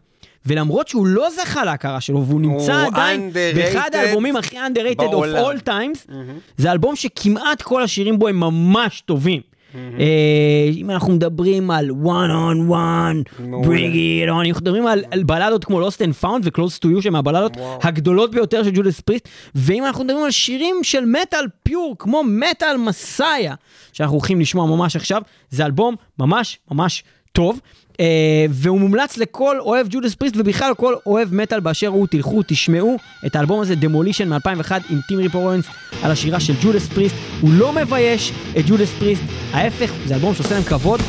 ולמרות 0.45 0.87
שהוא 0.87 1.07
לא 1.07 1.27
זכה 1.29 1.63
להכרה 1.65 2.01
שלו, 2.01 2.25
והוא 2.25 2.41
נמצא 2.41 2.85
עדיין 2.85 3.31
באחד 3.55 3.89
האלבומים 3.93 4.35
הכי 4.35 4.57
underrated 4.57 5.11
of 5.11 5.35
all 5.35 5.67
times, 5.67 6.11
זה 6.57 6.71
אלבום 6.71 6.95
שכמעט 6.95 7.61
כל 7.61 7.83
השירים 7.83 8.19
בו 8.19 8.27
הם 8.27 8.39
ממש 8.39 9.01
טובים. 9.01 9.41
אה, 9.75 10.69
אם 10.73 10.89
אנחנו 10.89 11.13
מדברים 11.13 11.71
על 11.71 11.89
one 11.89 12.29
on 12.29 12.71
one, 12.71 13.39
bring 13.39 13.93
it 13.93 14.29
on, 14.29 14.45
אם 14.45 14.49
אנחנו 14.49 14.61
מדברים 14.61 14.87
על, 14.87 15.03
על 15.11 15.23
בלדות 15.23 15.65
כמו 15.65 15.87
Lost 15.87 15.95
and 15.95 16.23
Found 16.23 16.41
ו-Close 16.43 16.79
to 16.85 16.97
You, 16.97 17.01
שהן 17.01 17.15
הבלדות. 17.15 17.57
הגדולות 17.81 18.31
ביותר 18.31 18.63
של 18.63 18.71
Judas 18.73 18.99
Priest, 18.99 19.27
ואם 19.55 19.85
אנחנו 19.85 20.03
מדברים 20.03 20.25
על 20.25 20.31
שירים 20.31 20.75
של 20.83 21.05
מטאל 21.05 21.45
pure, 21.63 21.95
כמו 21.99 22.23
Metal 22.23 22.77
Messiah, 22.77 23.55
שאנחנו 23.93 24.15
הולכים 24.15 24.41
לשמוע 24.41 24.65
ממש 24.65 24.95
עכשיו, 24.95 25.21
זה 25.49 25.65
אלבום 25.65 25.95
ממש 26.19 26.59
ממש 26.71 27.03
טוב. 27.31 27.59
Uh, 27.99 28.01
והוא 28.49 28.79
מומלץ 28.79 29.17
לכל 29.17 29.59
אוהב 29.59 29.87
Judas 29.89 30.15
Priest 30.15 30.35
ובכלל 30.37 30.73
כל 30.77 30.95
אוהב 31.05 31.33
מטאל 31.33 31.59
באשר 31.59 31.87
הוא, 31.87 32.07
תלכו, 32.07 32.41
תשמעו 32.47 32.97
את 33.25 33.35
האלבום 33.35 33.61
הזה, 33.61 33.75
Demolition 33.75 34.33
מ-2001 34.33 34.71
עם 34.89 34.99
טים 35.07 35.17
ריפר 35.17 35.38
אואנס 35.38 35.65
על 36.03 36.11
השירה 36.11 36.39
של 36.39 36.53
Judas 36.63 36.87
Priest. 36.87 37.15
הוא 37.41 37.49
לא 37.53 37.73
מבייש 37.73 38.31
את 38.59 38.63
Judas 38.67 38.89
Priest, 38.99 39.21
ההפך, 39.51 39.91
זה 40.05 40.15
אלבום 40.15 40.33
שעושה 40.33 40.55
להם 40.55 40.63
כבוד. 40.63 40.99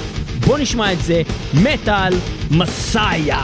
בוא 0.47 0.59
נשמע 0.59 0.93
את 0.93 0.99
זה, 1.03 1.23
Metal 1.55 2.13
Messiah. 2.51 3.43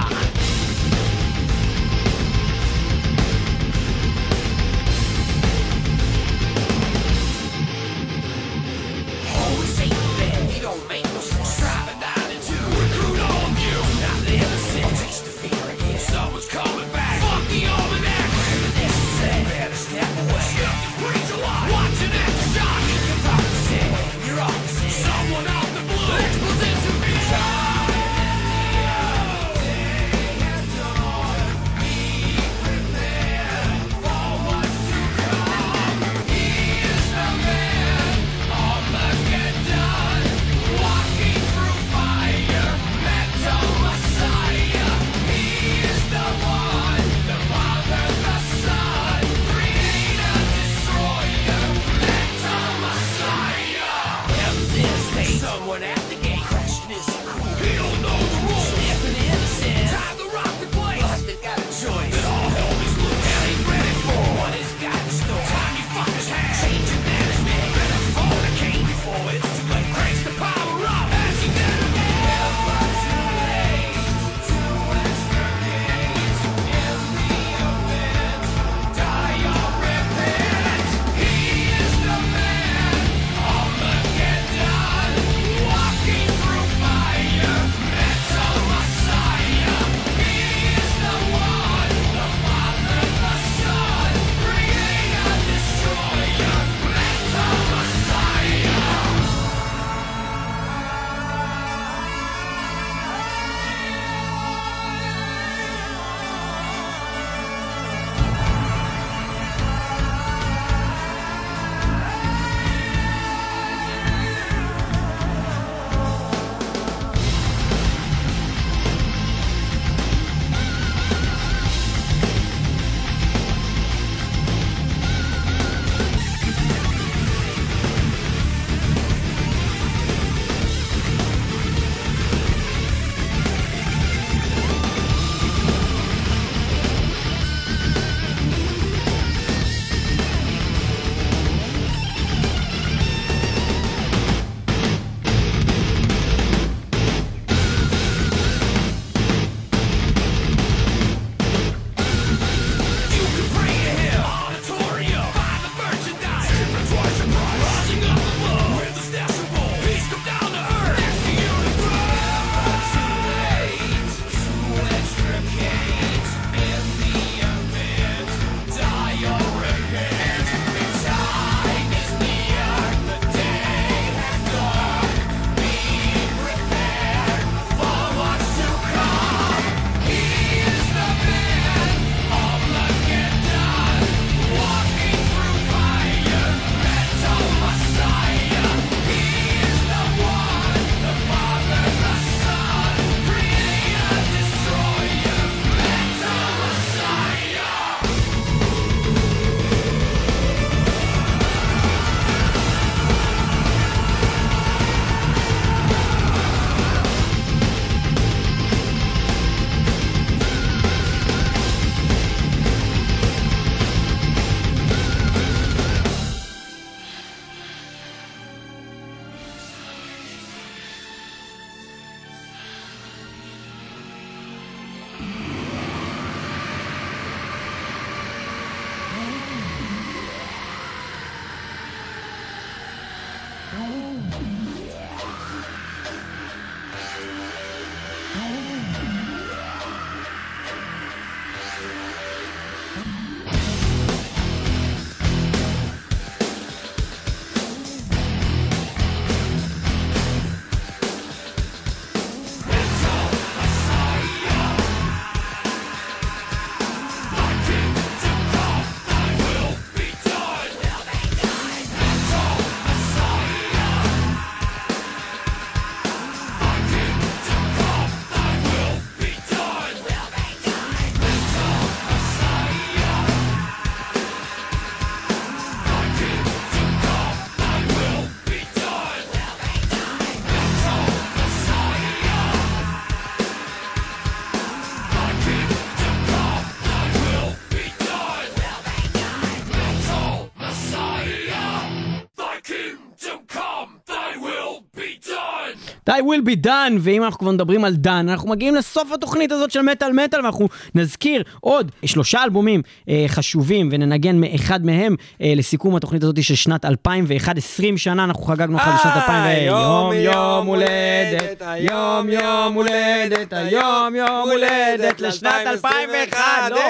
I 296.17 296.23
will 296.23 296.49
be 296.49 296.67
done, 296.67 296.93
ואם 297.01 297.25
אנחנו 297.25 297.39
כבר 297.39 297.51
מדברים 297.51 297.85
על 297.85 297.95
דן, 297.97 298.29
אנחנו 298.29 298.49
מגיעים 298.49 298.75
לסוף 298.75 299.13
התוכנית 299.13 299.53
הזאת 299.53 299.71
של 299.71 299.83
מטאל 299.83 300.13
מטאל, 300.13 300.41
ואנחנו 300.41 300.69
נזכיר 300.95 301.43
עוד 301.61 301.93
שלושה 302.05 302.45
אלבומים 302.45 302.83
אה, 303.09 303.25
חשובים, 303.29 303.89
וננגן 303.93 304.41
מאחד 304.41 304.85
מהם 304.85 305.15
אה, 305.43 305.53
לסיכום 305.57 305.97
התוכנית 305.97 306.23
הזאת 306.23 306.43
של 306.43 306.55
שנת 306.55 306.85
2001, 306.85 307.59
20 307.59 307.99
שנה 307.99 308.25
אנחנו 308.25 308.45
חגגנו 308.45 308.77
לך 308.77 308.83
בשנת 308.83 309.17
2000, 309.17 309.67
יום, 309.67 310.13
יום 310.13 310.37
יום 310.57 310.67
הולדת, 310.67 311.63
היום 311.67 312.29
יום 312.29 312.75
הולדת, 312.75 313.53
היום 313.53 314.15
יום 314.15 314.49
הולדת 314.51 315.21
לשנת 315.21 315.67
2001, 315.67 316.71
לא. 316.71 316.81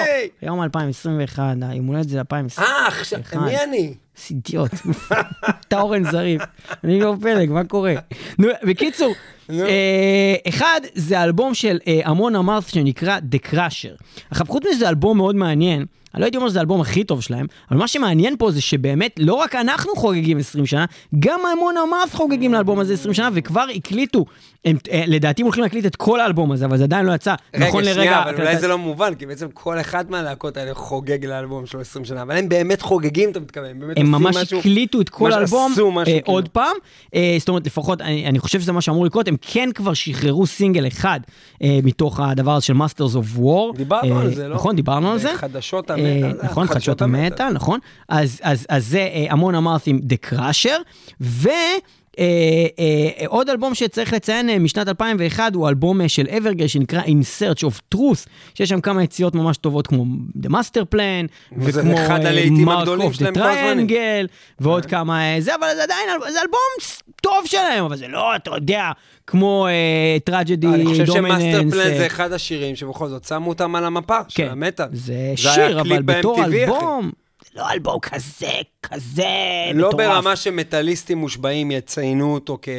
יום 0.41 0.63
2021, 0.63 1.43
היום 1.61 1.85
הולדת 1.85 2.09
זה 2.09 2.19
2021. 2.19 2.65
אה, 2.67 2.87
עכשיו, 2.87 3.19
מי 3.41 3.63
אני? 3.63 3.93
אידיוט. 4.29 4.71
אתה 5.67 5.79
אורן 5.81 6.11
זריף. 6.11 6.41
אני 6.83 6.99
לא 7.01 7.15
פלג, 7.21 7.49
מה 7.49 7.63
קורה? 7.63 7.93
נו, 8.39 8.47
בקיצור, 8.63 9.13
אחד, 10.47 10.81
זה 10.93 11.23
אלבום 11.23 11.53
של 11.53 11.79
אה, 11.87 11.99
המון 12.03 12.35
אמרת 12.35 12.67
שנקרא 12.67 13.19
The 13.31 13.51
Crusher. 13.51 14.03
עכשיו, 14.31 14.45
חוץ 14.47 14.63
מזה, 14.65 14.79
זה 14.79 14.89
אלבום 14.89 15.17
מאוד 15.17 15.35
מעניין. 15.35 15.85
אני 16.13 16.21
לא 16.21 16.25
הייתי 16.25 16.37
אומר 16.37 16.49
שזה 16.49 16.59
האלבום 16.59 16.81
הכי 16.81 17.03
טוב 17.03 17.21
שלהם, 17.21 17.45
אבל 17.71 17.79
מה 17.79 17.87
שמעניין 17.87 18.35
פה 18.37 18.51
זה 18.51 18.61
שבאמת 18.61 19.15
לא 19.19 19.33
רק 19.33 19.55
אנחנו 19.55 19.95
חוגגים 19.95 20.37
20 20.37 20.65
שנה, 20.65 20.85
גם 21.19 21.39
המון 21.53 21.75
אמרת 21.77 22.13
חוגגים 22.13 22.53
לאלבום 22.53 22.79
הזה 22.79 22.93
20 22.93 23.13
שנה, 23.13 23.29
וכבר 23.33 23.65
הקליטו, 23.75 24.25
הם, 24.65 24.77
אה, 24.91 25.03
לדעתי 25.07 25.41
הולכים 25.41 25.63
להקליט 25.63 25.85
את 25.85 25.95
כל 25.95 26.19
האלבום 26.19 26.51
הזה, 26.51 26.65
אבל 26.65 26.77
זה 26.77 26.83
עדיין 26.83 27.05
לא 27.05 27.11
יצא. 27.11 27.35
נכון 27.57 27.81
רגע, 27.81 27.89
לרגע... 27.89 27.93
שנייה, 27.93 28.23
אבל 28.23 28.41
אולי 28.41 28.57
זה 28.57 28.67
לא 28.67 28.77
מובן, 28.77 29.15
כי 29.15 29.25
בעצם 29.25 29.47
כל 29.53 29.79
אחד 29.79 30.11
מהלהקות 30.11 30.57
האלה 30.57 30.73
חוגג 30.73 31.25
לאלבום 31.25 31.65
שלו 31.65 31.81
20 31.81 32.05
שנה, 32.05 32.21
אבל 32.21 32.37
הם 32.37 32.49
באמת 32.49 32.81
חוגגים, 32.81 33.29
אתה 33.29 33.39
מתכוון, 33.39 33.65
הם 33.69 33.79
באמת 33.79 33.97
הם 33.97 34.11
ממש. 34.11 34.53
הקליטו 34.53 35.01
את 35.01 35.09
כל 35.09 35.31
האלבום 35.31 35.97
אה, 35.99 36.05
כאילו. 36.05 36.21
עוד 36.25 36.49
פעם. 36.49 36.75
אה, 37.15 37.35
זאת 37.39 37.49
אומרת, 37.49 37.65
לפחות, 37.65 38.01
אני, 38.01 38.27
אני 38.27 38.39
חושב 38.39 38.59
שזה 38.61 38.71
מה 38.71 38.81
שאמור 38.81 39.05
לקרות, 39.05 39.27
הם 39.27 39.36
כן 39.41 39.69
כבר 39.75 39.93
שחררו 39.93 40.47
סינגל 40.47 40.87
אחד 40.87 41.19
אה, 41.63 41.79
מתוך 41.83 42.19
הדבר 42.19 42.55
הזה 42.55 42.65
של 42.65 42.73
Masters 42.73 43.15
of 43.15 43.39
War. 43.39 43.77
דיברנו 43.77 44.15
אה, 44.15 44.21
על 44.21 44.33
זה, 44.33 44.47
לא? 44.47 44.55
נכון, 44.55 44.75
דיברנו 44.75 45.11
על 45.11 45.19
זה. 45.19 45.33
בחדשות 45.33 45.91
אה, 45.91 45.95
המטאל. 45.95 46.45
נכון, 46.45 46.67
חדשות 46.67 47.01
המטאל, 47.01 47.49
נכון. 47.49 47.79
אז, 48.09 48.39
אז, 48.43 48.65
אז 48.69 48.87
זה 48.87 48.99
אה, 48.99 49.25
המון 49.29 49.55
אמרתי 49.55 49.89
עם 49.89 49.99
The 50.09 50.29
Crusher, 50.29 50.79
ו... 51.21 51.49
אה, 52.19 52.23
אה, 52.79 53.27
עוד 53.27 53.49
אלבום 53.49 53.75
שצריך 53.75 54.13
לציין 54.13 54.49
אה, 54.49 54.59
משנת 54.59 54.87
2001 54.87 55.55
הוא 55.55 55.69
אלבום 55.69 56.01
אה, 56.01 56.09
של 56.09 56.25
אברגר 56.37 56.67
שנקרא 56.67 57.01
In 57.01 57.39
Search 57.39 57.63
of 57.63 57.95
Truth, 57.95 58.27
שיש 58.53 58.69
שם 58.69 58.81
כמה 58.81 59.03
יציאות 59.03 59.35
ממש 59.35 59.57
טובות 59.57 59.87
כמו 59.87 60.05
The 60.43 60.49
Master 60.49 60.95
Plan, 60.95 61.57
וכמו 61.57 61.93
אחד 61.93 62.25
אה, 62.25 62.45
Mark 62.45 62.87
of 62.87 63.19
the. 63.19 63.37
Triangle, 63.37 64.27
ועוד 64.59 64.85
כמה 64.85 65.21
אה, 65.21 65.41
זה, 65.41 65.55
אבל 65.55 65.67
זה 65.75 65.83
עדיין, 65.83 66.09
זה 66.31 66.41
אלבום 66.41 66.59
טוב 67.21 67.45
שלהם, 67.45 67.85
אבל 67.85 67.97
זה 67.97 68.07
לא, 68.07 68.35
אתה 68.35 68.51
יודע, 68.55 68.91
כמו 69.27 69.67
Tragedy 70.23 70.67
אני 70.67 70.85
חושב. 70.85 71.05
ש-Masterplan 71.05 71.97
זה 71.97 72.05
אחד 72.05 72.31
השירים 72.31 72.75
שבכל 72.75 73.07
זאת 73.07 73.23
שמו 73.23 73.49
אותם 73.49 73.75
על 73.75 73.85
המפה 73.85 74.17
של 74.27 74.43
כן, 74.43 74.49
המטאל. 74.51 74.85
זה 74.91 75.13
היה 75.13 75.37
שיר, 75.37 75.81
אבל 75.81 76.01
בתור. 76.01 76.45
אלבום, 76.45 77.05
זה 77.05 77.26
לא 77.55 77.71
אלבום 77.71 77.99
כזה, 77.99 78.47
כזה 78.83 79.23
לא 79.73 79.87
מטורף. 79.87 80.05
ברמה 80.07 80.35
שמטאליסטים 80.35 81.17
מושבעים 81.17 81.71
יציינו 81.71 82.33
אותו 82.33 82.57
כ- 82.61 82.69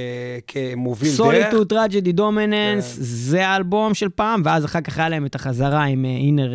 כמוביל 0.47 1.09
דרך. 1.09 1.17
Solitude 1.17 1.69
Tragedy 1.69 2.13
Dominance. 2.13 2.97
זה 3.01 3.47
האלבום 3.49 3.95
של 3.95 4.09
פעם, 4.09 4.43
ואז 4.45 4.65
אחר 4.65 4.81
כך 4.81 4.99
היה 4.99 5.09
להם 5.09 5.27
את 5.27 5.35
החזרה 5.35 5.85
עם 5.85 6.05
Inner 6.05 6.53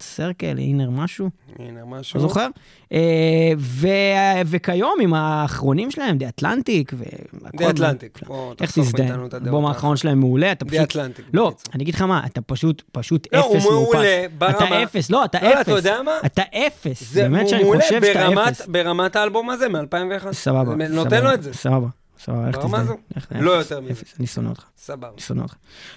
סרקל, 0.00 0.58
אינר 0.58 0.90
משהו, 0.90 1.30
הנה 1.58 1.80
משהו. 1.86 2.20
לא 2.20 2.28
זוכר? 2.28 2.46
אה, 2.92 3.52
וכיום 4.46 4.94
עם 5.02 5.14
האחרונים 5.14 5.90
שלהם, 5.90 6.18
די 6.18 6.28
אטלנטיק, 6.28 6.92
די 7.56 7.68
אטלנטיק. 7.70 8.18
איך 8.60 8.70
תזדהן? 8.78 9.20
האלבום 9.32 9.66
האחרון 9.66 9.96
שלהם 9.96 10.20
מעולה, 10.20 10.52
אתה 10.52 10.64
פשוט... 10.64 10.80
אטלנטיק. 10.80 11.24
לא. 11.34 11.52
אני 11.74 11.82
אגיד 11.84 11.94
לך 11.94 12.02
מה, 12.02 12.22
אתה 12.26 12.40
פשוט, 12.40 12.82
פשוט 12.92 13.28
לא, 13.32 13.38
הוא 13.44 13.56
אפס 13.56 13.64
מאופס. 13.64 13.92
מעולה 13.94 14.24
ברמה- 14.38 14.56
אתה 14.56 14.82
אפס, 14.82 15.10
לא, 15.10 15.24
אתה 15.24 15.38
לא, 15.42 15.48
אפס. 15.52 15.60
אתה 15.60 15.70
יודע 15.70 16.02
מה? 16.04 16.12
אתה 16.26 16.42
אפס, 16.66 17.14
באמת 17.14 17.40
הוא 17.40 17.48
שאני 17.50 17.64
חושב 17.64 18.04
שאתה 18.04 18.28
אפס. 18.48 18.66
ברמת 18.66 19.16
האלבום 19.16 19.50
הזה 19.50 19.68
מ-2001. 19.68 20.32
סבבה. 20.32 20.74
נותן 20.88 21.24
לו 21.24 21.34
את 21.34 21.42
זה. 21.42 21.54
סבבה, 21.54 21.86
סבבה, 22.24 22.50
ברמה 22.50 22.80
תזדהה. 22.82 23.42
לא 23.42 23.50
יותר 23.50 23.80
מזה. 23.80 24.02
אני 24.18 24.26
שונא 24.26 24.48
אותך. 24.48 24.64
סבבה. 24.78 25.08
אני 25.14 25.20
שונא 25.20 25.42
אותך. 25.42 25.54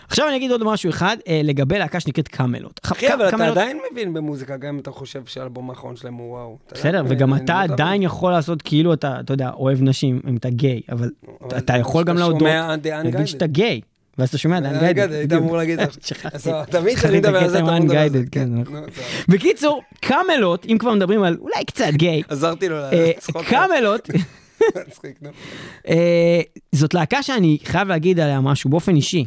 עכשיו 0.07 0.27
אני 0.27 0.35
אגיד 0.35 0.51
עוד 0.51 0.63
משהו 0.63 0.89
אחד 0.89 1.17
אה, 1.27 1.41
לגבי 1.43 1.79
להקה 1.79 1.99
שנקראת 1.99 2.27
קאמלות. 2.27 2.79
אחי, 2.83 3.13
אבל 3.13 3.29
אתה 3.29 3.47
עדיין 3.47 3.79
מבין 3.91 4.13
במוזיקה, 4.13 4.57
גם 4.57 4.73
אם 4.73 4.79
אתה 4.79 4.91
חושב 4.91 5.25
שהאלבום 5.25 5.69
האחרון 5.69 5.95
שלהם 5.95 6.13
הוא 6.13 6.31
וואו. 6.31 6.57
אתה 6.67 6.75
בסדר, 6.75 7.03
וגם 7.07 7.35
אתה. 7.35 7.61
עדיין 7.61 8.01
יכול 8.01 8.31
לעשות 8.31 8.61
כאילו 8.61 8.93
אתה, 8.93 9.19
אתה 9.19 9.33
יודע, 9.33 9.49
אוהב 9.49 9.81
נשים, 9.81 10.21
אם 10.29 10.37
אתה 10.37 10.49
גיי, 10.49 10.81
אבל 10.91 11.11
אתה 11.57 11.77
יכול 11.77 12.03
גם 12.03 12.17
להודות, 12.17 12.39
שומע 12.39 12.75
The 12.83 12.87
להגיד. 12.87 13.25
שאתה 13.25 13.47
גיי, 13.47 13.81
ואז 14.17 14.29
אתה 14.29 14.37
שומע 14.37 14.57
רגע, 14.57 14.79
גיידד. 14.79 15.11
היית 15.11 15.33
אמור 15.33 15.57
להגיד. 15.57 15.79
אז 16.33 16.51
תמיד 16.69 16.97
כשאני 16.97 17.17
מדבר 17.17 17.37
על 17.37 17.49
זה, 17.49 17.59
אתה 17.59 17.79
לדבר 17.79 17.99
על 17.99 18.09
זה. 18.09 19.01
בקיצור, 19.27 19.81
קאמלות, 20.01 20.65
אם 20.65 20.77
כבר 20.77 20.93
מדברים 20.93 21.23
על 21.23 21.37
אולי 21.41 21.65
קצת 21.67 21.91
גיי, 21.93 22.21
עזרתי 22.27 22.69
לו 22.69 22.75
אה, 22.77 23.11
לצחוק. 23.17 23.45
מצחיק, 24.87 25.21
נו. 25.21 25.29
אה, 25.87 26.41
זאת 26.71 26.93
להקה 26.93 27.23
שאני 27.23 27.57
חייב 27.63 27.87
להגיד 27.87 28.19
עליה 28.19 28.41
משהו 28.41 28.69
באופן 28.69 28.95
אישי. 28.95 29.25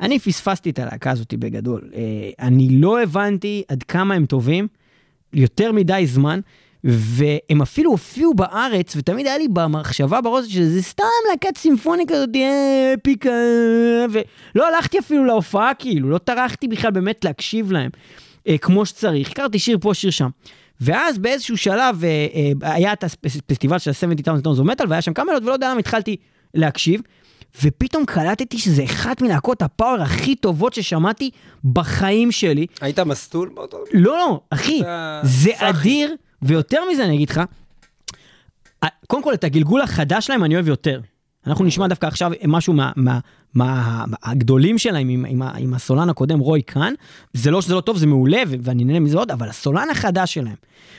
אני 0.00 0.18
פספסתי 0.18 0.70
את 0.70 0.78
הלהקה 0.78 1.10
הזאת 1.10 1.34
בגדול. 1.34 1.90
אה, 1.94 2.00
אני 2.46 2.68
לא 2.70 3.02
הבנתי 3.02 3.62
עד 3.68 3.82
כמה 3.82 4.14
הם 4.14 4.26
טובים, 4.26 4.68
יותר 5.32 5.72
מדי 5.72 6.06
זמן, 6.06 6.40
והם 6.84 7.62
אפילו 7.62 7.90
הופיעו 7.90 8.34
בארץ, 8.34 8.96
ותמיד 8.96 9.26
היה 9.26 9.38
לי 9.38 9.48
במחשבה 9.48 10.20
בראש 10.20 10.46
שזה 10.46 10.82
סתם 10.82 11.04
להקת 11.30 11.58
סימפונית 11.58 12.08
כזאת, 12.08 12.28
אה, 12.34 12.94
אפיקה, 13.00 13.30
ולא 14.10 14.68
הלכתי 14.68 14.98
אפילו 14.98 15.24
להופעה 15.24 15.74
כאילו, 15.74 16.10
לא 16.10 16.18
טרחתי 16.18 16.68
בכלל 16.68 16.90
באמת 16.90 17.24
להקשיב 17.24 17.72
להם 17.72 17.90
כמו 18.60 18.86
שצריך. 18.86 19.30
הכרתי 19.30 19.58
שיר 19.58 19.78
פה, 19.80 19.94
שיר 19.94 20.10
שם. 20.10 20.28
ואז 20.80 21.18
באיזשהו 21.18 21.56
שלב 21.56 22.04
אה, 22.04 22.26
אה, 22.34 22.74
היה 22.74 22.92
את 22.92 23.04
הפסטיבל 23.04 23.78
של 23.78 23.90
ה-70,000 23.90 24.46
Tons 24.46 24.60
of 24.60 24.64
Metal, 24.64 24.84
והיה 24.88 25.02
שם 25.02 25.12
קאמלות, 25.12 25.42
ולא 25.42 25.52
יודע 25.52 25.70
למה 25.70 25.80
התחלתי 25.80 26.16
להקשיב. 26.54 27.00
ופתאום 27.62 28.04
קלטתי 28.06 28.58
שזה 28.58 28.84
אחת 28.84 29.22
מלהקות 29.22 29.62
ה-power 29.62 30.02
הכי 30.02 30.36
טובות 30.36 30.74
ששמעתי 30.74 31.30
בחיים 31.64 32.32
שלי. 32.32 32.66
היית 32.80 32.98
מסטול 32.98 33.50
באותו... 33.54 33.78
לא, 33.92 34.16
לא, 34.18 34.40
אחי, 34.50 34.82
זה. 35.22 35.50
אדיר, 35.56 36.14
ויותר 36.42 36.78
מזה 36.92 37.04
אני 37.04 37.14
אגיד 37.14 37.30
לך, 37.30 37.40
קודם 39.06 39.22
כל 39.22 39.34
את 39.34 39.44
הגלגול 39.44 39.80
החדש 39.80 40.26
שלהם 40.26 40.44
אני 40.44 40.54
אוהב 40.54 40.68
יותר. 40.68 41.00
אנחנו 41.46 41.64
נשמע 41.64 41.86
דווקא 41.86 42.06
עכשיו 42.06 42.32
משהו 42.46 42.72
מה, 42.72 42.92
מה, 42.96 43.18
מה, 43.54 44.04
הגדולים 44.22 44.78
שלהם 44.78 45.08
עם, 45.08 45.24
עם, 45.28 45.42
עם 45.42 45.74
הסולן 45.74 46.10
הקודם, 46.10 46.38
רוי 46.38 46.62
קאן. 46.62 46.94
זה 47.32 47.50
לא 47.50 47.62
שזה 47.62 47.74
לא 47.74 47.80
טוב, 47.80 47.96
זה 47.96 48.06
מעולה, 48.06 48.42
ואני 48.46 48.84
נהנה 48.84 49.00
מזה 49.00 49.18
עוד, 49.18 49.30
אבל 49.30 49.48
הסולן 49.48 49.90
החדש 49.90 50.34
שלהם, 50.34 50.54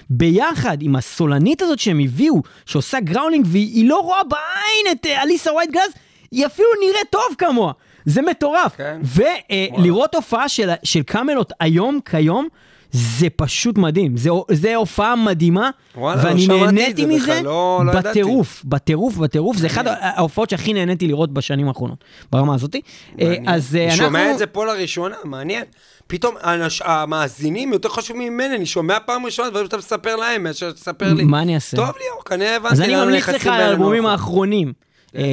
ביחד 0.10 0.78
עם 0.82 0.96
הסולנית 0.96 1.62
הזאת 1.62 1.80
שהם 1.80 2.00
הביאו, 2.00 2.42
שעושה 2.66 3.00
growling, 3.00 3.46
והיא 3.50 3.90
לא 3.90 4.00
רואה 4.00 4.24
בעין 4.24 4.92
את 4.92 5.06
אה, 5.06 5.24
אליסה 5.24 5.54
ווייט 5.54 5.72
גלאז, 5.72 5.92
היא 6.32 6.46
אפילו 6.46 6.68
נראית 6.82 7.10
טוב 7.10 7.36
כמוה. 7.38 7.74
זה 8.06 8.22
מטורף. 8.22 8.76
כן. 8.78 9.02
ולראות 9.04 10.16
הופעה 10.16 10.50
של, 10.50 10.70
של 10.84 11.04
קאמלות 11.04 11.54
היום, 11.60 12.00
כיום, 12.06 12.48
זה 12.96 13.28
פשוט 13.36 13.78
מדהים. 13.78 14.18
זה, 14.18 14.30
זה 14.52 14.76
הופעה 14.76 15.16
מדהימה, 15.16 15.70
וואלה, 15.98 16.24
לא 16.24 16.28
ואני 16.30 16.46
את 16.46 16.50
נהניתי 16.50 17.02
זה 17.02 17.08
מזה 17.08 17.42
לא- 17.44 17.82
לא 17.86 17.92
ידעתי. 17.92 18.10
בטירוף, 18.10 18.62
בטירוף, 18.66 19.16
בטירוף. 19.18 19.58
זה 19.58 19.68
אחת 19.68 19.84
ההופעות 20.00 20.50
שהכי 20.50 20.74
נהניתי 20.74 21.08
לראות 21.08 21.34
בשנים 21.34 21.68
האחרונות, 21.68 22.04
ברמה 22.32 22.54
הזאת. 22.56 22.76
אה, 23.22 23.36
אז 23.48 23.76
אה, 23.76 23.88
אני 23.88 23.96
שומע 23.98 24.20
אנחנו... 24.22 24.34
את 24.34 24.38
זה 24.38 24.46
פה 24.48 24.66
לראשונה, 24.66 25.16
מעניין. 25.24 25.64
פתאום 26.08 26.36
האנש- 26.42 26.82
המאזינים 26.86 27.74
יותר 27.74 27.90
חשובים 27.90 28.34
ממני, 28.34 28.56
אני 28.56 28.66
שומע 28.66 28.98
פעם 29.06 29.26
ראשונה 29.26 29.50
דברים 29.50 29.66
שאתה 29.66 29.78
מספר 29.78 30.16
להם, 30.16 30.44
מאשר 30.44 30.70
שתספר 30.70 31.14
לי. 31.14 31.24
מה 31.24 31.42
אני 31.42 31.56
אעשה? 31.56 31.78
טוב 31.78 31.86
ליאור, 31.86 32.24
כנראה 32.26 32.56
הבנתי 32.56 32.74
אז 32.74 32.82
אני 32.82 32.96
ממליץ 32.96 33.30
לך 33.30 33.48
על 33.48 33.62
האלבומים 33.62 34.06
האחרונים 34.06 34.74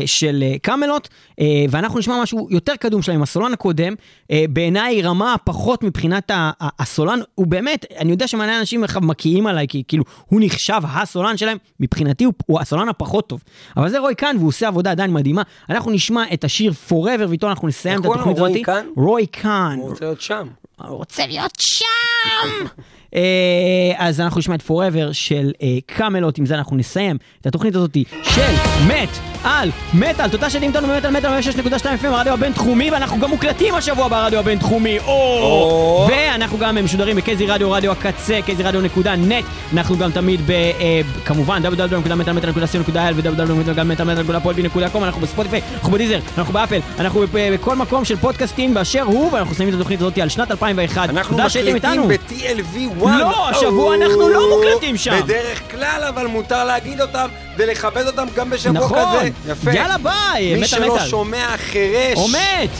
של 0.06 0.44
אה, 0.46 0.58
קאמלות, 0.62 1.08
אה, 1.40 1.64
ואנחנו 1.70 1.98
נשמע 1.98 2.22
משהו 2.22 2.48
יותר 2.50 2.76
קדום 2.76 3.02
שלהם, 3.02 3.22
הסולן 3.22 3.52
הקודם, 3.52 3.94
אה, 4.30 4.44
בעיניי 4.50 5.02
רמה 5.02 5.36
פחות 5.44 5.82
מבחינת 5.82 6.30
הסולן, 6.60 7.20
הוא 7.34 7.46
באמת, 7.46 7.86
אני 7.98 8.10
יודע 8.10 8.28
שמלא 8.28 8.58
אנשים 8.58 8.84
מקיאים 9.02 9.46
עליי, 9.46 9.68
כי 9.68 9.82
כאילו, 9.88 10.04
הוא 10.26 10.40
נחשב 10.44 10.80
הסולן 10.84 11.36
שלהם, 11.36 11.58
מבחינתי 11.80 12.24
הוא, 12.24 12.32
הוא 12.46 12.60
הסולן 12.60 12.88
הפחות 12.88 13.28
טוב. 13.28 13.42
אבל 13.76 13.90
זה 13.90 13.98
רוי 13.98 14.14
קאן, 14.14 14.36
והוא 14.36 14.48
עושה 14.48 14.68
עבודה 14.68 14.90
עדיין 14.90 15.12
מדהימה. 15.12 15.42
אנחנו 15.70 15.90
נשמע 15.90 16.24
את 16.32 16.44
השיר 16.44 16.72
Forever, 16.88 17.28
ואיתו 17.28 17.48
אנחנו 17.48 17.68
נסיים 17.68 18.00
את? 18.00 18.04
התוכנית 18.04 18.38
רוי 18.38 18.50
הזאת. 18.50 18.64
קאן? 18.64 18.86
רוי 18.96 19.26
קאן. 19.26 19.78
הוא 19.80 19.88
רוצה 19.88 20.04
להיות 20.04 20.20
שם. 20.20 20.46
הוא 20.76 20.96
רוצה 20.96 21.26
להיות 21.26 21.52
שם! 21.60 22.66
אה, 23.14 23.92
אז 23.96 24.20
אנחנו 24.20 24.38
נשמע 24.38 24.54
את 24.54 24.62
Forever 24.68 25.12
של 25.12 25.52
אה, 25.62 25.68
קאמלות, 25.86 26.38
עם 26.38 26.46
זה 26.46 26.54
אנחנו 26.54 26.76
נסיים 26.76 27.16
את 27.40 27.46
התוכנית 27.46 27.74
הזאת 27.74 27.96
של 28.22 28.52
מת 28.88 29.18
על 29.44 29.70
מטאל, 29.94 30.28
תודה 30.28 30.50
שאתם 30.50 30.62
איתנו 30.62 30.88
במטאל 30.88 31.10
מטאל 31.10 31.40
106.2 31.80 31.84
FM 32.02 32.06
הרדיו 32.06 32.32
הבינתחומי, 32.32 32.90
ואנחנו 32.90 33.18
גם 33.18 33.30
מוקלטים 33.30 33.74
השבוע 33.74 34.08
ברדיו 34.08 34.38
הבינתחומי, 34.38 34.98
או! 34.98 36.08
ואנחנו 36.10 36.58
גם 36.58 36.84
משודרים 36.84 37.16
בקייזי 37.16 37.46
רדיו, 37.46 37.70
רדיו 37.70 37.92
הקצה, 37.92 38.38
קייזי 38.46 38.62
רדיו 38.62 38.80
נקודה 38.80 39.16
נט, 39.16 39.44
אנחנו 39.72 39.98
גם 39.98 40.10
תמיד 40.10 40.40
ב... 40.46 40.50
אה, 40.50 41.00
כמובן, 41.24 41.62
www.מטאל.co.il 41.64 43.12
ו-www.מטאל.פולבי.com, 43.14 44.98
אנחנו 44.98 45.20
בספוטיפיי, 45.20 45.60
אנחנו 45.74 45.92
בדיזר, 45.92 46.18
אנחנו 46.38 46.52
באפל, 46.52 46.80
אנחנו 46.98 47.24
בכל 47.32 47.76
מקום 47.76 48.04
של 48.04 48.16
פודקאסטים 48.16 48.74
באשר 48.74 49.02
הוא, 49.02 49.32
ואנחנו 49.32 49.54
שמים 49.54 49.68
את 49.68 49.74
התוכנית 49.74 50.00
הזאת 50.00 50.18
על 50.18 50.28
שנת 50.28 50.50
2001. 50.50 51.10
אנחנו 51.10 51.36
תודה 51.36 51.48
שהייתם 51.50 51.76
מקליטים 51.76 52.10
איתנו. 52.10 53.01
ב-TLV1. 53.02 53.18
לא, 53.18 53.48
השבוע 53.48 53.94
אנחנו 53.94 54.28
לא 54.28 54.56
מוקלטים 54.56 54.96
שם. 54.96 55.20
בדרך 55.24 55.70
כלל, 55.70 56.04
אבל 56.08 56.26
מותר 56.26 56.64
להגיד 56.64 57.00
אותם 57.00 57.28
ולכבד 57.56 58.06
אותם 58.06 58.26
גם 58.34 58.50
בשבוע 58.50 58.84
נכון. 58.84 58.98
כזה. 59.18 59.52
יפה. 59.52 59.70
יאללה 59.72 59.96
ביי, 59.98 60.54
מי 60.54 60.66
שלא. 60.66 60.98
שומע 60.98 61.46
חירש. 61.56 62.16
או 62.18 62.28
מת! 62.28 62.70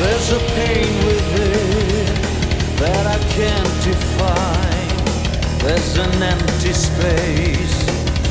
There's 0.00 0.32
a 0.32 0.42
pain 0.56 0.92
within 1.08 2.14
that 2.82 3.04
I 3.16 3.18
can't 3.36 3.74
define. 3.90 4.96
There's 5.64 5.92
an 6.06 6.22
empty 6.34 6.72
space 6.72 7.78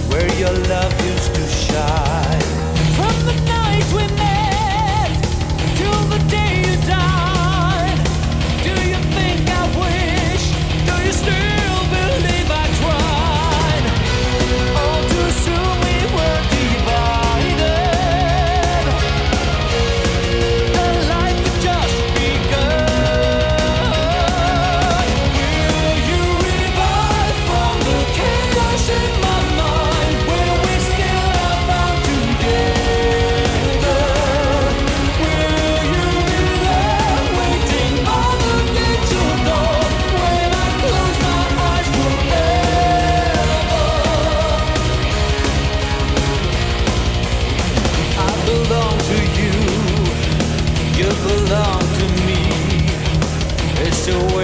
where 0.10 0.30
your 0.42 0.56
love 0.74 0.94
used 1.12 1.32
to 1.36 1.46
shine. 1.66 2.49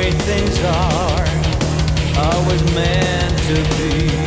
great 0.06 0.22
things 0.22 0.60
are 0.60 1.26
always 2.16 2.64
meant 2.76 3.40
to 3.40 3.56
be. 3.78 4.25